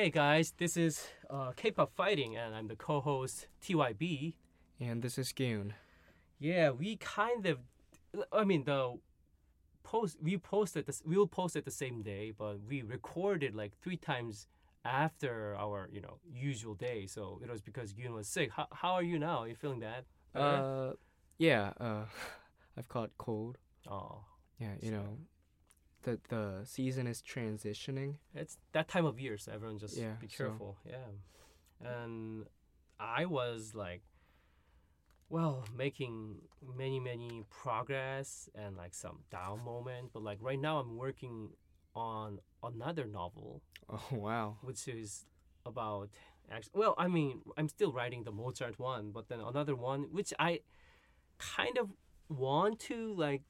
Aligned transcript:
Hey 0.00 0.10
guys, 0.10 0.52
this 0.58 0.76
is 0.76 1.08
uh, 1.28 1.50
K-pop 1.56 1.90
fighting, 1.96 2.36
and 2.36 2.54
I'm 2.54 2.68
the 2.68 2.76
co-host 2.76 3.48
TYB. 3.60 4.34
And 4.78 5.02
this 5.02 5.18
is 5.18 5.32
Goon. 5.32 5.74
Yeah, 6.38 6.70
we 6.70 6.94
kind 6.98 7.44
of, 7.46 7.58
I 8.32 8.44
mean 8.44 8.62
the 8.62 8.96
post 9.82 10.18
we 10.22 10.38
posted 10.38 10.86
this 10.86 11.02
we 11.04 11.16
will 11.16 11.26
post 11.26 11.56
it 11.56 11.64
the 11.64 11.72
same 11.72 12.02
day, 12.02 12.30
but 12.30 12.60
we 12.68 12.82
recorded 12.82 13.56
like 13.56 13.72
three 13.82 13.96
times 13.96 14.46
after 14.84 15.56
our 15.58 15.88
you 15.92 16.00
know 16.00 16.18
usual 16.32 16.74
day. 16.74 17.06
So 17.06 17.40
it 17.42 17.50
was 17.50 17.60
because 17.60 17.92
Goon 17.92 18.12
was 18.14 18.28
sick. 18.28 18.52
How 18.52 18.68
how 18.70 18.92
are 18.92 19.02
you 19.02 19.18
now? 19.18 19.38
Are 19.38 19.48
you 19.48 19.56
feeling 19.56 19.80
bad? 19.80 20.04
Uh, 20.32 20.92
yeah. 21.38 21.72
Uh, 21.80 22.04
I've 22.78 22.88
caught 22.88 23.10
cold. 23.18 23.58
oh, 23.90 24.20
Yeah, 24.60 24.74
you 24.80 24.90
So- 24.90 24.96
know, 24.96 25.18
the 26.02 26.18
the 26.28 26.60
season 26.64 27.06
is 27.06 27.22
transitioning. 27.22 28.16
it's 28.34 28.58
that 28.72 28.88
time 28.88 29.04
of 29.06 29.18
year, 29.20 29.36
so 29.38 29.52
everyone 29.52 29.78
just 29.78 29.96
Yeah, 29.96 30.14
be 30.20 30.28
so- 30.28 30.36
careful. 30.44 30.76
Yeah, 30.86 31.08
and 31.80 32.46
I 33.00 33.26
was 33.26 33.74
like, 33.74 34.02
well, 35.28 35.64
making 35.76 36.36
many 36.76 36.98
many 37.00 37.44
progress 37.50 38.48
and 38.54 38.76
like 38.76 38.94
some 38.94 39.18
down 39.30 39.64
moment, 39.64 40.10
but 40.12 40.22
like 40.22 40.38
right 40.40 40.58
now 40.60 40.78
I'm 40.80 40.96
working 40.96 41.50
on 41.94 42.38
another 42.62 43.06
novel, 43.06 43.62
Oh 43.88 44.02
wow. 44.12 44.56
which 44.62 44.88
is 44.88 45.26
about 45.66 46.08
actually. 46.50 46.72
Well, 46.80 46.94
I 46.96 47.08
mean, 47.08 47.42
I'm 47.56 47.68
still 47.68 47.92
writing 47.92 48.24
the 48.24 48.32
Mozart 48.32 48.78
one, 48.78 49.10
but 49.10 49.28
then 49.28 49.40
another 49.40 49.74
one 49.76 50.02
which 50.12 50.32
I 50.38 50.60
kind 51.38 51.76
of 51.78 51.90
want 52.28 52.78
to 52.80 53.14
like. 53.14 53.42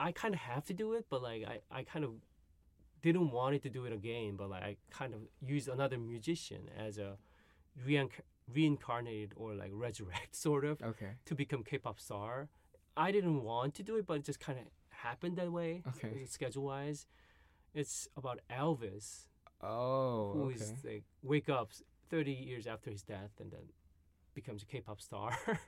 I 0.00 0.12
kind 0.12 0.34
of 0.34 0.40
have 0.40 0.64
to 0.66 0.74
do 0.74 0.92
it, 0.94 1.06
but 1.10 1.22
like 1.22 1.44
I, 1.44 1.60
I 1.70 1.82
kind 1.82 2.04
of 2.04 2.12
didn't 3.02 3.30
want 3.30 3.54
it 3.54 3.62
to 3.62 3.70
do 3.70 3.84
it 3.84 3.92
again, 3.92 4.36
but 4.36 4.50
like 4.50 4.62
I 4.62 4.76
kind 4.90 5.14
of 5.14 5.20
used 5.40 5.68
another 5.68 5.98
musician 5.98 6.68
as 6.76 6.98
a 6.98 7.16
reinc- 7.86 8.20
reincarnated 8.52 9.32
or 9.36 9.54
like 9.54 9.70
resurrect 9.86 10.34
sort 10.36 10.64
of 10.64 10.80
Okay. 10.82 11.12
to 11.26 11.34
become 11.34 11.62
K-pop 11.64 11.98
star. 12.00 12.48
I 12.96 13.12
didn't 13.12 13.42
want 13.42 13.74
to 13.74 13.82
do 13.82 13.96
it, 13.96 14.06
but 14.06 14.14
it 14.18 14.24
just 14.24 14.40
kind 14.40 14.58
of 14.58 14.64
happened 14.90 15.36
that 15.38 15.52
way. 15.52 15.82
Okay. 15.88 16.08
Uh, 16.22 16.26
Schedule 16.26 16.64
wise, 16.64 17.06
it's 17.74 18.08
about 18.16 18.40
Elvis, 18.50 19.26
Oh. 19.62 20.32
who 20.34 20.44
okay. 20.46 20.54
is 20.56 20.72
like 20.84 21.04
wake 21.22 21.48
up 21.48 21.70
30 22.10 22.32
years 22.32 22.66
after 22.66 22.90
his 22.90 23.02
death 23.02 23.30
and 23.40 23.50
then 23.52 23.66
becomes 24.34 24.62
a 24.62 24.66
K-pop 24.66 25.00
star. 25.00 25.36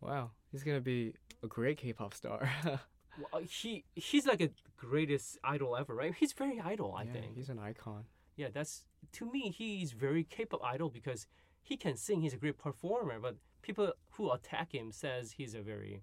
Wow. 0.00 0.32
He's 0.52 0.62
gonna 0.62 0.80
be 0.82 1.14
a 1.42 1.46
great 1.46 1.78
K-pop 1.78 2.12
star. 2.14 2.50
well, 3.18 3.42
he 3.42 3.84
he's 3.94 4.26
like 4.26 4.40
a 4.40 4.50
greatest 4.76 5.38
idol 5.44 5.76
ever, 5.76 5.94
right? 5.94 6.14
He's 6.14 6.32
very 6.32 6.60
idol, 6.60 6.94
I 6.96 7.04
yeah, 7.04 7.12
think. 7.12 7.34
he's 7.36 7.48
an 7.48 7.58
icon. 7.58 8.04
Yeah, 8.36 8.48
that's 8.52 8.84
to 9.12 9.30
me 9.30 9.50
he's 9.50 9.92
very 9.92 10.24
K-pop 10.24 10.62
idol 10.62 10.90
because 10.90 11.26
he 11.62 11.76
can 11.76 11.96
sing. 11.96 12.20
He's 12.20 12.34
a 12.34 12.36
great 12.36 12.58
performer, 12.58 13.18
but 13.20 13.36
people 13.62 13.92
who 14.12 14.30
attack 14.30 14.72
him 14.74 14.92
says 14.92 15.32
he's 15.32 15.54
a 15.54 15.60
very, 15.62 16.02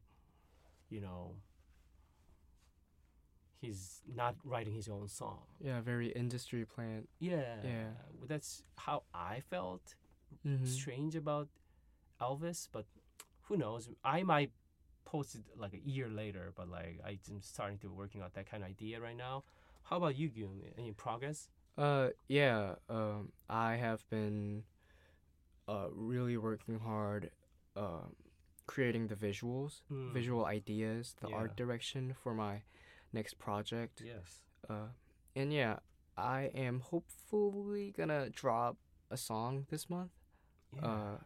you 0.89 0.99
know, 1.01 1.35
he's 3.61 4.01
not 4.13 4.35
writing 4.43 4.73
his 4.73 4.87
own 4.89 5.07
song. 5.07 5.39
Yeah, 5.59 5.81
very 5.81 6.09
industry 6.09 6.65
plant. 6.65 7.07
Yeah, 7.19 7.55
Yeah. 7.63 7.89
well, 8.17 8.27
that's 8.27 8.63
how 8.77 9.03
I 9.13 9.41
felt 9.49 9.95
Mm-hmm. 10.45 10.65
strange 10.65 11.15
about 11.15 11.47
Elvis, 12.19 12.67
but 12.71 12.85
who 13.43 13.55
knows? 13.55 13.87
I 14.03 14.23
might 14.23 14.51
post 15.05 15.35
it 15.35 15.41
like 15.57 15.73
a 15.73 15.79
year 15.89 16.09
later, 16.09 16.53
but 16.55 16.67
like 16.69 16.99
I'm 17.05 17.19
starting 17.41 17.77
to 17.79 17.89
working 17.91 18.21
on 18.21 18.29
that 18.33 18.49
kind 18.49 18.63
of 18.63 18.69
idea 18.69 18.99
right 18.99 19.17
now. 19.17 19.43
How 19.83 19.97
about 19.97 20.15
you, 20.17 20.29
Gyun? 20.29 20.61
Any 20.77 20.91
progress? 20.91 21.49
Uh, 21.77 22.09
yeah. 22.27 22.75
Um, 22.89 23.31
I 23.49 23.75
have 23.75 24.07
been, 24.09 24.63
uh, 25.67 25.87
really 25.91 26.37
working 26.37 26.79
hard, 26.79 27.31
uh, 27.75 28.07
creating 28.65 29.07
the 29.07 29.15
visuals, 29.15 29.81
Mm. 29.91 30.13
visual 30.13 30.45
ideas, 30.45 31.15
the 31.19 31.27
Yeah. 31.29 31.35
art 31.35 31.55
direction 31.57 32.13
for 32.13 32.33
my 32.33 32.63
next 33.11 33.37
project. 33.39 34.01
Yes. 34.01 34.43
Uh, 34.69 34.89
and 35.35 35.51
yeah, 35.51 35.79
I 36.15 36.43
am 36.53 36.79
hopefully 36.79 37.91
gonna 37.91 38.29
drop 38.29 38.77
a 39.09 39.17
song 39.17 39.65
this 39.69 39.89
month. 39.89 40.11
Yeah. 40.73 40.85
Uh, 40.85 41.17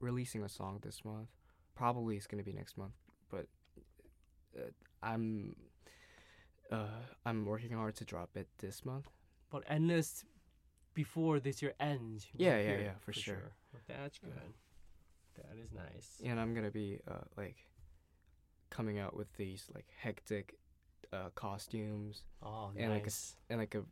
releasing 0.00 0.42
a 0.42 0.48
song 0.48 0.80
this 0.80 1.04
month. 1.04 1.28
Probably 1.74 2.16
it's 2.16 2.26
gonna 2.26 2.42
be 2.42 2.52
next 2.52 2.76
month, 2.76 2.94
I'm 5.02 5.56
uh, 6.70 6.86
I'm 7.26 7.44
working 7.44 7.72
hard 7.72 7.94
to 7.96 8.04
drop 8.04 8.36
it 8.36 8.48
this 8.58 8.84
month. 8.84 9.06
But 9.50 9.64
endless 9.66 10.24
before 10.94 11.40
this 11.40 11.60
year 11.62 11.74
ends. 11.80 12.26
Yeah, 12.36 12.58
yeah, 12.58 12.68
yeah, 12.70 12.74
it 12.78 12.96
for 13.00 13.12
sure. 13.12 13.52
That's 13.88 14.18
Yeah. 14.22 14.28
good. 14.30 14.54
That 15.36 15.58
is 15.62 15.72
nice. 15.72 16.20
And 16.24 16.38
I'm 16.40 16.54
gonna 16.54 16.70
be 16.70 17.00
uh, 17.08 17.24
like 17.36 17.56
coming 18.70 18.98
out 18.98 19.14
with 19.16 19.32
these 19.36 19.66
like 19.74 19.86
hectic 19.98 20.56
uh, 21.12 21.28
costumes 21.34 22.22
Oh, 22.42 22.70
And 22.76 22.90
like 22.90 23.02
a 23.02 23.04
nice. 23.04 23.36
and 23.50 23.58
like 23.58 23.74
a 23.74 23.84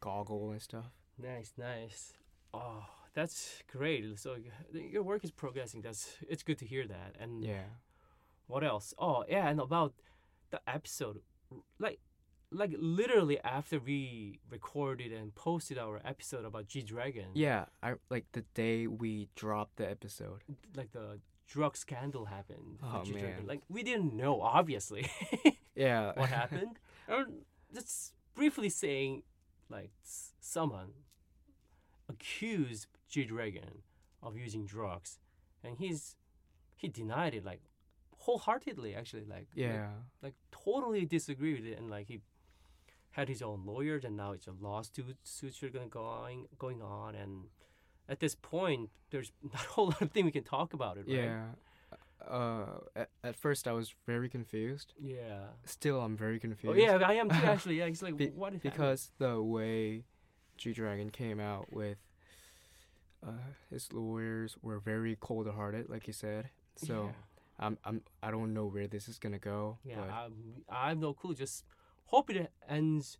goggle 0.00 0.50
and 0.52 0.62
stuff. 0.62 0.86
Nice, 1.18 1.52
nice. 1.58 2.12
Oh, 2.54 2.84
that's 3.14 3.62
great. 3.70 4.18
So 4.18 4.36
your 4.72 5.02
work 5.02 5.24
is 5.24 5.30
progressing. 5.30 5.82
That's 5.82 6.16
it's 6.28 6.42
good 6.42 6.58
to 6.58 6.66
hear 6.66 6.86
that. 6.86 7.16
And 7.18 7.44
Yeah. 7.44 7.66
What 8.50 8.64
else? 8.64 8.92
Oh, 8.98 9.24
yeah, 9.28 9.48
and 9.48 9.60
about 9.60 9.94
the 10.50 10.60
episode, 10.68 11.20
like, 11.78 12.00
like 12.52 12.74
literally 12.78 13.38
after 13.44 13.78
we 13.78 14.40
recorded 14.50 15.12
and 15.12 15.34
posted 15.34 15.78
our 15.78 16.00
episode 16.04 16.44
about 16.44 16.66
G 16.66 16.82
Dragon. 16.82 17.26
Yeah, 17.34 17.66
I 17.82 17.94
like 18.10 18.26
the 18.32 18.42
day 18.54 18.86
we 18.88 19.28
dropped 19.36 19.76
the 19.76 19.88
episode. 19.88 20.40
Like 20.76 20.90
the 20.92 21.20
drug 21.46 21.76
scandal 21.76 22.24
happened. 22.26 22.78
Oh, 22.82 23.02
G-Dragon. 23.04 23.30
man. 23.38 23.46
Like 23.46 23.60
we 23.68 23.82
didn't 23.82 24.14
know, 24.14 24.40
obviously, 24.40 25.08
Yeah. 25.74 26.12
what 26.14 26.28
happened. 26.28 26.78
or 27.08 27.26
just 27.72 28.14
briefly 28.34 28.68
saying, 28.68 29.22
like 29.68 29.90
someone 30.40 30.88
accused 32.08 32.86
G 33.08 33.24
Dragon 33.24 33.82
of 34.22 34.36
using 34.36 34.64
drugs, 34.66 35.18
and 35.64 35.78
he's 35.78 36.16
he 36.76 36.88
denied 36.88 37.34
it 37.34 37.44
like 37.44 37.60
wholeheartedly. 38.20 38.94
Actually, 38.94 39.24
like 39.24 39.38
like, 39.38 39.48
yeah. 39.54 39.88
like 40.22 40.34
totally 40.52 41.04
disagree 41.04 41.54
with 41.54 41.64
it, 41.64 41.78
and 41.78 41.90
like 41.90 42.08
he 42.08 42.20
had 43.12 43.28
his 43.28 43.42
own 43.42 43.64
lawyers, 43.66 44.04
and 44.04 44.16
now 44.16 44.32
it's 44.32 44.46
a 44.46 44.52
lawsuit 44.60 45.16
suits 45.24 45.62
are 45.62 45.68
gonna 45.68 45.86
going 45.86 46.46
going 46.58 46.80
on, 46.82 47.14
and 47.14 47.44
at 48.08 48.20
this 48.20 48.34
point, 48.34 48.90
there's 49.10 49.32
not 49.42 49.64
a 49.64 49.68
whole 49.68 49.86
lot 49.86 50.02
of 50.02 50.10
thing 50.12 50.24
we 50.24 50.30
can 50.30 50.44
talk 50.44 50.72
about 50.72 50.96
it, 50.96 51.06
right? 51.08 51.24
Yeah. 51.24 51.44
Uh, 52.28 52.80
at, 52.94 53.08
at 53.24 53.34
first 53.34 53.66
I 53.66 53.72
was 53.72 53.94
very 54.06 54.28
confused. 54.28 54.92
Yeah. 55.00 55.46
Still, 55.64 56.00
I'm 56.00 56.16
very 56.18 56.38
confused. 56.38 56.76
Oh 56.76 56.80
yeah, 56.80 56.96
I 56.96 57.14
am 57.14 57.30
too. 57.30 57.36
Actually, 57.36 57.78
yeah. 57.78 57.86
It's 57.86 58.02
like 58.02 58.16
Be- 58.16 58.28
what 58.28 58.60
because 58.62 59.10
the 59.18 59.42
way 59.42 60.04
G 60.58 60.72
Dragon 60.72 61.08
came 61.08 61.40
out 61.40 61.72
with 61.72 61.96
uh, 63.26 63.32
his 63.70 63.92
lawyers 63.92 64.56
were 64.62 64.78
very 64.78 65.16
cold-hearted, 65.18 65.88
like 65.88 66.06
you 66.06 66.12
said. 66.12 66.50
So 66.76 67.04
yeah. 67.06 67.12
I'm 67.60 67.78
I'm 67.84 68.00
I 68.22 68.30
don't 68.30 68.52
know 68.54 68.66
where 68.66 68.88
this 68.88 69.08
is 69.08 69.18
gonna 69.18 69.38
go. 69.38 69.78
Yeah, 69.84 69.96
but 70.00 70.10
I'm, 70.10 70.32
I 70.68 70.88
have 70.88 70.98
no 70.98 71.12
clue. 71.12 71.34
Just 71.34 71.64
hope 72.06 72.30
it 72.30 72.50
ends 72.68 73.18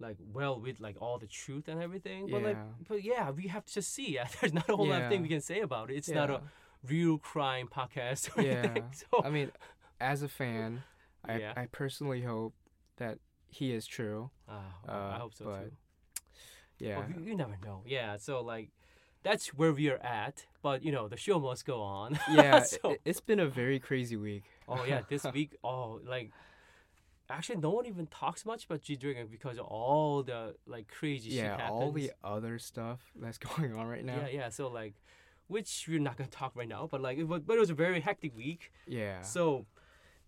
like 0.00 0.16
well 0.32 0.58
with 0.60 0.80
like 0.80 0.96
all 1.00 1.18
the 1.18 1.26
truth 1.26 1.68
and 1.68 1.80
everything. 1.82 2.28
But 2.30 2.42
like, 2.42 2.56
Yeah. 2.56 2.86
but 2.88 3.04
yeah, 3.04 3.30
we 3.30 3.48
have 3.48 3.66
to 3.66 3.82
see. 3.82 4.08
Yeah, 4.16 4.26
there's 4.40 4.52
not 4.54 4.68
a 4.68 4.76
whole 4.76 4.88
lot 4.88 5.02
of 5.02 5.08
thing 5.10 5.22
we 5.22 5.28
can 5.28 5.40
say 5.42 5.60
about 5.60 5.90
it. 5.90 5.96
It's 5.96 6.08
not 6.08 6.30
a 6.30 6.40
real 6.88 7.18
crime 7.18 7.68
podcast 7.68 8.36
or 8.36 8.42
Yeah. 8.42 8.52
anything. 8.62 8.84
So 8.92 9.22
I 9.22 9.30
mean, 9.30 9.50
as 10.00 10.22
a 10.22 10.28
fan, 10.28 10.82
I 11.28 11.38
Yeah. 11.38 11.52
I 11.56 11.66
personally 11.66 12.22
hope 12.22 12.54
that 12.96 13.18
he 13.48 13.72
is 13.72 13.86
true. 13.86 14.30
Ah, 14.48 14.74
well, 14.86 14.96
I 14.96 15.14
uh, 15.16 15.18
hope 15.18 15.34
so 15.34 15.44
but 15.44 15.64
too. 15.64 15.72
Yeah. 16.78 16.98
Well, 16.98 17.08
you, 17.10 17.24
you 17.30 17.36
never 17.36 17.56
know. 17.64 17.82
Yeah, 17.86 18.16
so 18.16 18.40
like 18.42 18.70
that's 19.22 19.54
where 19.54 19.72
we 19.72 19.88
are 19.90 19.98
at. 20.02 20.46
But 20.66 20.84
you 20.84 20.90
know, 20.90 21.06
the 21.06 21.16
show 21.16 21.38
must 21.38 21.64
go 21.64 21.80
on. 21.80 22.18
yeah. 22.32 22.64
so, 22.64 22.90
it, 22.90 23.00
it's 23.04 23.20
been 23.20 23.38
a 23.38 23.46
very 23.46 23.78
crazy 23.78 24.16
week. 24.16 24.42
oh 24.68 24.82
yeah, 24.84 25.02
this 25.08 25.24
week. 25.32 25.54
Oh, 25.62 26.00
like 26.04 26.32
actually, 27.30 27.58
no 27.58 27.70
one 27.70 27.86
even 27.86 28.08
talks 28.08 28.44
much 28.44 28.64
about 28.64 28.82
G 28.82 28.96
Dragon 28.96 29.28
because 29.30 29.58
of 29.58 29.66
all 29.66 30.24
the 30.24 30.56
like 30.66 30.88
crazy 30.88 31.30
shit 31.30 31.44
yeah, 31.44 31.68
all 31.70 31.92
the 31.92 32.10
other 32.24 32.58
stuff 32.58 32.98
that's 33.14 33.38
going 33.48 33.76
on 33.76 33.86
right 33.86 34.04
now. 34.04 34.22
Yeah, 34.22 34.38
yeah. 34.38 34.48
So 34.48 34.66
like, 34.66 34.94
which 35.46 35.86
we're 35.88 36.00
not 36.00 36.16
gonna 36.16 36.30
talk 36.30 36.50
right 36.56 36.66
now, 36.66 36.88
but 36.90 37.00
like, 37.00 37.16
it 37.16 37.28
was, 37.28 37.42
but 37.46 37.56
it 37.56 37.60
was 37.60 37.70
a 37.70 37.74
very 37.74 38.00
hectic 38.00 38.36
week. 38.36 38.72
Yeah. 38.88 39.20
So, 39.20 39.66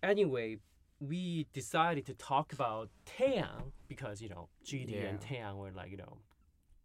anyway, 0.01 0.59
we 1.01 1.47
decided 1.51 2.05
to 2.05 2.13
talk 2.13 2.53
about 2.53 2.87
Taeyang 3.05 3.73
because 3.89 4.21
you 4.21 4.29
know 4.29 4.47
GD 4.65 5.09
and 5.09 5.19
Yeah. 5.19 5.49
Taeyang 5.51 5.57
were 5.57 5.71
like 5.71 5.91
you 5.91 5.97
know, 5.97 6.19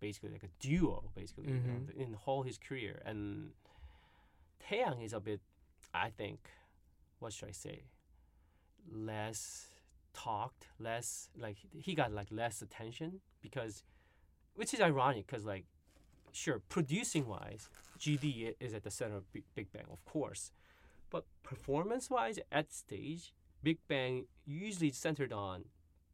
basically 0.07 0.31
like 0.37 0.43
a 0.51 0.53
duo, 0.67 0.97
basically 1.15 1.47
you 1.49 1.55
know, 1.55 1.81
Mhm. 1.87 1.97
in 2.05 2.11
all 2.27 2.43
his 2.51 2.59
career, 2.67 2.95
and 3.09 3.55
Taeyang 4.65 5.01
is 5.05 5.13
a 5.13 5.21
bit, 5.21 5.41
I 6.07 6.09
think, 6.21 6.41
what 7.21 7.33
should 7.33 7.49
I 7.49 7.53
say, 7.67 7.79
less 8.91 9.69
talked, 10.13 10.69
less 10.79 11.29
like 11.45 11.57
he 11.87 11.95
got 11.95 12.13
like 12.13 12.31
less 12.31 12.63
attention 12.63 13.21
because, 13.41 13.83
which 14.55 14.73
is 14.75 14.81
ironic 14.81 15.27
because 15.27 15.45
like 15.45 15.65
sure, 16.33 16.59
producing 16.69 17.25
wise, 17.29 17.69
GD 17.99 18.55
is 18.59 18.75
at 18.75 18.83
the 18.83 18.91
center 18.91 19.17
of 19.17 19.25
Big, 19.33 19.45
Big 19.55 19.69
Bang, 19.73 19.87
of 19.91 20.05
course. 20.05 20.51
But 21.11 21.25
performance 21.45 22.11
wise, 22.11 22.39
at 22.51 22.73
stage, 22.73 23.33
Big 23.63 23.79
Bang 23.87 24.27
usually 24.45 24.91
centered 24.91 25.33
on 25.33 25.65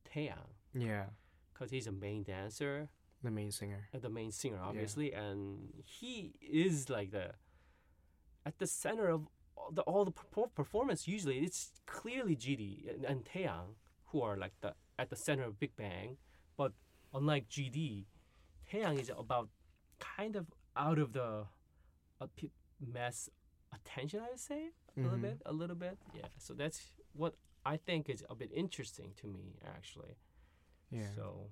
Taeyang 0.04 0.52
Yeah, 0.74 1.06
because 1.52 1.70
he's 1.70 1.86
a 1.86 1.92
main 1.92 2.22
dancer, 2.22 2.90
the 3.22 3.30
main 3.30 3.50
singer. 3.52 3.88
uh, 3.94 3.98
the 3.98 4.08
main 4.08 4.32
singer, 4.32 4.58
obviously, 4.62 5.12
and 5.12 5.72
he 5.84 6.32
is 6.40 6.88
like 6.88 7.10
the 7.10 7.32
at 8.46 8.58
the 8.58 8.66
center 8.66 9.08
of 9.08 9.26
all 9.56 9.70
the, 9.72 9.82
all 9.82 10.04
the 10.04 10.12
performance. 10.54 11.06
Usually, 11.06 11.38
it's 11.40 11.70
clearly 11.86 12.34
GD 12.36 12.88
and, 12.94 13.04
and 13.04 13.24
Taeyang 13.24 13.74
who 14.06 14.22
are 14.22 14.36
like 14.36 14.52
the 14.60 14.74
at 14.98 15.10
the 15.10 15.16
center 15.16 15.44
of 15.44 15.58
Big 15.58 15.76
Bang, 15.76 16.16
but 16.56 16.72
unlike 17.14 17.48
GD, 17.48 18.04
Taeyang 18.72 18.98
is 19.00 19.10
about 19.16 19.48
kind 19.98 20.36
of 20.36 20.46
out 20.76 20.98
of 20.98 21.12
the 21.12 21.44
uh, 22.20 22.26
mass 22.80 23.28
attention. 23.74 24.20
I 24.20 24.30
would 24.30 24.40
say 24.40 24.70
a 24.96 25.00
little 25.00 25.18
Mhm. 25.18 25.22
bit, 25.22 25.42
a 25.46 25.52
little 25.52 25.76
bit, 25.76 25.98
yeah. 26.14 26.26
So 26.38 26.54
that's 26.54 26.92
what 27.12 27.34
I 27.64 27.76
think 27.76 28.08
is 28.08 28.24
a 28.30 28.34
bit 28.34 28.50
interesting 28.52 29.12
to 29.20 29.26
me, 29.26 29.58
actually. 29.76 30.16
Yeah. 30.90 31.06
So, 31.14 31.50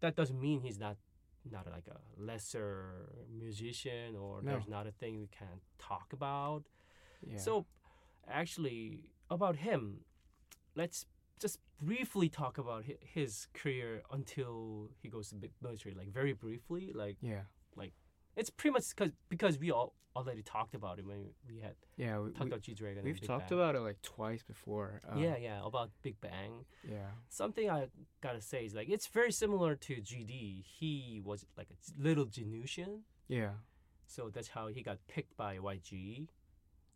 that 0.00 0.16
doesn't 0.16 0.40
mean 0.40 0.60
he's 0.60 0.78
not 0.78 0.96
not 1.50 1.66
like 1.70 1.86
a 1.88 2.00
lesser 2.20 3.08
musician 3.32 4.14
or 4.16 4.42
No. 4.42 4.50
there's 4.52 4.68
not 4.68 4.86
a 4.86 4.92
thing 4.92 5.18
we 5.20 5.26
can't 5.28 5.62
talk 5.78 6.12
about. 6.12 6.64
yeah. 7.26 7.38
So, 7.38 7.64
actually, 8.28 9.10
about 9.30 9.56
him, 9.56 10.04
let's 10.74 11.06
just 11.40 11.58
briefly 11.80 12.28
talk 12.28 12.58
about 12.58 12.84
his 13.00 13.46
career 13.54 14.02
until 14.12 14.90
he 15.00 15.08
goes 15.08 15.30
to 15.30 15.36
military. 15.62 15.94
Like 15.94 16.12
very 16.12 16.34
briefly, 16.34 16.92
like 16.94 17.16
yeah, 17.22 17.42
it's 18.36 18.50
pretty 18.50 18.72
much 18.72 18.84
because 18.94 19.12
because 19.28 19.58
we 19.58 19.70
all 19.70 19.94
already 20.16 20.42
talked 20.42 20.74
about 20.74 20.98
it 20.98 21.06
when 21.06 21.30
we 21.48 21.60
had 21.60 21.74
yeah. 21.96 22.18
We, 22.18 22.30
talked 22.30 22.44
we, 22.44 22.50
about 22.50 22.62
G 22.62 22.74
Dragon. 22.74 23.04
we've 23.04 23.20
talked 23.20 23.52
about 23.52 23.74
it 23.76 23.80
like 23.80 24.02
twice 24.02 24.42
before. 24.42 25.00
Um, 25.08 25.18
yeah, 25.22 25.36
yeah, 25.36 25.60
about 25.64 25.90
Big 26.02 26.20
Bang. 26.20 26.64
Yeah. 26.88 27.10
something 27.28 27.70
I 27.70 27.86
gotta 28.20 28.40
say 28.40 28.64
is 28.64 28.74
like 28.74 28.88
it's 28.88 29.06
very 29.06 29.30
similar 29.32 29.76
to 29.76 29.94
GD. 29.96 30.64
He 30.64 31.20
was 31.24 31.46
like 31.56 31.68
a 31.70 32.02
little 32.02 32.26
Jinusean, 32.26 33.00
Yeah. 33.28 33.50
so 34.06 34.30
that's 34.34 34.48
how 34.48 34.66
he 34.68 34.82
got 34.82 34.98
picked 35.06 35.36
by 35.36 35.58
YG, 35.58 36.26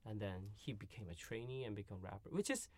and 0.04 0.20
then 0.20 0.50
he 0.56 0.72
became 0.72 1.08
a 1.08 1.14
trainee 1.14 1.62
and 1.64 1.76
become 1.76 1.98
rapper, 2.02 2.30
which 2.30 2.50
is 2.50 2.68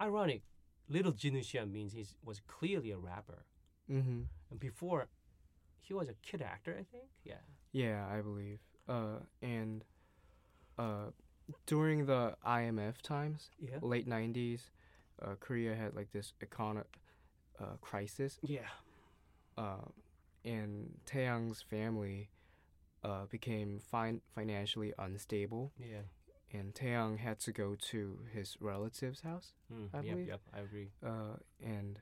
ironic. 0.00 0.42
Little 0.88 1.12
Jinusean 1.12 1.70
means 1.70 1.92
he 1.92 2.06
was 2.24 2.40
clearly 2.46 2.90
a 2.92 2.98
rapper, 2.98 3.44
Mm-hmm. 3.90 4.20
and 4.50 4.58
before 4.60 5.08
he 5.80 5.92
was 5.92 6.08
a 6.08 6.14
kid 6.22 6.40
actor, 6.40 6.72
I 6.72 6.84
think. 6.84 7.08
Yeah. 7.24 7.42
Yeah, 7.72 8.06
I 8.10 8.20
believe. 8.20 8.60
Uh, 8.88 9.20
and 9.40 9.84
uh, 10.78 11.10
during 11.66 12.06
the 12.06 12.36
IMF 12.46 13.00
times, 13.02 13.50
Yeah. 13.58 13.78
late 13.80 14.06
'90s, 14.08 14.70
uh, 15.20 15.34
Korea 15.40 15.74
had 15.74 15.94
like 15.94 16.12
this 16.12 16.34
economic 16.42 16.98
uh, 17.60 17.76
crisis, 17.80 18.38
Yeah. 18.42 18.68
uh, 19.56 19.84
and 20.44 20.98
Taeyang's 21.06 21.62
family 21.62 22.30
uh, 23.04 23.26
became 23.26 23.78
fin- 23.80 24.20
financially 24.34 24.92
unstable, 24.98 25.72
Yeah. 25.78 26.02
and 26.52 26.74
Taeyang 26.74 27.18
had 27.18 27.38
to 27.40 27.52
go 27.52 27.74
to 27.76 28.20
his 28.32 28.56
relative's 28.60 29.20
house, 29.22 29.52
Mm, 29.72 29.88
I 29.92 30.00
yep. 30.00 30.04
believe- 30.14 30.28
Yep. 30.28 30.40
I 30.52 30.60
agree. 30.60 30.90
uh, 31.02 31.36
and 31.60 32.00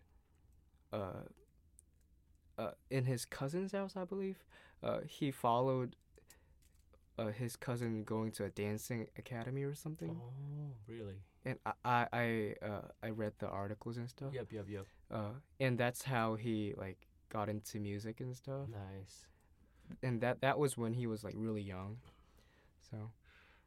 uh, 0.93 1.23
uh, 2.59 2.73
in 2.91 3.05
his 3.07 3.25
cousin's 3.25 3.73
house, 3.73 3.97
I 3.97 4.05
believe, 4.05 4.45
uh, 4.83 5.01
he 5.07 5.31
followed 5.31 5.97
uh, 7.19 7.27
his 7.27 7.57
cousin 7.57 8.05
going 8.05 8.33
to 8.33 8.45
a 8.45 8.49
dancing 8.51 9.07
academy 9.19 9.63
or 9.63 9.75
something. 9.75 10.17
Oh, 10.21 10.73
really? 10.87 11.17
And 11.45 11.59
I 11.67 11.73
I 11.85 12.07
I, 12.13 12.55
uh, 12.65 12.81
I 13.03 13.11
read 13.11 13.33
the 13.39 13.49
articles 13.49 13.97
and 13.97 14.09
stuff. 14.09 14.33
Yep. 14.33 14.53
Yep. 14.53 14.67
Yep. 14.69 14.87
Uh, 15.11 15.31
and 15.59 15.79
that's 15.79 16.03
how 16.03 16.35
he 16.35 16.75
like 16.77 17.07
got 17.31 17.49
into 17.49 17.79
music 17.79 18.21
and 18.21 18.37
stuff. 18.37 18.69
Nice. 18.69 19.27
And 20.03 20.21
that 20.21 20.41
that 20.41 20.59
was 20.59 20.77
when 20.77 20.95
he 20.95 21.07
was 21.07 21.25
like 21.25 21.35
really 21.37 21.63
young. 21.63 21.99
So 22.91 23.11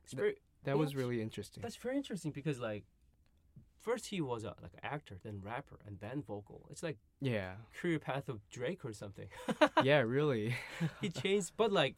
It's 0.04 0.12
Th- 0.12 0.20
very 0.20 0.36
that 0.64 0.78
was 0.78 0.96
really 0.96 1.22
interesting. 1.22 1.62
That's 1.62 1.76
very 1.76 1.98
interesting 1.98 2.32
because 2.32 2.60
like 2.60 2.86
first 3.84 4.08
he 4.08 4.20
was 4.22 4.44
a 4.44 4.56
like 4.62 4.74
an 4.74 4.80
actor, 4.96 5.16
then 5.24 5.42
rapper, 5.44 5.78
and 5.86 6.00
then 6.00 6.24
vocal. 6.24 6.60
It's 6.72 6.84
like 6.84 6.98
Yeah. 7.22 7.54
career 7.80 8.00
path 8.00 8.28
of 8.30 8.40
Drake 8.50 8.84
or 8.86 8.94
something. 8.94 9.28
yeah, 9.84 10.00
really. 10.00 10.56
he 11.02 11.10
changed, 11.10 11.52
but 11.58 11.72
like 11.72 11.96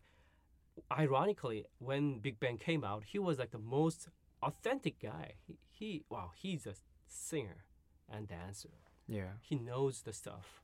ironically, 0.92 1.66
when 1.80 2.20
Big 2.20 2.40
Bang 2.40 2.58
came 2.58 2.84
out, 2.84 3.04
he 3.06 3.20
was 3.20 3.40
like 3.40 3.52
the 3.52 3.60
most 3.80 4.10
authentic 4.42 5.00
guy. 5.00 5.34
He, 5.48 5.58
he 5.70 6.04
wow, 6.10 6.32
he's 6.36 6.66
a 6.68 6.74
singer 7.08 7.64
and 8.10 8.28
dancer. 8.28 8.70
yeah. 9.08 9.34
He 9.42 9.56
knows 9.56 10.02
the 10.02 10.14
stuff. 10.14 10.62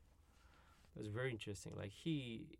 That's 0.95 1.07
very 1.07 1.31
interesting. 1.31 1.73
Like 1.77 1.91
he. 1.91 2.57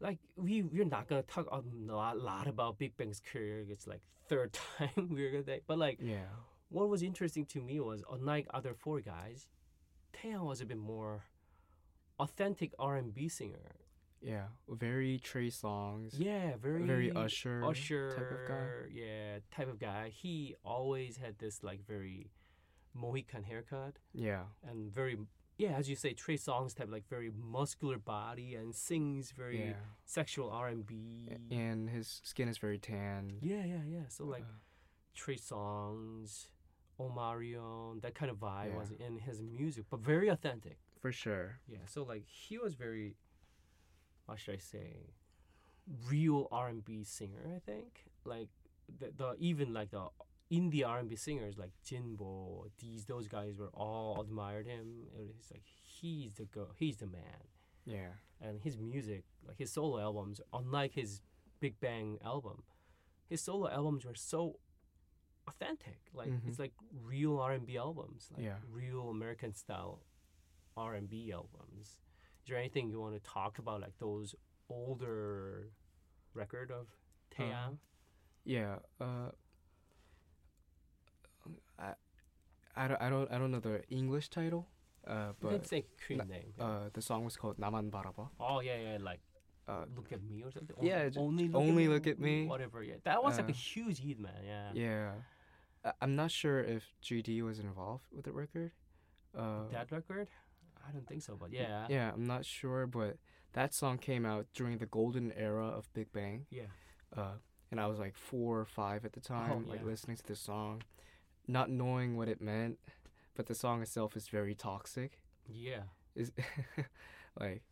Like 0.00 0.18
we 0.36 0.62
we're 0.62 0.84
not 0.84 1.08
gonna 1.08 1.22
talk 1.22 1.46
a 1.52 1.60
lot, 1.92 2.18
lot 2.18 2.46
about 2.48 2.76
Big 2.78 2.96
Bang's 2.96 3.20
career. 3.20 3.64
It's 3.68 3.86
like 3.86 4.00
third 4.28 4.52
time 4.78 5.08
we're 5.10 5.30
gonna, 5.42 5.58
but 5.66 5.78
like 5.78 5.98
Yeah. 6.02 6.26
What 6.72 6.88
was 6.88 7.02
interesting 7.02 7.44
to 7.46 7.60
me 7.60 7.80
was 7.80 8.02
unlike 8.10 8.46
other 8.54 8.74
four 8.74 9.00
guys, 9.00 9.48
Taeyang 10.14 10.44
was 10.46 10.60
a 10.60 10.66
bit 10.66 10.78
more 10.78 11.24
authentic 12.18 12.72
R 12.78 12.96
and 12.96 13.14
B 13.14 13.28
singer. 13.28 13.76
Yeah. 14.22 14.46
Very 14.68 15.18
Trey 15.18 15.48
Songz. 15.48 16.14
Yeah, 16.16 16.52
very 16.60 16.82
Very 16.86 17.10
Usher. 17.12 17.62
Usher 17.64 18.10
type 18.16 18.30
of 18.30 18.48
guy. 18.48 18.90
Yeah, 18.92 19.38
type 19.50 19.68
of 19.68 19.78
guy. 19.80 20.10
He 20.10 20.54
always 20.64 21.16
had 21.16 21.38
this 21.38 21.62
like 21.62 21.84
very 21.86 22.30
Mohican 22.94 23.42
haircut 23.42 23.98
Yeah. 24.14 24.44
and 24.68 24.92
very 24.92 25.18
yeah, 25.58 25.72
as 25.76 25.88
you 25.88 25.96
say, 25.96 26.12
Trey 26.14 26.36
Songz 26.38 26.74
type 26.74 26.90
like 26.90 27.06
very 27.08 27.30
muscular 27.30 27.98
body 27.98 28.54
and 28.54 28.74
sings 28.74 29.30
very 29.32 29.60
Yeah. 29.68 29.74
sexual 30.06 30.50
R 30.50 30.68
and 30.68 30.86
B. 30.86 31.28
And 31.50 31.90
his 31.90 32.20
skin 32.24 32.48
is 32.48 32.58
very 32.58 32.78
tan. 32.78 33.38
Yeah, 33.42 33.64
yeah, 33.64 33.82
yeah. 33.86 34.08
So 34.08 34.24
like 34.24 34.44
Uh, 34.44 34.58
Trey 35.14 35.36
Songz, 35.36 36.46
Omarion, 37.10 38.00
that 38.02 38.14
kind 38.14 38.30
of 38.30 38.38
vibe 38.38 38.70
Yeah. 38.70 38.76
was 38.78 38.90
in 38.92 39.18
his 39.18 39.42
music, 39.42 39.84
but 39.90 40.00
very 40.00 40.28
authentic. 40.28 40.78
for 41.00 41.10
sure. 41.12 41.58
Yeah, 41.66 41.84
so 41.86 42.04
like 42.04 42.24
he 42.28 42.58
was 42.58 42.74
very, 42.74 43.16
what 44.26 44.38
should 44.38 44.54
I 44.54 44.58
say, 44.58 45.14
real 46.08 46.48
R 46.52 46.68
and 46.68 46.84
B 46.84 47.02
singer. 47.04 47.42
I 47.56 47.58
think 47.58 48.04
like 48.24 48.48
the, 48.98 49.10
the 49.16 49.34
even 49.38 49.72
like 49.72 49.90
the 49.90 50.06
indie 50.50 50.86
R 50.86 50.98
and 50.98 51.08
B 51.08 51.16
singers 51.16 51.58
like 51.58 51.72
Jinbo, 51.84 52.70
these 52.78 53.04
those 53.06 53.26
guys 53.28 53.58
were 53.58 53.70
all 53.74 54.20
admired 54.20 54.66
him. 54.66 55.06
It 55.18 55.26
was 55.36 55.50
like 55.50 55.64
he's 55.82 56.34
the 56.34 56.44
go, 56.44 56.68
he's 56.76 56.98
the 56.98 57.06
man, 57.06 57.42
Yeah. 57.84 58.10
and 58.40 58.60
his 58.60 58.78
music, 58.78 59.24
like 59.46 59.58
his 59.58 59.72
solo 59.72 59.98
albums, 59.98 60.40
unlike 60.52 60.92
his 60.94 61.20
Big 61.60 61.78
Bang 61.80 62.18
album, 62.24 62.62
his 63.28 63.40
solo 63.40 63.68
albums 63.68 64.04
were 64.04 64.14
so 64.14 64.58
authentic. 65.48 65.98
Like 66.14 66.28
mm-hmm. 66.28 66.48
it's 66.48 66.58
like 66.58 66.72
real 67.04 67.38
R 67.38 67.52
and 67.52 67.66
B 67.66 67.76
albums, 67.76 68.30
like 68.34 68.44
yeah. 68.44 68.56
real 68.70 69.10
American 69.10 69.54
style 69.54 70.00
R 70.76 70.94
and 70.94 71.08
B 71.08 71.32
albums. 71.32 72.00
Is 72.42 72.48
there 72.48 72.58
anything 72.58 72.88
you 72.90 73.00
want 73.00 73.14
to 73.14 73.30
talk 73.30 73.58
about, 73.58 73.80
like 73.80 73.96
those 73.98 74.34
older 74.68 75.70
record 76.34 76.70
of 76.70 76.86
Taeyang? 77.36 77.52
Uh-huh. 77.52 77.70
Yeah, 78.44 78.76
uh, 79.00 79.30
I, 81.78 81.92
I 82.74 82.88
don't, 82.88 83.00
I 83.00 83.08
don't, 83.10 83.32
I 83.32 83.38
don't 83.38 83.52
know 83.52 83.60
the 83.60 83.82
English 83.90 84.28
title. 84.30 84.66
Uh, 85.06 85.32
but 85.40 85.52
you 85.52 85.58
can 85.58 85.66
say 85.66 85.84
Korean 86.04 86.28
name. 86.28 86.52
Yeah. 86.58 86.64
Uh, 86.64 86.90
the 86.92 87.02
song 87.02 87.24
was 87.24 87.36
called 87.36 87.58
Naman 87.58 87.90
Baraba. 87.90 88.30
Oh 88.40 88.60
yeah, 88.60 88.76
yeah, 88.76 88.98
like 89.00 89.20
uh, 89.68 89.84
look 89.96 90.10
at 90.12 90.22
me 90.22 90.42
or 90.42 90.50
something. 90.50 90.74
Yeah, 90.82 91.08
Only, 91.16 91.46
look 91.48 91.56
only 91.62 91.70
at 91.70 91.76
me, 91.76 91.88
look 91.88 92.06
at 92.08 92.18
me. 92.18 92.46
Whatever. 92.46 92.82
Yeah, 92.82 92.94
that 93.04 93.22
was 93.22 93.36
like 93.38 93.48
a 93.48 93.52
Uh, 93.52 93.54
huge 93.54 93.98
hit, 94.00 94.18
man. 94.18 94.32
Yeah. 94.44 94.70
yeah. 94.74 95.12
I- 95.84 95.92
I'm 96.00 96.16
not 96.16 96.30
sure 96.30 96.60
if 96.60 96.92
GD 97.02 97.42
was 97.42 97.58
involved 97.60 98.06
with 98.12 98.24
the 98.24 98.32
record. 98.32 98.72
Uh, 99.36 99.68
That 99.70 99.90
record? 99.92 100.28
I 100.86 100.90
don't 100.90 101.06
think 101.06 101.22
so, 101.22 101.36
but 101.36 101.52
yeah. 101.52 101.86
yeah, 101.88 102.10
I'm 102.12 102.26
not 102.26 102.44
sure, 102.44 102.86
but 102.88 103.18
that 103.52 103.72
song 103.72 103.98
came 103.98 104.26
out 104.26 104.46
during 104.52 104.78
the 104.78 104.86
golden 104.86 105.30
era 105.32 105.66
of 105.66 105.92
Big 105.94 106.12
Bang. 106.12 106.46
Yeah. 106.50 106.66
uh, 107.16 107.34
and 107.70 107.80
I 107.80 107.86
was 107.86 107.98
like 108.00 108.16
four 108.16 108.58
or 108.60 108.64
five 108.66 109.04
at 109.04 109.12
the 109.12 109.20
time, 109.20 109.66
like 109.68 109.78
Oh, 109.80 109.84
yeah. 109.84 109.90
listening 109.90 110.16
to 110.18 110.26
the 110.26 110.36
song, 110.36 110.82
not 111.46 111.70
knowing 111.70 112.16
what 112.16 112.28
it 112.28 112.40
meant, 112.40 112.78
but 113.34 113.46
the 113.46 113.54
song 113.54 113.80
itself 113.80 114.16
is 114.16 114.28
very 114.28 114.54
toxic. 114.54 115.22
Yeah. 115.48 115.84
Is 116.14 116.32
like, 117.40 117.62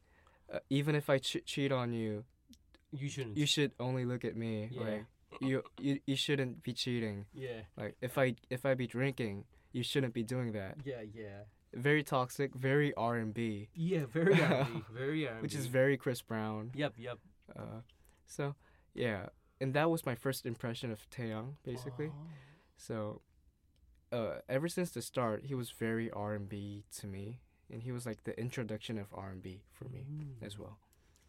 uh, 0.52 0.58
even 0.70 0.94
if 0.94 1.08
I 1.10 1.18
ch- 1.18 1.44
cheat 1.44 1.72
on 1.72 1.92
you, 1.92 2.24
You 2.92 3.08
shouldn't. 3.08 3.36
you 3.36 3.46
should 3.46 3.72
only 3.78 4.04
look 4.04 4.24
at 4.24 4.36
me. 4.36 4.68
Yeah. 4.72 4.80
Like, 4.82 5.04
you, 5.40 5.62
you 5.80 6.00
you 6.06 6.16
shouldn't 6.16 6.62
be 6.62 6.72
cheating. 6.72 7.26
yeah. 7.32 7.62
Like, 7.76 7.96
if 8.00 8.18
I 8.18 8.34
if 8.50 8.66
I 8.66 8.74
be 8.74 8.86
drinking, 8.86 9.44
you 9.72 9.82
shouldn't 9.84 10.12
be 10.14 10.24
doing 10.24 10.52
that. 10.52 10.76
Yeah, 10.84 11.02
yeah. 11.14 11.44
very 11.72 12.02
toxic, 12.02 12.52
very 12.54 12.92
R 12.94 13.16
and 13.16 13.32
B, 13.32 13.68
Yeah, 13.74 14.06
very 14.12 14.34
R&B, 14.42 14.82
very 14.92 15.28
R&B. 15.28 15.40
which 15.42 15.54
is 15.54 15.66
very 15.66 15.96
Chris 15.96 16.20
Brown. 16.20 16.72
Yep, 16.74 16.94
yep. 16.98 17.18
Uh, 17.56 17.82
so 18.26 18.56
yeah, 18.92 19.26
and 19.60 19.72
that 19.74 19.88
was 19.88 20.04
my 20.04 20.16
first 20.16 20.46
impression 20.46 20.90
of 20.90 21.08
Taeyang, 21.10 21.54
basically. 21.64 22.10
Oh. 22.12 22.26
So, 22.76 23.20
uh, 24.10 24.40
ever 24.48 24.66
since 24.68 24.90
the 24.90 25.00
start, 25.02 25.44
he 25.44 25.54
was 25.54 25.70
very 25.70 26.10
R 26.10 26.34
and 26.34 26.48
B 26.48 26.82
to 26.98 27.06
me, 27.06 27.38
and 27.72 27.82
he 27.82 27.92
was 27.92 28.06
like 28.06 28.24
the 28.24 28.38
introduction 28.38 28.98
of 28.98 29.06
R 29.12 29.30
and 29.30 29.42
B 29.42 29.62
for 29.72 29.84
me 29.88 30.04
Mm. 30.10 30.46
as 30.46 30.58
well. 30.58 30.78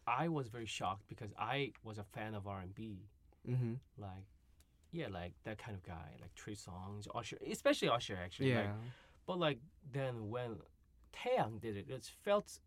I 0.06 0.28
was 0.28 0.48
very 0.48 0.66
shocked 0.66 1.04
because 1.08 1.30
I 1.38 1.72
was 1.84 1.98
a 1.98 2.02
fan 2.02 2.34
of 2.34 2.46
R&B. 2.48 3.06
Mm-hmm. 3.48 3.74
Like, 3.96 4.26
yeah, 4.90 5.06
like 5.08 5.32
that 5.44 5.58
kind 5.58 5.76
of 5.76 5.82
guy, 5.84 6.16
like 6.20 6.34
Trey 6.34 6.54
Songz, 6.54 7.06
Usher, 7.14 7.38
especially 7.48 7.88
Usher 7.88 8.18
actually. 8.20 8.50
Yeah, 8.50 8.62
Like, 8.62 8.70
but 9.26 9.38
like 9.38 9.58
then 9.92 10.28
when 10.30 10.56
Taeyang 11.14 11.60
did 11.60 11.76
it, 11.76 11.86
it 11.88 12.10
felt 12.24 12.58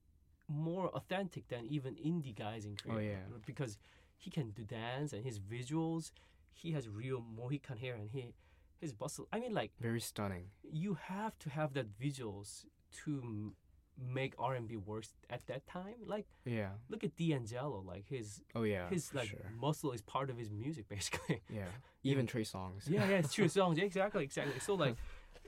more 0.48 0.88
authentic 0.89 1.48
than 1.50 1.65
even 1.65 1.96
indie 1.96 2.34
guys 2.36 2.65
in 2.65 2.75
Korea. 2.77 3.17
Oh, 3.27 3.34
yeah. 3.34 3.38
Because 3.46 3.77
he 4.15 4.29
can 4.29 4.51
do 4.51 4.63
dance 4.63 5.12
and 5.12 5.25
his 5.25 5.39
visuals, 5.39 6.12
he 6.53 6.72
has 6.72 6.88
real 6.88 7.22
Mohican 7.22 7.77
hair 7.77 7.96
and 7.96 8.10
he 8.12 8.34
his 8.79 8.94
bustle. 8.94 9.27
I 9.34 9.39
mean, 9.39 9.53
like 9.53 9.72
very 9.82 10.00
stunning. 10.01 10.46
you 10.63 10.94
have 11.10 11.38
to 11.39 11.50
have 11.50 11.74
that 11.74 11.88
visuals 12.00 12.65
to 13.03 13.53
make 13.97 14.33
R&B 14.37 14.75
work 14.77 15.05
at 15.29 15.45
that 15.47 15.65
time. 15.67 15.95
Like 16.05 16.25
Yeah. 16.45 16.71
look 16.89 17.03
at 17.03 17.15
D'Angelo, 17.15 17.81
like 17.85 18.07
his 18.07 18.41
Oh 18.53 18.63
yeah. 18.63 18.89
his 18.89 19.13
like 19.13 19.29
sure. 19.29 19.51
muscle 19.59 19.91
is 19.91 20.01
part 20.01 20.29
of 20.29 20.37
his 20.37 20.49
music 20.51 20.87
basically. 20.95 21.41
Yeah. 21.49 21.65
Even 22.03 22.27
Trey 22.27 22.43
Songz. 22.43 22.87
yeah, 22.89 23.07
yeah, 23.09 23.17
it's 23.17 23.33
true 23.33 23.47
songs. 23.59 23.77
Yeah, 23.77 23.85
exactly, 23.85 24.23
exactly. 24.23 24.59
So 24.59 24.75
like, 24.75 24.95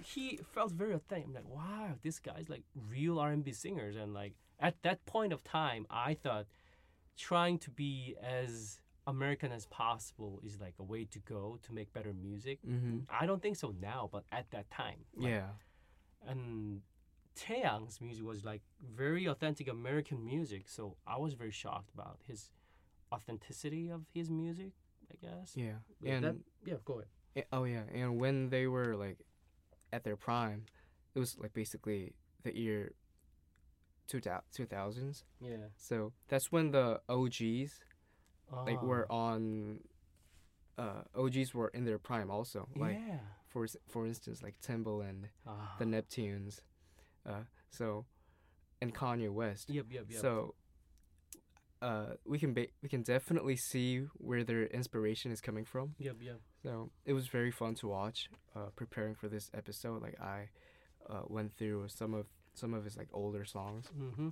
he 0.04 0.40
felt 0.54 0.72
very 0.72 0.94
authentic. 0.94 1.28
I'm 1.28 1.34
like, 1.34 1.48
wow, 1.48 1.94
this 2.02 2.20
guy's 2.20 2.50
like 2.50 2.64
real 2.90 3.20
R&B 3.20 3.52
singers, 3.52 3.96
and 3.96 4.14
like 4.14 4.34
at 4.60 4.82
that 4.84 5.06
point 5.06 5.34
of 5.34 5.44
time, 5.44 5.86
I 5.90 6.14
thought 6.16 6.46
trying 7.18 7.58
to 7.60 7.70
be 7.72 8.16
as 8.24 8.80
American 9.08 9.52
as 9.52 9.66
possible 9.68 10.40
is 10.44 10.60
like 10.60 10.76
a 10.80 10.84
way 10.84 11.06
to 11.06 11.20
go 11.20 11.58
to 11.64 11.74
make 11.74 11.94
better 11.94 12.14
music. 12.14 12.60
Mm-hmm. 12.68 13.00
I 13.10 13.26
don't 13.26 13.42
think 13.42 13.56
so 13.56 13.74
now, 13.80 14.10
but 14.12 14.24
at 14.32 14.50
that 14.52 14.70
time, 14.72 15.00
like, 15.16 15.30
Yeah. 15.32 15.48
and 16.28 16.82
Taeyang's 17.38 18.02
music 18.02 18.26
was 18.26 18.44
like 18.44 18.62
very 18.82 19.26
authentic 19.28 19.68
American 19.68 20.24
music. 20.26 20.64
So 20.68 20.98
I 21.06 21.18
was 21.18 21.34
very 21.34 21.52
shocked 21.52 21.92
about 21.94 22.18
his 22.28 22.52
authenticity 23.14 23.90
of 23.90 24.02
his 24.14 24.30
music. 24.30 24.72
I 25.12 25.16
guess. 25.26 25.54
Yeah. 25.56 25.78
Yeah, 26.02 26.14
And 26.14 26.24
that- 26.26 26.36
yeah, 26.66 26.76
go 26.84 26.94
ahead. 27.00 27.46
Oh 27.52 27.64
yeah, 27.66 27.84
and 27.94 28.20
when 28.20 28.50
they 28.50 28.66
were 28.68 28.96
like 28.96 29.20
at 29.94 30.04
their 30.04 30.18
prime, 30.18 30.66
it 31.16 31.20
was 31.20 31.38
like 31.38 31.54
basically 31.54 32.14
the 32.44 32.52
year 32.58 32.94
two 34.08 34.20
thousands. 34.66 35.24
Yeah. 35.40 35.68
So 35.78 36.14
that's 36.30 36.52
when 36.52 36.72
the 36.72 37.00
OGs 37.08 37.84
like 38.66 38.80
Ah. 38.82 38.86
were 38.86 39.06
on. 39.12 39.82
Uh, 40.78 41.04
OGs 41.16 41.54
were 41.54 41.70
in 41.70 41.86
their 41.86 42.00
prime 42.00 42.30
also. 42.32 42.68
Like 42.76 42.98
yeah. 43.08 43.20
for 43.48 43.66
for 43.88 44.06
instance, 44.06 44.42
like 44.44 44.56
Timbaland, 44.62 45.30
Ah. 45.46 45.76
the 45.80 45.86
Neptunes, 45.86 46.62
uh, 47.28 47.44
so, 47.70 48.06
and 48.82 48.94
Kanye 48.94 49.30
West. 49.30 49.70
Yep, 49.70 49.86
yep, 49.90 50.06
yep. 50.10 50.22
So. 50.22 50.56
Uh, 51.80 52.16
we 52.26 52.40
can 52.40 52.56
ba- 52.56 52.66
we 52.82 52.90
can 52.90 53.04
definitely 53.04 53.56
see 53.56 54.00
where 54.16 54.44
their 54.44 54.66
inspiration 54.66 55.32
is 55.32 55.40
coming 55.40 55.64
from. 55.64 55.94
yep, 56.00 56.16
yep. 56.20 56.40
So 56.64 56.90
it 57.06 57.14
was 57.14 57.28
very 57.28 57.52
fun 57.52 57.76
to 57.76 57.88
watch. 57.88 58.30
Uh, 58.56 58.70
preparing 58.76 59.14
for 59.14 59.28
this 59.28 59.52
episode, 59.54 60.02
like 60.02 60.20
I 60.20 60.50
uh, 61.08 61.22
went 61.28 61.56
through 61.56 61.88
some 61.90 62.16
of 62.16 62.26
some 62.56 62.74
of 62.74 62.84
his 62.84 62.98
like 62.98 63.10
older 63.14 63.46
songs. 63.46 63.86
Mm-hmm. 63.96 64.30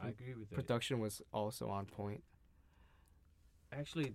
I 0.00 0.08
agree 0.08 0.34
with 0.34 0.50
that. 0.50 0.54
Production 0.56 1.00
was 1.00 1.22
also 1.32 1.68
on 1.68 1.86
point. 1.86 2.22
Actually, 3.72 4.14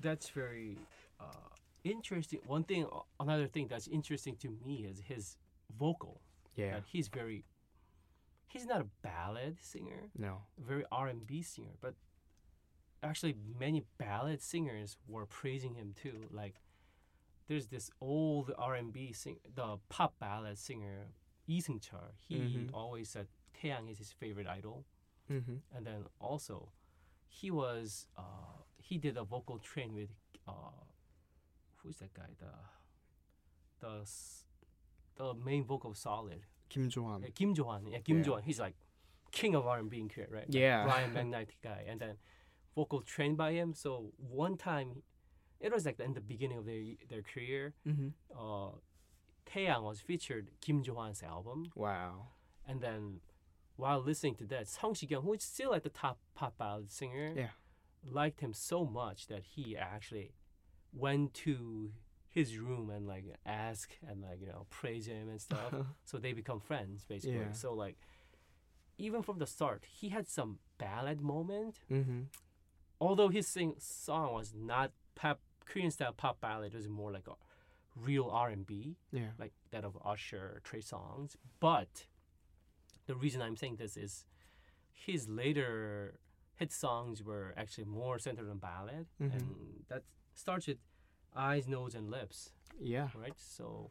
that's 0.00 0.28
very 0.30 0.78
uh, 1.20 1.24
interesting. 1.84 2.40
One 2.46 2.64
thing, 2.64 2.86
another 3.20 3.46
thing 3.46 3.68
that's 3.68 3.86
interesting 3.86 4.34
to 4.42 4.48
me 4.64 4.86
is 4.90 5.00
his 5.06 5.36
vocal. 5.78 6.20
Yeah. 6.54 6.80
He's 6.86 7.08
very. 7.08 7.44
He's 8.48 8.66
not 8.66 8.82
a 8.82 8.86
ballad 9.02 9.56
singer, 9.62 10.10
No. 10.16 10.42
very 10.58 10.84
R 10.92 11.08
and 11.08 11.26
B 11.26 11.40
singer, 11.42 11.72
but 11.80 11.94
actually 13.02 13.34
many 13.58 13.84
ballad 13.96 14.42
singers 14.42 14.98
were 15.08 15.24
praising 15.24 15.74
him 15.74 15.94
too. 15.94 16.28
Like, 16.30 16.56
there's 17.48 17.68
this 17.68 17.90
old 18.00 18.52
R 18.58 18.74
and 18.74 18.92
B 18.92 19.12
sing, 19.12 19.38
the 19.54 19.78
pop 19.88 20.18
ballad 20.18 20.58
singer 20.58 21.06
Lee 21.48 21.60
Seung-chul. 21.62 22.12
He 22.18 22.36
Mhm. 22.36 22.70
always 22.74 23.08
said 23.08 23.28
Taeyang 23.54 23.90
is 23.90 23.98
his 23.98 24.12
favorite 24.12 24.46
idol. 24.46 24.84
Mm-hmm. 25.30 25.58
and 25.74 25.86
then 25.86 26.04
also 26.20 26.72
he 27.28 27.50
was 27.50 28.06
uh 28.18 28.58
he 28.76 28.98
did 28.98 29.16
a 29.16 29.22
vocal 29.24 29.58
train 29.60 29.94
with 29.94 30.10
uh 30.48 30.82
who's 31.78 31.96
that 31.98 32.12
guy 32.12 32.28
the 32.38 32.52
the 33.80 34.04
the 35.16 35.34
main 35.34 35.64
vocal 35.64 35.94
solid 35.94 36.40
Kim 36.68 36.88
Jo-han. 36.88 37.22
uh, 37.24 37.28
Kim 37.34 37.54
Jo-han 37.54 37.86
yeah 37.86 37.98
Kim 37.98 38.18
Yeah. 38.18 38.22
Jo-han 38.24 38.42
he's 38.44 38.60
like 38.60 38.74
king 39.30 39.54
of 39.54 39.66
R&B 39.66 39.98
in 39.98 40.08
Korea 40.08 40.26
right 40.30 40.46
Like 40.48 40.54
Yeah. 40.54 40.84
Brian 40.84 41.12
McKnight 41.14 41.48
guy 41.62 41.84
and 41.88 42.00
then 42.00 42.16
vocal 42.74 43.00
trained 43.02 43.36
by 43.36 43.52
him 43.52 43.74
so 43.74 44.12
one 44.16 44.56
time 44.56 45.02
it 45.60 45.72
was 45.72 45.84
like 45.86 45.98
in 46.00 46.14
the 46.14 46.20
beginning 46.20 46.58
of 46.58 46.66
their 46.66 46.82
their 47.08 47.22
career 47.22 47.74
Mm-hmm. 47.86 48.08
uh 48.38 48.70
Taeyang 49.50 49.82
was 49.82 50.00
featured 50.00 50.48
Kim 50.60 50.82
Jo-han's 50.82 51.22
album 51.22 51.72
Wow. 51.74 52.28
and 52.66 52.80
then 52.80 53.20
while 53.76 54.00
listening 54.00 54.34
to 54.36 54.44
that, 54.46 54.68
Song 54.68 54.94
Si-kyung, 54.94 55.22
who 55.22 55.32
is 55.32 55.42
still 55.42 55.70
like 55.70 55.82
the 55.82 55.88
top 55.88 56.18
pop 56.34 56.56
ballad 56.58 56.92
singer, 56.92 57.32
Yeah. 57.34 57.48
liked 58.08 58.40
him 58.40 58.52
so 58.52 58.84
much 58.84 59.26
that 59.28 59.42
he 59.54 59.76
actually 59.76 60.32
went 60.92 61.32
to 61.46 61.92
his 62.32 62.56
room 62.58 62.88
and 62.90 63.06
like 63.06 63.24
ask 63.46 63.90
and 64.08 64.22
like 64.22 64.40
you 64.40 64.46
know 64.48 64.66
praise 64.70 65.06
him 65.06 65.28
and 65.28 65.40
stuff. 65.40 65.72
so 66.04 66.18
they 66.18 66.32
become 66.32 66.60
friends 66.60 67.04
basically. 67.04 67.38
Yeah. 67.38 67.52
So 67.52 67.72
like 67.74 67.96
even 68.98 69.22
from 69.22 69.38
the 69.38 69.46
start, 69.46 69.84
he 70.00 70.08
had 70.10 70.26
some 70.28 70.58
ballad 70.78 71.20
moment. 71.20 71.76
mm-hmm. 71.90 72.22
Although 73.00 73.28
his 73.28 73.46
sing 73.48 73.74
song 73.78 74.32
was 74.32 74.52
not 74.54 74.92
pop 75.14 75.40
Korean 75.66 75.90
style 75.90 76.12
pop 76.12 76.40
ballad, 76.40 76.72
it 76.74 76.76
was 76.76 76.88
more 76.88 77.10
like 77.12 77.26
a 77.28 77.34
real 77.96 78.28
R 78.30 78.48
and 78.48 78.66
B 78.66 78.96
Yeah. 79.12 79.30
like 79.38 79.52
that 79.72 79.84
of 79.84 79.98
Usher, 80.04 80.60
Trey 80.64 80.80
Songz. 80.80 81.36
But 81.60 82.06
the 83.06 83.14
reason 83.14 83.42
I'm 83.42 83.56
saying 83.56 83.76
this 83.76 83.96
is 83.96 84.24
his 84.92 85.28
later 85.28 86.18
hit 86.54 86.72
songs 86.72 87.22
were 87.24 87.52
actually 87.56 87.84
more 87.86 88.18
centered 88.18 88.48
on 88.48 88.58
ballad, 88.58 89.06
Mhm. 89.20 89.32
and 89.34 89.84
that 89.88 90.04
starts 90.34 90.66
with 90.68 90.78
eyes, 91.36 91.66
nose, 91.68 91.94
and 91.94 92.10
lips, 92.10 92.50
Yeah. 92.80 93.08
right? 93.14 93.34
So 93.36 93.90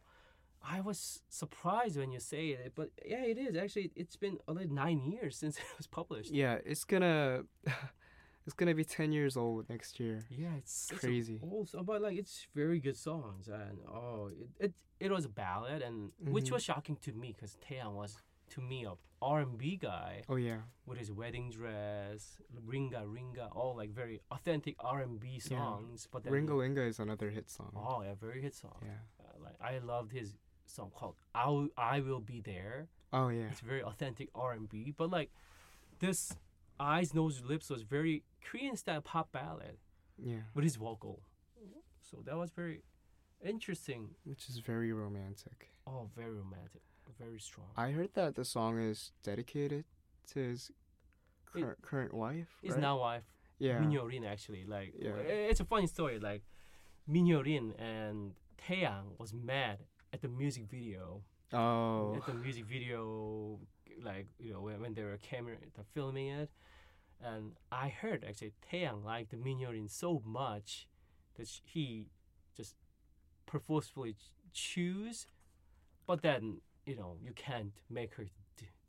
I 0.62 0.82
was 0.82 1.22
surprised 1.30 1.98
when 1.98 2.12
you 2.12 2.20
say 2.20 2.50
it, 2.50 2.74
but 2.76 2.90
yeah, 3.06 3.24
it 3.24 3.38
is 3.38 3.56
actually. 3.56 3.92
It's 3.96 4.16
been 4.16 4.38
only 4.48 4.66
nine 4.68 5.02
years 5.12 5.38
since 5.42 5.58
it 5.58 5.64
was 5.78 5.88
published. 5.88 6.32
Yeah. 6.32 6.60
It's 6.66 6.84
gonna. 6.84 7.44
it's 8.46 8.54
gonna 8.56 8.76
be 8.76 8.84
ten 8.86 9.12
years 9.12 9.38
old 9.38 9.70
next 9.70 10.00
year. 10.00 10.20
Yeah, 10.30 10.56
it's 10.58 10.90
it's 10.92 11.00
Crazy. 11.02 11.40
old 11.44 11.70
song, 11.70 11.86
but 11.86 12.02
like 12.02 12.18
it's 12.18 12.48
very 12.56 12.80
good 12.80 12.98
songs, 12.98 13.48
and 13.48 13.80
oh, 13.88 14.30
it 14.30 14.50
it, 14.66 14.74
it 15.00 15.12
was 15.12 15.26
a 15.26 15.30
ballad, 15.30 15.82
and 15.82 16.12
which 16.20 16.46
Mhm. 16.46 16.52
was 16.54 16.64
shocking 16.64 16.98
to 16.98 17.12
me 17.14 17.34
because 17.34 17.58
Taeyang 17.68 17.94
was 17.94 18.18
to 18.52 18.62
me 18.62 18.86
a 18.86 18.94
R&B 19.24 19.78
guy 19.78 20.24
Oh 20.28 20.36
yeah. 20.36 20.62
with 20.88 20.98
his 20.98 21.12
wedding 21.12 21.52
dress, 21.52 22.38
Ringa 22.68 23.06
Linga, 23.12 23.50
all 23.56 23.76
like 23.76 23.92
very 23.92 24.20
authentic 24.32 24.76
R 24.80 25.02
and 25.02 25.20
B 25.20 25.34
Yeah. 25.34 25.58
songs. 25.58 26.08
But 26.12 26.24
then 26.24 26.34
Ringa 26.34 26.58
Linga 26.58 26.82
is 26.82 27.00
another 27.00 27.30
hit 27.30 27.50
song. 27.50 27.72
oh 27.76 28.02
yeah, 28.02 28.16
very 28.16 28.42
hit 28.42 28.56
song. 28.56 28.78
Yeah. 28.84 29.02
Uh, 29.20 29.44
like 29.44 29.56
I 29.62 29.78
loved 29.80 30.12
his 30.12 30.38
song 30.66 30.92
called 30.96 31.16
"I 31.36 31.48
Will, 31.50 31.70
I 31.78 32.00
Will 32.00 32.20
Be 32.20 32.42
There." 32.42 32.88
Oh 33.14 33.30
yeah. 33.30 33.50
It's 33.52 33.60
very 33.62 33.84
authentic 33.84 34.30
R 34.34 34.54
and 34.54 34.68
B, 34.68 34.94
but 34.96 35.10
like 35.12 35.30
this 36.00 36.36
eyes, 36.80 37.14
nose, 37.14 37.44
lips 37.46 37.70
was 37.70 37.84
very 37.84 38.24
Korean 38.44 38.76
style 38.76 39.02
pop 39.02 39.32
ballad 39.32 39.78
Yeah. 40.18 40.44
with 40.56 40.64
his 40.64 40.78
vocal. 40.78 41.22
So 42.02 42.22
that 42.26 42.36
was 42.38 42.50
very 42.52 42.82
interesting. 43.46 44.16
Which 44.24 44.50
is 44.50 44.58
very 44.58 44.92
romantic. 44.92 45.70
Oh, 45.88 46.10
very 46.16 46.32
romantic, 46.34 46.82
very 47.18 47.40
strong. 47.40 47.68
I 47.78 47.92
heard 47.92 48.14
that 48.14 48.36
the 48.36 48.46
song 48.46 48.80
is 48.80 49.12
dedicated 49.24 49.86
to 50.34 50.40
his 50.40 50.72
It- 51.56 51.82
current 51.82 52.14
wife. 52.14 52.58
His 52.62 52.72
right? 52.74 52.82
now 52.82 53.00
wife, 53.00 53.24
Yeah. 53.60 53.80
Min 53.80 53.92
Rin, 54.06 54.24
actually. 54.26 54.66
Like, 54.66 54.94
Yeah. 54.98 55.16
it's 55.18 55.60
a 55.60 55.66
funny 55.66 55.88
story. 55.88 56.20
Like, 56.20 56.44
Min 57.08 57.26
Rin 57.28 57.74
and 57.74 58.36
Taeyang 58.58 59.18
was 59.20 59.34
mad 59.34 59.80
at 60.14 60.22
the 60.22 60.28
music 60.28 60.66
video. 60.66 61.24
Oh. 61.54 62.16
At 62.16 62.26
the 62.26 62.34
music 62.34 62.66
video, 62.66 63.60
like 64.02 64.28
you 64.40 64.54
know, 64.54 64.62
when, 64.62 64.80
when 64.82 64.94
they 64.94 65.04
were 65.04 65.18
camera 65.18 65.58
the 65.74 65.84
filming 65.84 66.28
it, 66.30 66.50
and 67.20 67.58
I 67.72 67.90
heard 67.90 68.24
actually 68.24 68.54
Taeyang 68.72 69.04
liked 69.04 69.34
Min 69.34 69.60
Rin 69.60 69.88
so 69.90 70.22
much 70.26 70.88
that 71.36 71.50
he 71.66 72.08
just 72.56 72.76
purposefully 73.46 74.14
ch- 74.14 74.32
choose, 74.54 75.28
but 76.06 76.22
then 76.22 76.62
you 76.86 76.96
know 76.96 77.18
you 77.24 77.32
can't 77.34 77.72
make 77.90 78.14
her 78.16 78.26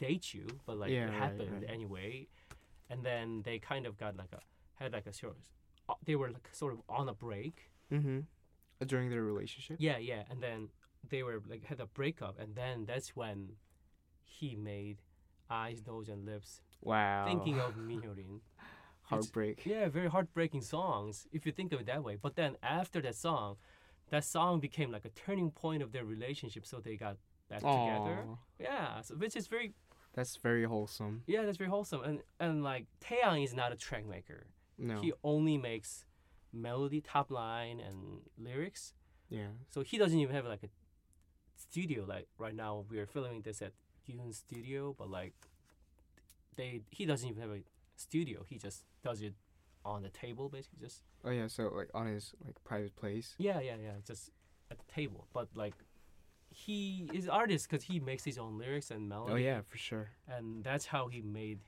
date 0.00 0.32
you, 0.34 0.46
but 0.66 0.76
like 0.78 0.90
Yeah, 0.90 1.06
it 1.08 1.12
happened 1.14 1.52
right. 1.62 1.70
anyway. 1.70 2.28
And 2.90 3.02
then 3.04 3.42
they 3.44 3.58
kind 3.58 3.86
of 3.86 3.96
got 3.98 4.16
like 4.16 4.32
a 4.32 4.40
had 4.82 4.92
like 4.92 5.06
a 5.06 5.12
sort 5.12 5.32
of 5.36 5.42
uh, 5.88 5.94
they 6.04 6.16
were 6.16 6.30
like 6.30 6.48
sort 6.52 6.72
of 6.72 6.80
on 6.88 7.08
a 7.08 7.14
break. 7.14 7.70
Mm-hmm. 7.92 8.20
During 8.86 9.10
their 9.10 9.22
relationship. 9.22 9.76
Yeah, 9.78 9.98
yeah, 9.98 10.24
and 10.30 10.42
then 10.42 10.68
they 11.08 11.22
were 11.22 11.40
like 11.48 11.64
had 11.64 11.78
a 11.80 11.86
breakup, 11.86 12.38
and 12.40 12.54
then 12.56 12.84
that's 12.86 13.14
when 13.14 13.52
he 14.24 14.56
made 14.56 14.98
eyes, 15.48 15.82
nose, 15.86 16.08
and 16.08 16.24
lips, 16.24 16.62
Wow. 16.80 17.24
thinking 17.26 17.60
of 17.60 17.76
Min 17.88 18.00
Hyo-rin. 18.02 18.40
heartbreak. 19.02 19.64
Yeah, 19.66 19.88
very 19.88 20.08
heartbreaking 20.08 20.62
songs 20.62 21.26
if 21.32 21.46
you 21.46 21.52
think 21.52 21.72
of 21.72 21.80
it 21.80 21.86
that 21.86 22.02
way. 22.02 22.16
But 22.20 22.34
then 22.34 22.56
after 22.62 23.00
that 23.02 23.14
song, 23.14 23.56
that 24.10 24.24
song 24.24 24.58
became 24.60 24.90
like 24.90 25.04
a 25.04 25.10
turning 25.10 25.50
point 25.50 25.82
of 25.82 25.92
their 25.92 26.04
relationship, 26.04 26.66
so 26.66 26.80
they 26.80 26.96
got 26.96 27.16
back 27.52 27.60
together. 27.60 28.18
Yeah, 28.58 29.00
so 29.02 29.14
which 29.14 29.36
is 29.36 29.46
very 29.46 29.74
That's 30.14 30.36
very 30.36 30.64
wholesome. 30.64 31.22
yeah, 31.26 31.42
that's 31.44 31.58
very 31.58 31.70
wholesome. 31.70 32.02
And 32.04 32.18
and 32.40 32.62
like 32.64 32.86
Taeyang 33.00 33.44
is 33.44 33.54
not 33.54 33.72
a 33.72 33.76
track 33.76 34.06
maker. 34.06 34.46
No. 34.78 35.00
He 35.00 35.12
only 35.22 35.56
makes 35.58 36.04
melody, 36.52 37.00
top 37.00 37.30
line, 37.30 37.78
and 37.80 37.96
lyrics. 38.38 38.94
yeah. 39.28 39.52
So 39.68 39.82
he 39.82 39.96
doesn't 39.98 40.18
even 40.18 40.34
have 40.34 40.46
like 40.46 40.62
a 40.62 40.70
studio. 41.56 42.04
Like 42.06 42.26
right 42.38 42.54
now, 42.54 42.84
we 42.90 42.98
are 42.98 43.06
filming 43.06 43.42
this 43.42 43.62
at 43.62 43.72
Yoon's 44.08 44.38
studio, 44.38 44.94
but 44.98 45.08
like 45.10 45.34
they 46.56 46.82
he 46.90 47.04
doesn't 47.06 47.28
even 47.28 47.42
have 47.42 47.50
a 47.50 47.62
studio. 47.96 48.44
He 48.48 48.58
just 48.58 48.84
does 49.02 49.22
it 49.22 49.34
on 49.84 50.02
the 50.02 50.10
table, 50.10 50.48
basically. 50.48 50.80
Just 50.80 51.02
Oh 51.24 51.30
yeah. 51.30 51.46
So 51.48 51.62
like 51.74 51.90
on 51.94 52.06
his 52.06 52.34
like 52.44 52.56
private 52.64 52.94
place. 52.96 53.34
yeah, 53.38 53.60
yeah, 53.60 53.76
yeah, 53.82 53.96
just 54.06 54.30
at 54.70 54.78
the 54.78 54.92
table. 54.92 55.26
But 55.32 55.48
like 55.54 55.74
he 56.52 57.08
is 57.12 57.28
artist 57.28 57.68
because 57.68 57.84
he 57.84 57.98
makes 58.00 58.24
his 58.24 58.38
own 58.38 58.58
lyrics 58.58 58.90
and 58.90 59.08
melody. 59.08 59.32
Oh 59.32 59.36
yeah, 59.36 59.60
for 59.68 59.78
sure. 59.78 60.10
and 60.28 60.62
that's 60.62 60.86
how 60.86 61.08
he 61.08 61.22
made 61.22 61.60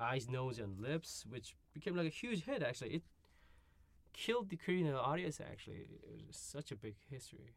eyes, 0.00 0.28
nose, 0.28 0.58
and 0.58 0.80
lips, 0.80 1.24
which 1.28 1.54
became 1.74 1.94
like 1.96 2.06
a 2.06 2.10
huge 2.10 2.44
hit. 2.44 2.62
Actually, 2.62 2.94
it 2.96 3.02
killed 4.12 4.48
the 4.48 4.56
Korean 4.56 4.92
audience. 4.94 5.40
Actually, 5.40 5.88
it 6.02 6.26
was 6.26 6.36
such 6.36 6.72
a 6.72 6.76
big 6.76 6.96
history. 7.10 7.54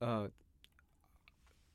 Uh. 0.00 0.28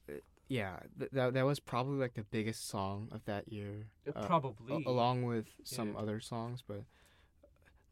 uh, 0.09 0.13
Yeah, 0.49 0.77
th- 0.99 1.11
that 1.11 1.33
that 1.33 1.43
was 1.45 1.59
probably 1.59 1.97
like 1.99 2.13
the 2.13 2.23
biggest 2.23 2.67
song 2.67 3.09
of 3.11 3.25
that 3.25 3.51
year. 3.51 3.87
uh, 4.15 4.25
Probably. 4.25 4.83
a- 4.85 4.89
along 4.89 5.23
with 5.23 5.47
some 5.63 5.93
Yeah. 5.93 5.99
other 5.99 6.19
songs, 6.21 6.63
but 6.65 6.83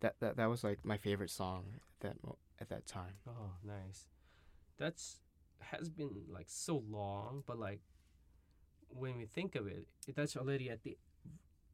that 0.01 0.15
that 0.19 0.37
that 0.37 0.45
was 0.45 0.63
like 0.63 0.85
my 0.85 0.97
favorite 0.97 1.29
song 1.31 1.63
at 1.75 1.99
that 2.01 2.23
mo- 2.23 2.37
at 2.59 2.69
that 2.69 2.85
time. 2.85 3.15
Oh, 3.27 3.51
nice. 3.63 4.07
That's 4.77 5.21
has 5.71 5.89
been 5.89 6.11
like 6.29 6.47
so 6.49 6.83
long, 6.89 7.43
but 7.45 7.57
like 7.59 7.81
when 8.89 9.17
we 9.17 9.25
think 9.25 9.55
of 9.55 9.67
it, 9.67 9.87
that's 10.15 10.35
already 10.37 10.69
at 10.69 10.83
the 10.83 10.97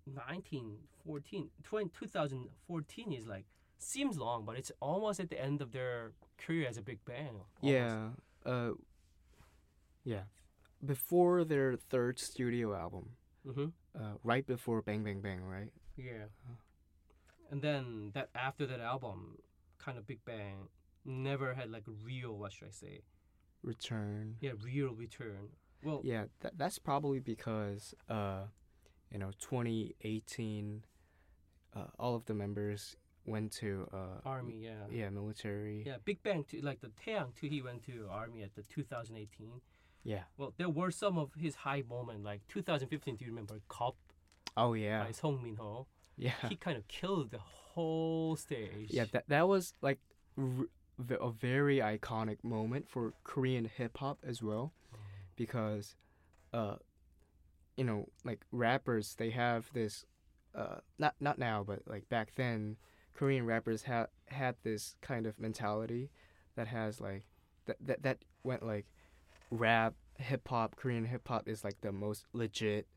1914, 0.06 1.50
20, 1.64 1.90
2014 2.00 3.14
is 3.14 3.28
like 3.28 3.46
seems 3.78 4.18
long, 4.18 4.46
but 4.46 4.58
it's 4.58 4.72
almost 4.80 5.20
at 5.20 5.30
the 5.30 5.40
end 5.42 5.62
of 5.62 5.72
their 5.72 6.12
career 6.38 6.68
as 6.68 6.78
a 6.78 6.82
Big 6.82 7.04
Bang. 7.06 7.28
almost. 7.30 7.46
Yeah. 7.64 8.10
Uh. 8.46 8.72
Yeah. 10.04 10.24
Before 10.84 11.44
their 11.44 11.76
third 11.76 12.20
studio 12.20 12.74
album, 12.76 13.12
Mhm. 13.46 13.74
uh, 13.96 14.14
right 14.24 14.46
before 14.46 14.82
Bang 14.82 15.04
Bang 15.04 15.22
Bang, 15.22 15.42
right? 15.44 15.72
Yeah. 15.96 16.26
And 17.52 17.62
then 17.62 18.12
that 18.14 18.30
after 18.34 18.66
that 18.66 18.80
album, 18.80 19.38
kind 19.78 19.98
of 19.98 20.06
Big 20.08 20.24
Bang 20.26 20.70
never 21.06 21.54
had 21.56 21.70
like 21.72 21.84
real 21.88 22.38
what 22.38 22.54
should 22.54 22.68
I 22.68 22.72
say? 22.72 23.02
Return. 23.64 24.36
Yeah, 24.40 24.52
real 24.64 24.94
return. 24.94 25.50
Well, 25.84 26.02
Yeah, 26.04 26.26
that, 26.42 26.58
that's 26.58 26.78
probably 26.80 27.20
because 27.20 27.94
uh, 28.10 28.44
you 29.12 29.18
know, 29.20 29.32
2018, 29.40 30.84
uh, 31.76 31.80
all 32.00 32.16
of 32.16 32.26
the 32.26 32.34
members 32.34 32.96
went 33.26 33.52
to 33.52 33.88
uh, 33.94 34.20
army, 34.26 34.62
yeah. 34.64 34.72
yeah, 34.92 35.10
military. 35.10 35.84
Yeah, 35.86 35.98
Big 36.04 36.24
Bang 36.24 36.44
too, 36.44 36.62
like 36.62 36.82
the 36.82 36.90
Taeyang 36.90 37.36
too. 37.36 37.48
He 37.48 37.62
went 37.62 37.84
to 37.86 38.08
army 38.10 38.42
at 38.44 38.56
the 38.56 38.64
2018. 38.64 39.62
Yeah. 40.04 40.22
Well, 40.38 40.54
there 40.58 40.70
were 40.70 40.92
some 40.92 41.18
of 41.18 41.32
his 41.38 41.56
high 41.56 41.84
moment, 41.88 42.24
like 42.24 42.42
2015. 42.48 43.18
Do 43.18 43.26
you 43.26 43.32
remember 43.32 43.60
Cop? 43.68 43.96
Oh 44.58 44.74
yeah. 44.74 45.04
by 45.04 45.12
Song 45.12 45.42
Min 45.44 45.56
Ho? 45.56 45.88
Yeah. 46.18 46.32
He 46.50 46.56
kind 46.56 46.78
of 46.78 46.88
killed 46.88 47.32
the 47.32 47.40
whole 47.40 48.36
stage. 48.36 48.90
Yeah, 48.90 49.06
that 49.14 49.26
that 49.28 49.48
was 49.48 49.74
like 49.82 50.00
r- 50.38 50.66
a 51.00 51.32
very 51.32 51.78
iconic 51.78 52.44
moment 52.44 52.88
for 52.88 53.14
Korean 53.24 53.66
hip 53.66 53.98
hop 53.98 54.20
as 54.26 54.42
well, 54.44 54.74
because, 55.36 55.96
uh, 56.54 56.76
you 57.78 57.84
know, 57.84 58.08
like 58.24 58.42
rappers 58.52 59.16
they 59.16 59.32
have 59.32 59.70
this, 59.74 60.06
uh, 60.54 60.78
not 61.00 61.16
not 61.20 61.40
now 61.40 61.64
but 61.64 61.80
like 61.88 62.08
back 62.10 62.36
then, 62.36 62.78
Korean 63.14 63.46
rappers 63.46 63.84
had 63.84 64.08
had 64.28 64.56
this 64.64 64.96
kind 65.02 65.26
of 65.26 65.40
mentality, 65.40 66.12
that 66.56 66.68
has 66.68 67.00
like, 67.02 67.24
that 67.66 67.78
that 67.82 68.04
that 68.04 68.18
went 68.44 68.64
like, 68.66 68.86
rap 69.50 69.96
hip 70.18 70.48
hop 70.48 70.76
Korean 70.76 71.06
hip 71.06 71.28
hop 71.28 71.48
is 71.48 71.64
like 71.64 71.82
the 71.82 71.92
most 71.92 72.26
legit, 72.34 72.88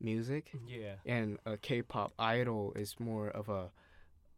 music 0.00 0.52
Yeah. 0.66 0.96
and 1.06 1.38
a 1.46 1.56
K-pop 1.56 2.12
idol 2.18 2.72
is 2.76 2.96
more 3.00 3.28
of 3.30 3.48
a 3.48 3.70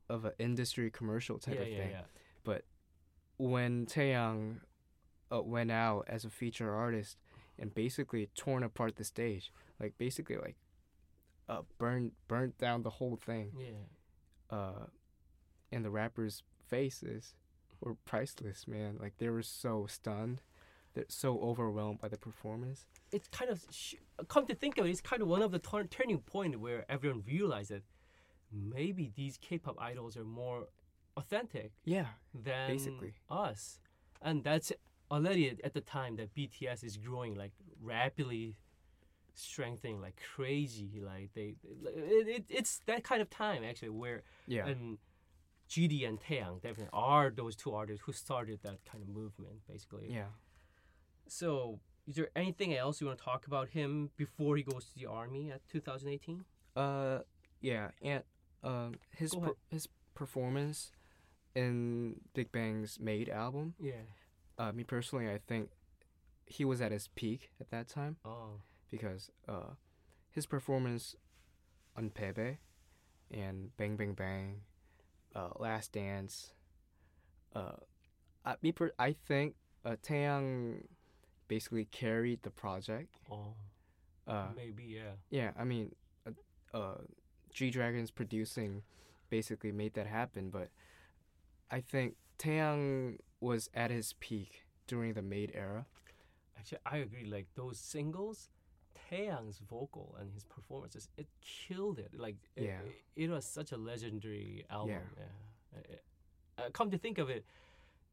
of 0.09 0.25
an 0.25 0.33
industry 0.39 0.91
commercial 0.91 1.39
type 1.39 1.57
yeah, 1.57 1.61
of 1.63 1.69
yeah, 1.69 1.77
thing. 1.79 1.91
yeah. 1.91 2.03
When 3.39 3.87
Taeyang 3.87 4.61
uh, 5.33 5.43
went 5.43 5.71
out 5.71 6.05
as 6.09 6.25
a 6.25 6.31
feature 6.31 6.75
artist 6.75 7.17
and 7.59 7.73
basically 7.75 8.29
torn 8.35 8.63
apart 8.63 8.97
the 8.97 9.05
stage, 9.05 9.53
like 9.81 9.97
basically 9.99 10.37
like 10.37 10.57
uh 11.49 11.63
burned 11.79 12.13
burnt 12.29 12.59
down 12.59 12.83
the 12.83 12.91
whole 12.91 13.17
thing. 13.17 13.53
Yeah. 13.59 14.57
Uh, 14.57 14.87
and 15.73 15.85
the 15.85 15.91
rappers' 15.91 16.43
faces 16.69 17.35
were 17.81 17.95
priceless, 18.05 18.67
man. 18.67 18.97
Like 19.01 19.15
they 19.19 19.29
were 19.29 19.43
so 19.43 19.87
stunned, 19.89 20.43
they're 20.95 21.05
so 21.09 21.39
overwhelmed 21.41 22.01
by 22.01 22.09
the 22.09 22.19
performance. 22.19 22.87
it's 23.13 23.29
kind 23.29 23.51
of 23.51 23.65
sh- 23.71 23.95
come 24.29 24.47
to 24.47 24.55
think 24.55 24.79
of 24.79 24.87
it, 24.87 24.91
it's 24.91 25.01
kind 25.01 25.23
of 25.23 25.29
one 25.29 25.43
of 25.43 25.51
the 25.53 25.59
tur- 25.59 25.85
turning 25.85 26.19
point 26.19 26.59
where 26.61 26.85
everyone 26.91 27.23
realized 27.27 27.71
that 27.71 27.83
maybe 28.53 29.13
these 29.15 29.37
K-pop 29.39 29.77
idols 29.79 30.17
are 30.17 30.25
more 30.25 30.69
authentic 31.19 31.73
Yeah, 31.85 32.07
than 32.35 32.69
Basically. 32.75 33.13
us, 33.29 33.81
and 34.23 34.45
that's 34.45 34.73
already 35.11 35.45
at- 35.65 35.75
the 35.75 35.81
time 35.99 36.17
that 36.17 36.35
BTS 36.35 36.81
is 36.85 36.97
growing 36.97 37.35
like 37.35 37.53
rapidly, 37.81 38.57
strengthening 39.35 40.01
like 40.01 40.17
crazy. 40.35 41.01
Like 41.13 41.31
they, 41.35 41.55
it, 41.85 42.29
it, 42.37 42.45
it's 42.49 42.81
that 42.87 43.03
kind 43.05 43.21
of 43.23 43.29
time 43.31 43.63
actually 43.65 43.91
where 44.03 44.23
yeah. 44.47 44.67
and 44.67 44.99
GD 45.69 46.09
and 46.09 46.19
Taeyang 46.21 46.63
definitely 46.63 46.89
are 46.93 47.31
those 47.31 47.55
two 47.57 47.73
artists 47.81 48.03
who 48.07 48.13
started 48.13 48.61
that 48.63 48.79
kind 48.91 49.03
of 49.03 49.09
movement 49.09 49.57
basically. 49.71 50.09
yeah. 50.11 50.31
So, 51.31 51.79
is 52.07 52.15
there 52.17 52.31
anything 52.35 52.75
else 52.75 53.01
you 53.03 53.07
want 53.07 53.19
to 53.19 53.25
talk 53.25 53.47
about 53.47 53.69
him 53.69 54.11
before 54.17 54.57
he 54.57 54.63
goes 54.63 54.87
to 54.87 54.95
the 54.99 55.07
army 55.07 55.51
at 55.51 55.61
2018? 55.69 56.45
Uh, 56.75 57.19
yeah, 57.61 57.89
and 58.01 58.23
um, 58.65 58.95
his 59.15 59.35
per- 59.35 59.57
his 59.69 59.89
performance 60.15 60.91
in 61.59 62.21
Big 62.35 62.53
Bang's 62.53 62.99
Made 63.01 63.29
album. 63.29 63.75
Yeah. 63.81 64.05
Uh, 64.59 64.73
me 64.73 64.85
personally, 64.85 65.29
I 65.29 65.39
think 65.47 65.71
he 66.47 66.65
was 66.65 66.81
at 66.81 66.93
his 66.93 67.09
peak 67.15 67.51
at 67.61 67.71
that 67.71 67.89
time 67.89 68.17
Oh. 68.25 68.61
because 68.91 69.31
uh, 69.49 69.75
his 70.31 70.47
performance 70.47 71.15
on 71.97 72.09
Bae 72.11 72.33
Bae 72.33 72.59
and 73.31 73.77
Bang 73.77 73.97
Bang 73.97 74.15
Bang, 74.15 74.61
uh, 75.35 75.51
Last 75.59 75.93
Dance. 75.93 76.53
Uh, 77.55 77.73
I, 78.45 78.55
me 78.63 78.73
per- 78.73 78.93
I 78.99 79.13
think 79.27 79.55
uh, 79.85 79.97
Taeyang 80.03 80.85
basically 81.49 81.87
carried 81.87 82.43
the 82.43 82.51
project. 82.51 83.15
Oh. 83.31 83.55
Uh, 84.27 84.49
Maybe 84.57 84.85
yeah. 84.85 85.13
Yeah, 85.31 85.51
I 85.59 85.65
mean, 85.65 85.95
uh, 86.27 86.77
uh, 86.77 86.99
G 87.53 87.71
Dragons 87.71 88.11
producing 88.11 88.83
basically 89.31 89.73
made 89.73 89.95
that 89.95 90.07
happen, 90.07 90.51
but 90.51 90.69
I 91.71 91.81
think 91.81 92.15
Taeyang 92.39 93.19
was 93.41 93.69
at 93.75 93.91
his 93.91 94.15
peak 94.21 94.65
during 94.87 95.15
the 95.15 95.23
Made 95.23 95.53
era. 95.55 95.87
Actually, 96.59 96.79
I 96.87 96.97
agree. 96.99 97.25
Like 97.25 97.47
those 97.55 97.79
singles, 97.79 98.49
Taeyang's 99.11 99.59
vocal 99.59 100.17
and 100.19 100.33
his 100.33 100.45
performances, 100.45 101.09
it 101.17 101.27
killed 101.41 101.99
it. 101.99 102.11
Like 102.17 102.37
it, 102.57 102.65
Yeah. 102.65 102.81
it, 103.17 103.25
it 103.25 103.31
was 103.31 103.45
such 103.45 103.73
a 103.73 103.77
legendary 103.77 104.65
album. 104.71 104.97
Yeah. 105.17 105.25
Yeah. 105.91 106.65
Uh, 106.65 106.71
come 106.73 106.91
to 106.91 106.99
think 106.99 107.19
of 107.19 107.29
it, 107.31 107.45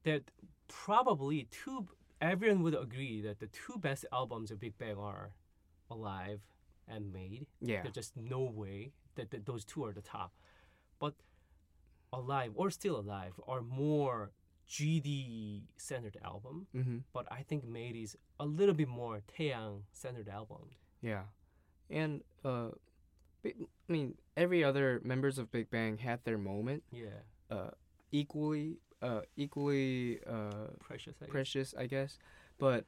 that 0.04 0.24
probably 0.68 1.48
two. 1.52 1.88
Everyone 2.22 2.64
would 2.64 2.76
agree 2.76 3.22
that 3.22 3.40
the 3.40 3.48
two 3.48 3.78
best 3.78 4.06
albums 4.12 4.50
of 4.52 4.60
Big 4.60 4.78
Bang 4.78 4.98
are 4.98 5.32
Alive 5.92 6.40
and 6.88 7.12
Made. 7.12 7.48
Yeah, 7.62 7.82
There's 7.82 7.94
just 7.94 8.16
no 8.16 8.40
way 8.42 8.92
that, 9.16 9.32
that 9.32 9.46
those 9.46 9.66
two 9.66 9.84
are 9.84 9.92
the 9.92 10.02
top. 10.02 10.32
But 11.00 11.14
Alive 12.14 12.52
or 12.56 12.70
Still 12.72 13.00
Alive 13.00 13.34
are 13.48 13.62
more 13.62 14.32
GD 14.70 15.62
centered 15.78 16.18
album. 16.24 16.68
mm-hmm. 16.76 16.98
But 17.14 17.28
I 17.32 17.44
think 17.44 17.66
Made 17.66 17.96
is 17.96 18.18
a 18.40 18.46
little 18.46 18.74
bit 18.76 18.88
more 18.88 19.22
Taeyang 19.38 19.82
centered 19.92 20.28
album. 20.30 20.70
yeah, 21.02 21.24
and 21.90 22.22
uh, 22.44 22.70
I 23.46 23.54
mean 23.88 24.16
every 24.36 24.64
other 24.64 25.02
members 25.04 25.38
of 25.38 25.52
Big 25.52 25.70
Bang 25.70 25.98
had 26.00 26.20
their 26.26 26.38
moment, 26.38 26.84
Yeah. 26.92 27.22
uh, 27.52 27.70
equally 28.12 28.78
uh 29.02 29.22
equally 29.36 30.20
uh 30.26 30.68
Precious. 30.80 31.16
I 31.22 31.26
guess. 31.26 31.32
precious, 31.32 31.74
I 31.78 31.86
guess. 31.86 32.18
But 32.58 32.86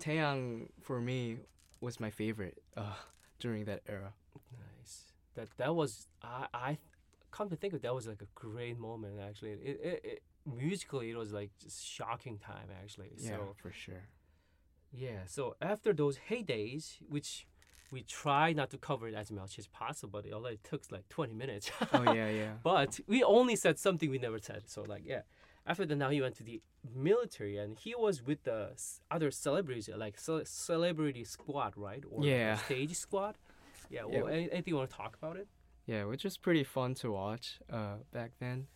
Taeyang 0.00 0.68
for 0.80 1.00
me 1.00 1.38
was 1.80 2.00
my 2.00 2.10
favorite 2.10 2.58
uh 2.76 2.94
during 3.38 3.64
that 3.66 3.82
era. 3.86 4.12
Nice. 4.78 5.12
That 5.34 5.48
that 5.58 5.74
was 5.74 6.08
I 6.22 6.46
I 6.54 6.78
come 7.30 7.48
to 7.50 7.56
think 7.56 7.72
of 7.72 7.78
it, 7.78 7.82
that 7.82 7.94
was 7.94 8.06
like 8.06 8.22
a 8.22 8.28
great 8.34 8.78
moment 8.78 9.18
actually. 9.20 9.50
It, 9.52 9.80
it, 9.82 10.00
it 10.04 10.22
musically 10.44 11.10
it 11.10 11.16
was 11.16 11.32
like 11.32 11.50
just 11.62 11.84
shocking 11.84 12.38
time 12.38 12.68
actually. 12.82 13.10
Yeah, 13.16 13.30
So 13.30 13.54
for 13.60 13.72
sure. 13.72 14.04
yeah. 14.92 15.20
So 15.26 15.56
after 15.60 15.92
those 15.92 16.18
heydays, 16.30 16.96
which 17.08 17.46
we 17.92 18.02
try 18.02 18.52
not 18.52 18.70
to 18.70 18.78
cover 18.78 19.06
it 19.08 19.14
as 19.14 19.30
much 19.30 19.58
as 19.58 19.66
possible, 19.68 20.10
but 20.20 20.26
it 20.26 20.32
only 20.32 20.58
took 20.64 20.82
like 20.90 21.08
twenty 21.08 21.34
minutes. 21.34 21.70
Oh 21.92 22.02
yeah, 22.12 22.28
yeah. 22.30 22.52
But 22.62 23.00
we 23.06 23.22
only 23.22 23.56
said 23.56 23.78
something 23.78 24.10
we 24.10 24.18
never 24.18 24.38
said. 24.38 24.62
So 24.66 24.82
like 24.82 25.02
yeah. 25.06 25.22
After 25.68 25.84
that, 25.84 25.96
now 25.96 26.10
he 26.10 26.20
went 26.20 26.36
to 26.36 26.44
the 26.44 26.62
military 26.94 27.56
and 27.58 27.76
he 27.76 27.92
was 27.96 28.22
with 28.24 28.44
the 28.44 28.70
other 29.10 29.32
celebrities, 29.32 29.90
like 29.96 30.16
ce- 30.16 30.46
celebrity 30.48 31.24
squad, 31.24 31.72
right? 31.76 32.04
Or 32.08 32.24
Yeah. 32.24 32.56
stage 32.56 32.94
squad. 32.94 33.36
Yeah. 33.90 34.02
Yeah. 34.08 34.22
Well, 34.22 34.28
any- 34.32 34.50
anything 34.52 34.72
you 34.72 34.76
want 34.76 34.90
to 34.90 34.96
talk 34.96 35.16
about 35.20 35.36
it? 35.36 35.48
Yeah, 35.86 36.04
which 36.04 36.24
was 36.24 36.36
pretty 36.36 36.64
fun 36.64 36.94
to 36.96 37.12
watch 37.12 37.60
uh, 37.72 37.96
back 38.12 38.32
then. 38.40 38.66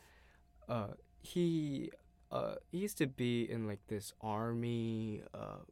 Uh, 0.68 0.88
he 1.20 1.90
uh, 2.30 2.54
he 2.70 2.78
used 2.78 2.98
to 2.98 3.06
be 3.06 3.50
in 3.50 3.66
like 3.66 3.80
this 3.88 4.12
army. 4.20 5.22
Uh, 5.34 5.64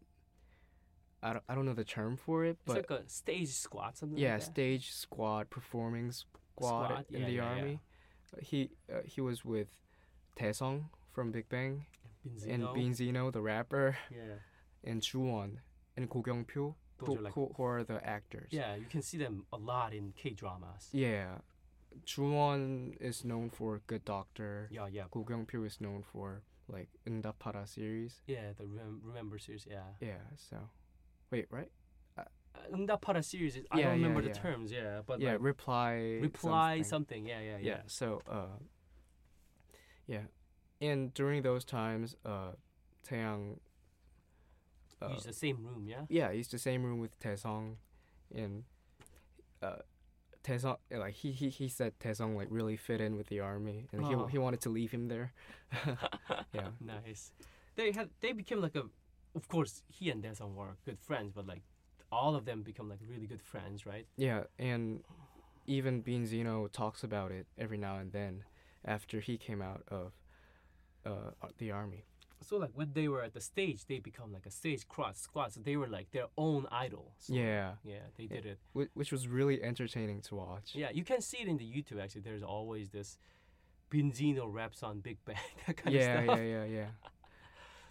I 1.22 1.32
don't, 1.32 1.44
I 1.48 1.54
don't 1.54 1.64
know 1.66 1.74
the 1.74 1.84
term 1.84 2.16
for 2.16 2.44
it, 2.44 2.50
It's 2.50 2.62
but 2.66 2.76
like 2.76 2.90
a 2.90 3.08
stage 3.08 3.48
squad, 3.48 3.96
something 3.96 4.18
yeah, 4.18 4.32
like 4.34 4.40
that. 4.40 4.46
stage 4.46 4.92
squad, 4.92 5.50
performing 5.50 6.12
squad, 6.12 6.28
Squad, 6.86 7.04
in 7.10 7.20
yeah, 7.20 7.26
the 7.26 7.32
yeah, 7.32 7.42
yeah. 7.42 7.60
army. 7.60 7.80
Uh, 8.36 8.40
He 8.42 8.70
uh, 8.92 9.02
he 9.04 9.20
was 9.20 9.44
with 9.44 9.68
Daesung 10.38 10.84
from 11.12 11.30
Big 11.32 11.48
Bang 11.48 11.86
and 12.24 12.62
Beenzino. 12.62 12.74
Beenzino, 12.74 13.32
the 13.32 13.40
rapper, 13.40 13.96
Yeah. 14.10 14.38
and 14.84 15.00
Juwon 15.02 15.58
and 15.96 16.08
Go 16.10 16.22
Kyung-pyo, 16.22 16.74
Those 16.74 16.74
who, 16.98 17.16
are 17.16 17.20
like, 17.20 17.34
who, 17.34 17.52
who 17.56 17.62
are 17.62 17.84
the 17.84 18.04
actors. 18.06 18.48
Yeah, 18.50 18.74
you 18.74 18.86
can 18.90 19.02
see 19.02 19.18
them 19.18 19.44
a 19.52 19.56
lot 19.56 19.94
in 19.94 20.12
K 20.16 20.30
dramas. 20.30 20.88
Yeah. 20.92 21.38
Juwon 22.06 22.96
is 23.00 23.24
known 23.24 23.50
for 23.50 23.80
Good 23.86 24.04
Doctor. 24.04 24.68
Yeah, 24.70 24.86
yeah. 24.90 25.04
Go 25.10 25.24
Kyung 25.24 25.46
Pyo 25.46 25.66
is 25.66 25.80
known 25.80 26.02
for 26.02 26.42
like 26.68 26.88
Eungdapara 27.06 27.66
series. 27.66 28.20
Yeah, 28.26 28.52
the 28.56 28.66
Rem- 28.66 29.00
Remember 29.04 29.38
series. 29.38 29.66
Yeah. 29.68 29.82
Yeah. 30.00 30.22
So, 30.36 30.56
wait, 31.30 31.46
right? 31.50 31.70
Uh, 32.16 32.22
uh 32.54 32.76
Eungdapara 32.76 33.24
series. 33.24 33.56
Is, 33.56 33.64
I 33.70 33.82
don't 33.82 33.92
remember 33.92 34.20
yeah, 34.20 34.28
the 34.28 34.34
yeah. 34.34 34.42
terms. 34.42 34.72
Yeah, 34.72 35.00
but 35.06 35.20
yeah, 35.20 35.32
like, 35.32 35.42
reply. 35.42 36.18
Reply 36.20 36.82
something. 36.82 37.24
something. 37.24 37.26
Yeah, 37.26 37.40
yeah, 37.40 37.56
yeah. 37.58 37.58
Yeah. 37.60 37.80
So, 37.86 38.22
uh, 38.30 38.58
yeah, 40.06 40.22
and 40.80 41.12
during 41.14 41.42
those 41.42 41.64
times, 41.64 42.16
uh, 42.24 42.52
Taeyang 43.08 43.58
uh, 45.02 45.10
Use 45.10 45.24
the 45.24 45.32
same 45.32 45.58
room, 45.64 45.86
yeah. 45.86 46.02
yeah, 46.08 46.32
he's 46.32 46.48
the 46.48 46.58
same 46.58 46.82
room 46.84 46.98
with 47.00 47.18
Daesung 47.20 47.76
and 48.34 48.64
uh 49.62 49.76
Daesung 50.44 50.76
like 50.90 51.14
he, 51.14 51.32
he 51.32 51.48
he 51.50 51.68
said 51.68 51.92
Daesung 52.00 52.36
like 52.36 52.48
really 52.50 52.76
fit 52.76 53.00
in 53.00 53.16
with 53.16 53.28
the 53.28 53.40
army 53.40 53.86
and 53.92 54.04
Oh. 54.04 54.26
he 54.26 54.32
he 54.32 54.38
wanted 54.38 54.60
to 54.62 54.70
leave 54.70 54.90
him 54.92 55.08
there. 55.08 55.32
yeah. 56.52 56.68
nice. 56.80 57.32
They 57.76 57.92
had 57.92 58.10
they 58.20 58.32
became 58.32 58.60
like 58.60 58.76
a, 58.76 58.84
of 59.34 59.48
course 59.48 59.82
he 59.88 60.10
and 60.10 60.22
Daesung 60.22 60.54
were 60.54 60.76
good 60.84 60.98
friends, 61.00 61.32
but 61.34 61.46
like 61.46 61.62
all 62.10 62.34
of 62.34 62.44
them 62.44 62.62
become 62.62 62.88
like 62.88 63.00
really 63.08 63.26
good 63.26 63.42
friends, 63.42 63.84
right? 63.86 64.06
Yeah, 64.16 64.44
and 64.58 65.04
even 65.66 66.02
Beenzino 66.02 66.70
talks 66.72 67.04
about 67.04 67.30
it 67.30 67.46
every 67.58 67.76
now 67.78 67.96
and 67.98 68.10
then 68.12 68.44
after 68.84 69.20
he 69.20 69.36
came 69.36 69.60
out 69.60 69.82
of 69.88 70.12
uh, 71.04 71.32
the 71.58 71.70
army. 71.70 72.04
So 72.40 72.56
like 72.56 72.70
when 72.74 72.92
they 72.92 73.08
were 73.08 73.22
at 73.22 73.34
the 73.34 73.40
stage, 73.40 73.84
they 73.86 73.98
become 73.98 74.32
like 74.32 74.46
a 74.46 74.50
stage 74.50 74.86
cross 74.88 75.18
squad. 75.20 75.52
So 75.52 75.60
they 75.60 75.76
were 75.76 75.88
like 75.88 76.10
their 76.12 76.26
own 76.36 76.66
idol. 76.70 77.12
So, 77.18 77.34
Yeah, 77.34 77.72
Yeah, 77.84 77.98
they 78.16 78.26
did 78.26 78.46
it. 78.46 78.58
whi- 78.74 78.88
which 78.94 79.10
was 79.12 79.26
really 79.28 79.62
entertaining 79.62 80.20
to 80.22 80.36
watch. 80.36 80.74
Yeah, 80.74 80.90
you 80.92 81.04
can 81.04 81.20
see 81.20 81.38
it 81.38 81.48
in 81.48 81.56
the 81.56 81.64
YouTube 81.64 82.00
actually. 82.02 82.20
There's 82.22 82.42
always 82.42 82.90
this 82.90 83.18
Beenzino 83.90 84.52
raps 84.52 84.82
on 84.82 85.00
Big 85.00 85.18
Bang, 85.24 85.36
that 85.66 85.76
kind 85.76 85.94
yeah, 85.94 86.18
of 86.18 86.24
stuff. 86.24 86.38
yeah, 86.38 86.44
yeah, 86.44 86.64
yeah. 86.64 86.66
Yeah. 86.78 86.86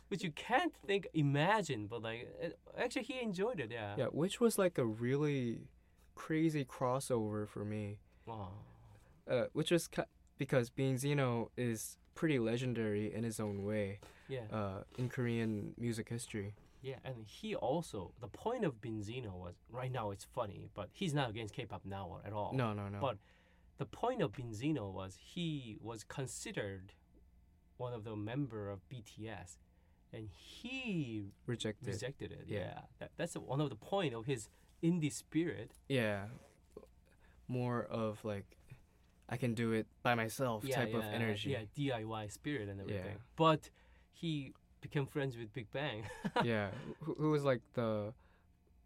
Which 0.10 0.24
you 0.24 0.32
can't 0.32 0.74
think, 0.86 1.06
imagine, 1.14 1.88
but 1.88 2.02
like, 2.02 2.34
it, 2.42 2.58
actually 2.78 3.04
he 3.04 3.20
enjoyed 3.22 3.60
it, 3.60 3.70
yeah. 3.72 3.96
Yeah, 3.98 4.06
which 4.06 4.40
was 4.40 4.58
like 4.58 4.78
a 4.78 4.86
really 4.86 5.68
crazy 6.16 6.64
crossover 6.64 7.46
for 7.48 7.66
me. 7.66 8.00
Oh, 8.26 8.48
Uh, 9.30 9.46
which 9.52 9.72
was 9.72 9.90
ki- 9.90 10.04
because 10.38 10.70
Beenzino 10.70 11.50
is 11.58 11.98
pretty 12.16 12.40
legendary 12.40 13.14
in 13.14 13.24
his 13.26 13.38
own 13.42 13.64
way 13.66 14.00
yeah, 14.30 14.42
uh, 14.52 14.84
in 14.98 15.10
Korean 15.10 15.74
music 15.78 16.10
history. 16.10 16.54
yeah. 16.82 16.96
And 17.04 17.26
he 17.26 17.56
also, 17.56 18.12
the 18.22 18.28
point 18.28 18.64
of 18.66 18.82
Beenzino 18.82 19.34
was, 19.34 19.56
right 19.72 19.92
now 19.92 20.12
it's 20.12 20.26
funny, 20.36 20.70
but 20.74 20.90
he's 20.94 21.14
not 21.14 21.30
against 21.30 21.54
K-pop 21.54 21.84
now 21.86 22.20
at 22.26 22.34
all. 22.34 22.54
No, 22.54 22.74
no, 22.74 22.88
no. 22.90 23.00
But 23.00 23.18
the 23.78 23.86
point 23.86 24.22
of 24.22 24.32
Beenzino 24.34 24.92
was 24.92 25.18
he 25.20 25.78
was 25.82 26.04
considered 26.04 26.94
one 27.78 27.94
of 27.94 28.04
the 28.04 28.16
member 28.16 28.70
of 28.70 28.80
BTS, 28.90 29.58
and 30.14 30.30
he 30.30 31.26
rejected. 31.46 31.88
rejected 31.88 32.32
it. 32.32 32.46
Yeah. 32.48 32.58
Yeah, 32.60 32.80
That, 33.00 33.12
that's 33.18 33.36
one 33.36 33.62
of 33.62 33.70
the 33.70 33.76
point 33.76 34.14
of 34.14 34.26
his 34.26 34.50
indie 34.84 35.12
spirit. 35.12 35.72
yeah 35.90 36.26
more 37.48 37.84
of 37.90 38.24
like 38.26 38.58
i 39.30 39.38
can 39.38 39.54
do 39.54 39.72
it 39.72 39.88
by 40.04 40.14
myself 40.16 40.68
type 40.70 40.94
of 40.94 41.04
energy 41.04 41.50
Yeah, 41.52 41.66
DIY 41.78 42.32
spirit 42.32 42.68
and 42.70 42.82
everything. 42.82 43.04
Yeah. 43.06 43.22
But 43.36 43.70
he 44.22 44.54
became 44.82 45.06
friends 45.06 45.38
with 45.38 45.54
Big 45.54 45.68
Bang. 45.72 46.04
yeah 46.44 46.70
who, 47.04 47.14
who 47.20 47.30
was 47.32 47.44
like 47.44 47.62
the 47.74 48.14